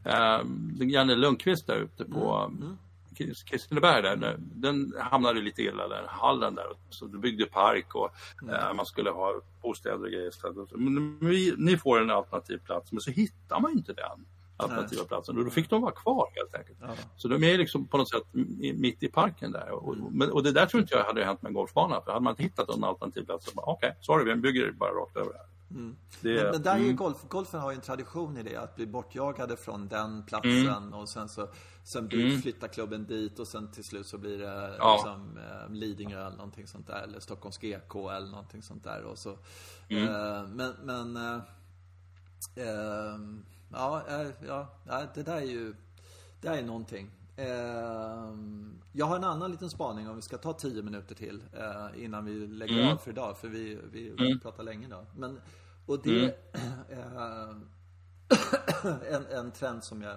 [0.05, 0.41] eh,
[0.81, 2.53] Janne Lundqvist där ute på
[3.17, 6.67] Kris- Kristineberg där, den hamnade lite illa där, hallen där.
[6.91, 8.11] Så du byggde park och
[8.53, 10.33] eh, man skulle ha bostäder och grejer.
[10.79, 11.19] Men
[11.59, 14.27] ni får en alternativ plats, men så hittar man inte den.
[14.57, 15.39] Alternativa platsen.
[15.39, 16.79] Och då fick de vara kvar helt enkelt.
[16.81, 16.89] Ja.
[17.17, 18.23] Så de är liksom på något sätt
[18.75, 19.71] mitt i parken där.
[19.71, 22.01] Och, men, och det där tror inte jag hade hänt med en golfbana.
[22.01, 24.73] För hade man inte hittat en alternativ plats så bara okej, okay, sorry, vi bygger
[24.73, 25.47] bara rakt över här.
[25.71, 25.97] Mm.
[26.21, 26.97] Det, men, men, där är ju mm.
[26.97, 30.95] golf, golfen har ju en tradition i det, att bli bortjagade från den platsen mm.
[30.95, 31.49] och sen så
[31.85, 32.43] sen mm.
[32.43, 34.95] flyttar klubben dit och sen till slut så blir det ja.
[34.95, 39.05] liksom, eh, Lidingö eller någonting sånt där, eller Stockholms GK eller någonting sånt där.
[39.05, 39.39] Och så,
[39.89, 40.09] mm.
[40.09, 41.41] eh, men, men eh,
[42.57, 43.19] eh
[43.73, 45.75] ja, eh, ja, ja, det där är ju,
[46.41, 47.11] det där är någonting.
[47.37, 48.35] Eh,
[48.93, 52.25] jag har en annan liten spaning om vi ska ta tio minuter till eh, innan
[52.25, 52.93] vi lägger mm.
[52.93, 53.39] av för idag.
[53.39, 54.41] För vi, vi mm.
[54.41, 55.07] pratar länge idag.
[55.17, 55.41] Men,
[55.87, 56.35] och det är
[56.89, 57.57] eh,
[59.15, 60.17] en, en trend som jag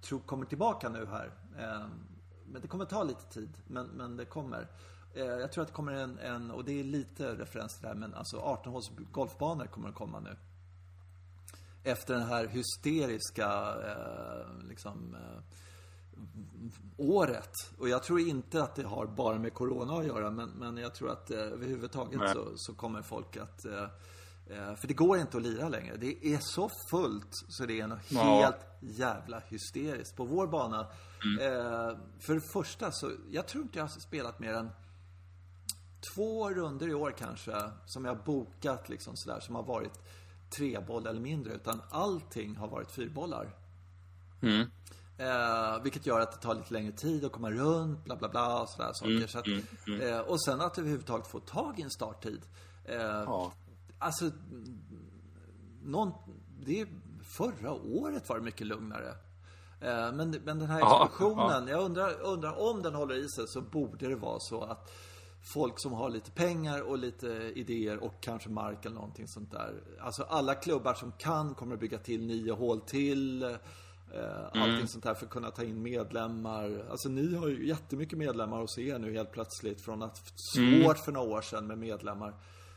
[0.00, 1.30] tror kommer tillbaka nu här.
[2.46, 4.68] Men det kommer ta lite tid, men, men det kommer.
[5.14, 7.94] Jag tror att det kommer en, en, och det är lite referens till det här,
[7.94, 10.36] men alltså 18 håls golfbanor kommer att komma nu.
[11.84, 13.74] Efter den här hysteriska,
[14.68, 15.16] liksom,
[16.96, 17.52] året.
[17.78, 20.94] Och jag tror inte att det har bara med Corona att göra, men, men jag
[20.94, 23.82] tror att eh, överhuvudtaget så, så, kommer folk att eh,
[24.46, 25.96] eh, för det går inte att lira längre.
[25.96, 28.40] Det är så fullt så det är något ja.
[28.40, 30.16] helt jävla hysteriskt.
[30.16, 30.86] På vår bana,
[31.24, 31.52] mm.
[31.52, 34.70] eh, för det första så, jag tror inte jag har spelat mer än
[36.14, 40.00] två runder i år kanske, som jag bokat liksom sådär, som har varit
[40.50, 41.54] treboll eller mindre.
[41.54, 43.54] Utan allting har varit fyrbollar.
[44.42, 44.66] Mm.
[45.18, 48.62] Eh, vilket gör att det tar lite längre tid att komma runt, bla bla bla
[48.62, 49.16] och sådär saker.
[49.16, 50.00] Mm, så att, mm, mm.
[50.00, 52.42] Eh, och sen att överhuvudtaget få tag i en starttid.
[52.84, 53.52] Eh, ja.
[53.98, 54.30] Alltså,
[55.82, 56.12] någon,
[56.60, 56.86] det,
[57.36, 59.08] förra året var det mycket lugnare.
[59.80, 61.70] Eh, men, men den här explosionen, ja, ja.
[61.70, 64.90] jag undrar, undrar om den håller i sig så borde det vara så att
[65.52, 69.82] folk som har lite pengar och lite idéer och kanske mark eller någonting sånt där.
[70.00, 73.42] Alltså alla klubbar som kan kommer att bygga till nio hål till.
[73.42, 74.86] Eh, allting mm.
[74.86, 76.86] sånt här för att kunna ta in medlemmar.
[76.90, 80.94] Alltså ni har ju jättemycket medlemmar hos er nu helt plötsligt från att svårt mm.
[80.94, 82.34] för några år sedan med medlemmar.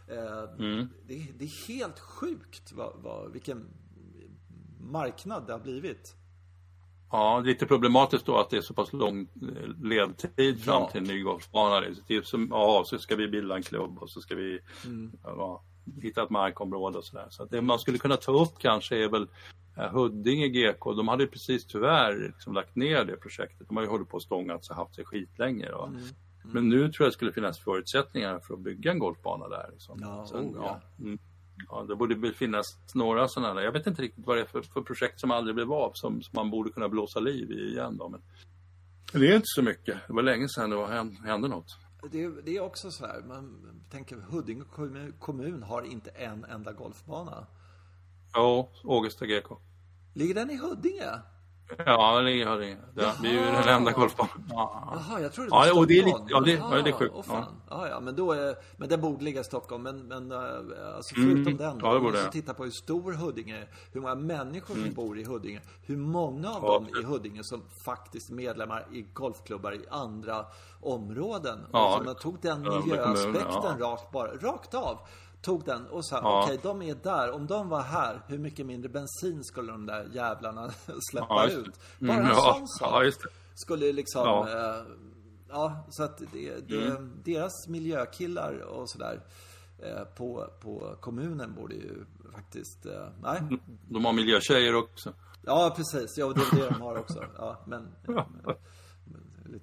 [0.07, 0.89] Eh, mm.
[1.07, 3.65] det, det, är helt sjukt vad, vad, vilken
[4.79, 6.15] marknad det har blivit.
[7.11, 9.27] Ja, lite problematiskt då att det är så pass lång
[9.83, 10.89] ledtid fram ja.
[10.89, 11.85] till en ny golfbana.
[12.07, 15.11] Det är som, ja, så ska vi bilda en klubb och så ska vi mm.
[15.23, 15.63] ja,
[16.01, 17.27] hitta ett markområde och sådär.
[17.29, 19.27] Så det man skulle kunna ta upp kanske är väl
[19.75, 23.67] Huddinge GK, de hade precis tyvärr liksom lagt ner det projektet.
[23.67, 25.67] De har ju hållit på och stångat sig, haft sig skitlänge.
[25.67, 25.89] Mm.
[25.89, 26.03] Mm.
[26.43, 29.69] Men nu tror jag det skulle finnas förutsättningar för att bygga en golfbana där.
[29.71, 29.99] Liksom.
[30.01, 30.81] Ja, Sen, oh, ja.
[31.69, 33.61] Ja, det borde finnas några sådana där.
[33.61, 36.21] Jag vet inte riktigt vad det är för, för projekt som aldrig blev av som,
[36.21, 37.97] som, man borde kunna blåsa liv i igen.
[37.97, 38.09] Då.
[38.09, 38.21] Men
[39.21, 39.97] det är inte så mycket.
[40.07, 40.87] Det var länge sedan det var,
[41.25, 41.77] hände något.
[42.11, 46.71] Det, det är också så här, man tänker Huddinge kommun, kommun har inte en enda
[46.71, 47.47] golfbana.
[48.33, 49.57] Ja, Augusta GK.
[50.13, 51.21] Ligger den i Huddinge?
[51.85, 52.77] Ja, den ligger i Huddinge.
[52.93, 54.43] Det, vi är ju den enda golfbanan.
[54.49, 54.99] Ja.
[55.09, 56.93] Jaha, jag trodde det var ja, och det är lite, ja, det, ja, det är
[56.93, 57.15] sjukt.
[57.15, 57.47] Oh, ja.
[57.69, 59.83] ja, ja, men då är, men den borde ligga i Stockholm.
[59.83, 61.57] Men, men eh, alltså förutom mm.
[61.57, 64.85] den då, ja, om man titta på hur stor Huddinge är, hur många människor mm.
[64.85, 66.73] som bor i Huddinge, hur många av ja.
[66.73, 70.45] dem i Huddinge som faktiskt är medlemmar i golfklubbar i andra
[70.81, 71.59] områden.
[71.71, 71.79] Ja.
[71.79, 74.99] Alltså, man tog den miljöaspekten rakt, bara, rakt av
[75.41, 76.43] tog den och sa ja.
[76.43, 77.31] okej, okay, de är där.
[77.31, 80.71] Om de var här, hur mycket mindre bensin skulle de där jävlarna
[81.11, 81.79] släppa ja, ut?
[81.99, 82.55] Bara mm, en ja.
[82.57, 83.11] sån sak ja,
[83.55, 84.21] skulle liksom...
[84.25, 84.49] Ja.
[84.49, 84.83] Eh,
[85.49, 87.11] ja, så att det, det, mm.
[87.23, 89.21] deras miljökillar och sådär
[89.79, 92.85] eh, på, på kommunen borde ju faktiskt...
[92.85, 93.41] Eh, nej.
[93.89, 95.13] De har miljötjejer också.
[95.45, 96.17] Ja, precis.
[96.17, 97.25] Ja, det är det de har också.
[97.37, 97.87] Ja, men...
[98.05, 98.55] men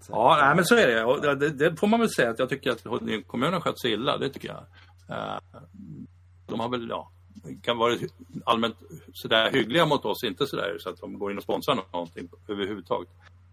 [0.08, 1.04] ja, nej, men så är det.
[1.04, 2.82] Och det, det får man väl säga att jag tycker att
[3.26, 4.18] kommunen skött sig illa.
[4.18, 4.64] Det tycker jag.
[5.08, 5.38] Eh,
[6.46, 7.10] de har väl, ja,
[7.62, 7.94] kan vara
[8.44, 8.76] allmänt
[9.12, 13.08] sådär hyggliga mot oss, inte sådär så att de går in och sponsrar någonting överhuvudtaget.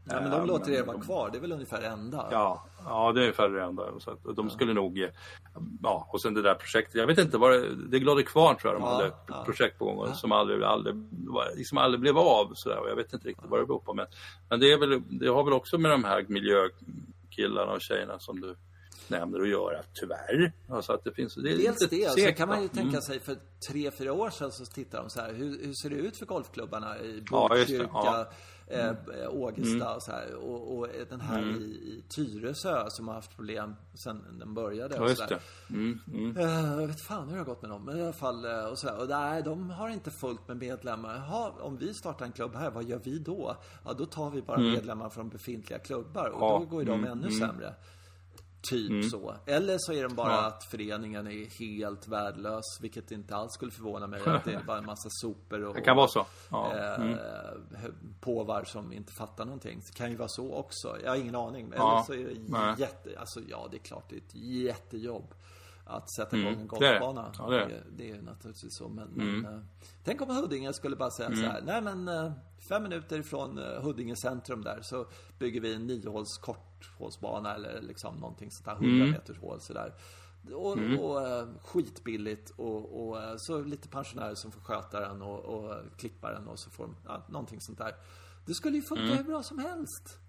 [0.09, 2.27] Ja, men de eh, låter er vara kvar, det är väl ungefär det enda?
[2.31, 3.99] Ja, ja det är ungefär det enda.
[3.99, 5.09] Så att de skulle nog,
[5.83, 8.73] ja, och sen det där projektet, jag vet inte, var det, det glada kvar tror
[8.73, 9.43] jag de ja, hade ja.
[9.45, 10.13] projekt på gång ja.
[10.13, 10.95] som aldrig, aldrig,
[11.55, 13.93] liksom aldrig blev av sådär och jag vet inte riktigt vad det beror på.
[13.93, 14.07] Men,
[14.49, 18.41] men det, är väl, det har väl också med de här miljökillarna och tjejerna som
[18.41, 18.55] du
[19.09, 20.51] nämnder att göra, tyvärr.
[20.69, 23.01] Alltså att det finns, det Dels det, sen kan man ju tänka mm.
[23.01, 23.37] sig för
[23.69, 26.25] tre, fyra år sedan så tittar de så här, hur, hur ser det ut för
[26.25, 28.27] golfklubbarna i Botkyrka, ja,
[28.67, 28.95] eh, mm.
[29.21, 29.95] eh, Ågesta mm.
[29.95, 30.35] och så här.
[30.35, 31.55] Och, och den här mm.
[31.55, 34.99] i, i Tyresö som har haft problem sen den började.
[34.99, 36.37] Och ja, mm, mm.
[36.37, 37.85] Uh, jag vet fan hur det har gått med dem.
[37.85, 38.99] Men i alla fall, uh, och så här.
[38.99, 41.15] Och nej, de har inte fullt med medlemmar.
[41.15, 43.55] Jaha, om vi startar en klubb här, vad gör vi då?
[43.85, 44.71] Ja, då tar vi bara mm.
[44.71, 47.73] medlemmar från befintliga klubbar och ja, då går ju de ännu sämre.
[48.69, 49.09] Typ Mm.
[49.09, 49.35] så.
[49.45, 50.45] Eller så är den bara Ja.
[50.45, 54.21] att föreningen är helt värdelös, vilket inte alls skulle förvåna mig.
[54.25, 56.25] Att det är bara en massa sopor och, Det kan vara så.
[56.51, 56.73] Ja.
[56.77, 57.17] eh, Mm.
[58.21, 59.81] påvar som inte fattar någonting.
[59.85, 60.97] Det kan ju vara så också.
[61.03, 61.65] Jag har ingen aning.
[61.65, 62.03] Eller Ja.
[62.07, 65.33] så är det jätte, alltså ja, det är klart det är ett jättejobb
[65.85, 66.67] att sätta igång en Mm.
[66.79, 66.99] Det är det.
[66.99, 67.31] golfbana.
[67.37, 68.11] Ja, det är det.
[68.11, 68.89] är naturligtvis så.
[68.89, 69.39] Men, Mm.
[69.41, 69.59] men eh,
[70.03, 71.61] tänk om Huddinge skulle bara säga så här.
[71.61, 72.31] Nej men eh,
[72.69, 75.07] fem minuter ifrån eh, Huddinge centrum där så
[75.39, 78.73] bygger vi en niohåls korthålsbana eller liksom någonting sånt där.
[78.73, 79.93] 100 meters hål sådär.
[80.53, 85.73] Och, och eh, skitbilligt och, och så lite pensionärer som får sköta den och, och
[85.97, 87.95] klippa den och så får de, ja, någonting sånt där.
[88.45, 90.19] Det skulle ju funka hur bra som helst.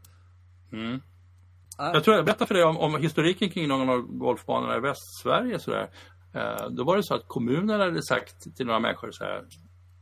[1.78, 5.58] Jag tror jag berättade för dig om, om historiken kring någon av golfbanorna i Västsverige.
[5.58, 5.90] Sådär.
[6.34, 9.44] Eh, då var det så att kommunen hade sagt till några människor så här,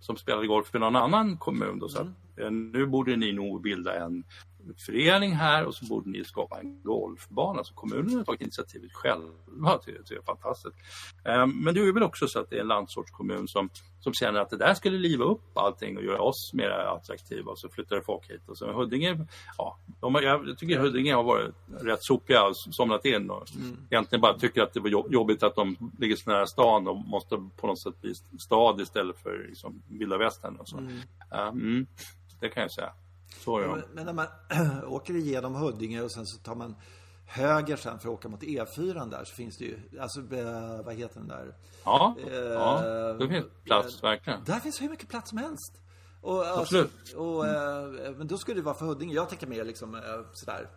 [0.01, 1.79] som spelade golf för någon annan kommun.
[1.79, 4.25] Då, så att, eh, nu borde ni nog bilda en
[4.86, 7.65] förening här och så borde ni skapa en golfbana.
[7.65, 9.81] Så kommunen har tagit initiativet själva.
[9.86, 10.77] Det, det är fantastiskt.
[11.24, 13.70] Eh, men det är väl också så att det är en landsortskommun som,
[14.01, 17.59] som känner att det där skulle liva upp allting och göra oss mer attraktiva och
[17.59, 18.49] så flyttar folk hit.
[18.49, 19.27] Och så Huddinge,
[19.59, 23.45] ja, de jag tycker Huddinge har varit rätt sopiga och somnat in och
[23.91, 26.97] egentligen bara tycker att det var jobb- jobbigt att de ligger så nära stan och
[26.97, 30.77] måste på något sätt bli stad istället för liksom, vilda västern och så.
[31.31, 31.86] Ja, mm,
[32.41, 32.93] det kan jag säga.
[33.45, 33.83] Så de.
[33.95, 34.27] Men- när man
[34.87, 36.75] åker igenom Huddinge och sen så tar man
[37.27, 40.95] höger sen för att åka mot E4 där så finns det ju, alltså eh, vad
[40.95, 41.55] heter den där?
[41.85, 42.83] Ja, Eh, ja,
[43.19, 44.45] det finns plats verkligen.
[44.45, 45.81] Där finns hur mycket plats som helst.
[46.21, 46.91] Och, Absolut.
[47.01, 49.15] Alltså, och, eh, men då skulle det vara för Huddinge.
[49.15, 50.01] Jag tänker mer liksom eh,
[50.33, 50.69] sådär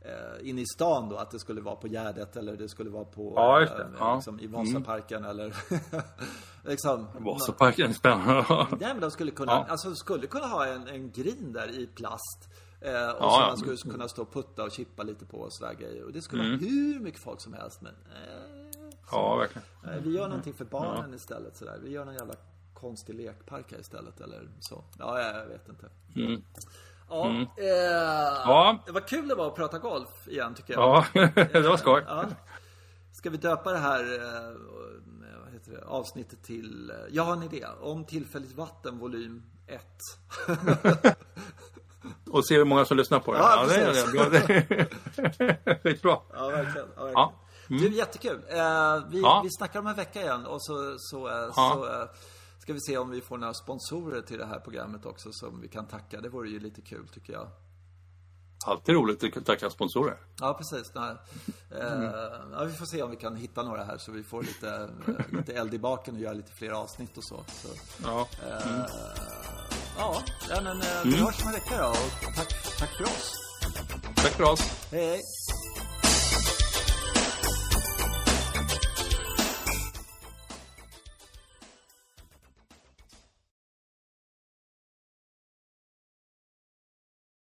[0.00, 3.04] eh, inne i stan då, att det skulle vara på Gärdet eller det skulle vara
[3.04, 3.82] på Ja, just det.
[3.82, 4.14] eh, Ja.
[4.14, 5.56] liksom, i Vasaparken eller
[6.64, 8.44] liksom Vasaparken spännande.
[8.70, 9.66] Nej men de skulle kunna, Ja.
[9.68, 12.48] alltså skulle kunna ha en, en green där i plast.
[12.80, 15.52] Eh, och Ja, som man skulle kunna stå och putta och chippa lite på och
[15.52, 16.04] sådär grejer.
[16.04, 16.58] Och det skulle Mm.
[16.58, 18.70] vara hur mycket folk som helst men eh,
[19.12, 19.66] Ja, verkligen.
[19.84, 21.78] Nej, vi gör någonting för barnen istället sådär.
[21.82, 22.34] Vi gör någon jävla
[22.74, 24.84] konstig lekpark här istället eller så.
[24.98, 25.86] Ja, jag vet inte.
[27.10, 27.26] Ja,
[27.56, 27.66] Eh,
[28.46, 28.78] Ja.
[28.86, 31.04] det var kul det var att prata golf igen tycker jag.
[31.14, 32.04] Ja, det var skoj.
[32.08, 32.24] Ja.
[33.12, 34.56] Ska vi döpa det här eh,
[35.64, 39.80] det, avsnittet till, eh, jag har en idé, om tillfälligt vatten volym 1.
[42.30, 43.38] Och se hur många som lyssnar på det.
[43.38, 44.12] Ja, det är precis.
[44.12, 44.18] det.
[44.18, 44.28] Ja,
[45.66, 45.82] det.
[45.82, 46.18] Skitbra.
[46.32, 46.88] Ja, verkligen.
[46.96, 47.12] Ja, verkligen.
[47.12, 47.32] Ja.
[47.68, 48.42] Du, jättekul.
[48.48, 49.40] Eh, vi, Ja.
[49.44, 51.52] vi snackar om en vecka igen och så, så, eh, Ja.
[51.74, 52.08] så eh,
[52.62, 55.68] ska vi se om vi får några sponsorer till det här programmet också som vi
[55.68, 56.20] kan tacka.
[56.20, 57.48] Det vore ju lite kul tycker jag.
[58.66, 60.16] Alltid roligt att tacka sponsorer.
[60.40, 60.92] Ja, precis.
[60.94, 61.16] Nej.
[61.70, 62.02] Eh,
[62.52, 65.38] ja, vi får se om vi kan hitta några här så vi får lite, eh,
[65.38, 67.44] lite eld i baken och göra lite fler avsnitt och så.
[67.48, 67.68] så
[68.04, 68.28] Ja.
[68.46, 68.86] eh,
[69.98, 73.32] Ja, ja, men vi hörs om en vecka då och tack, tack för oss.
[74.16, 74.60] Tack för oss.
[74.90, 75.20] Hej, hej.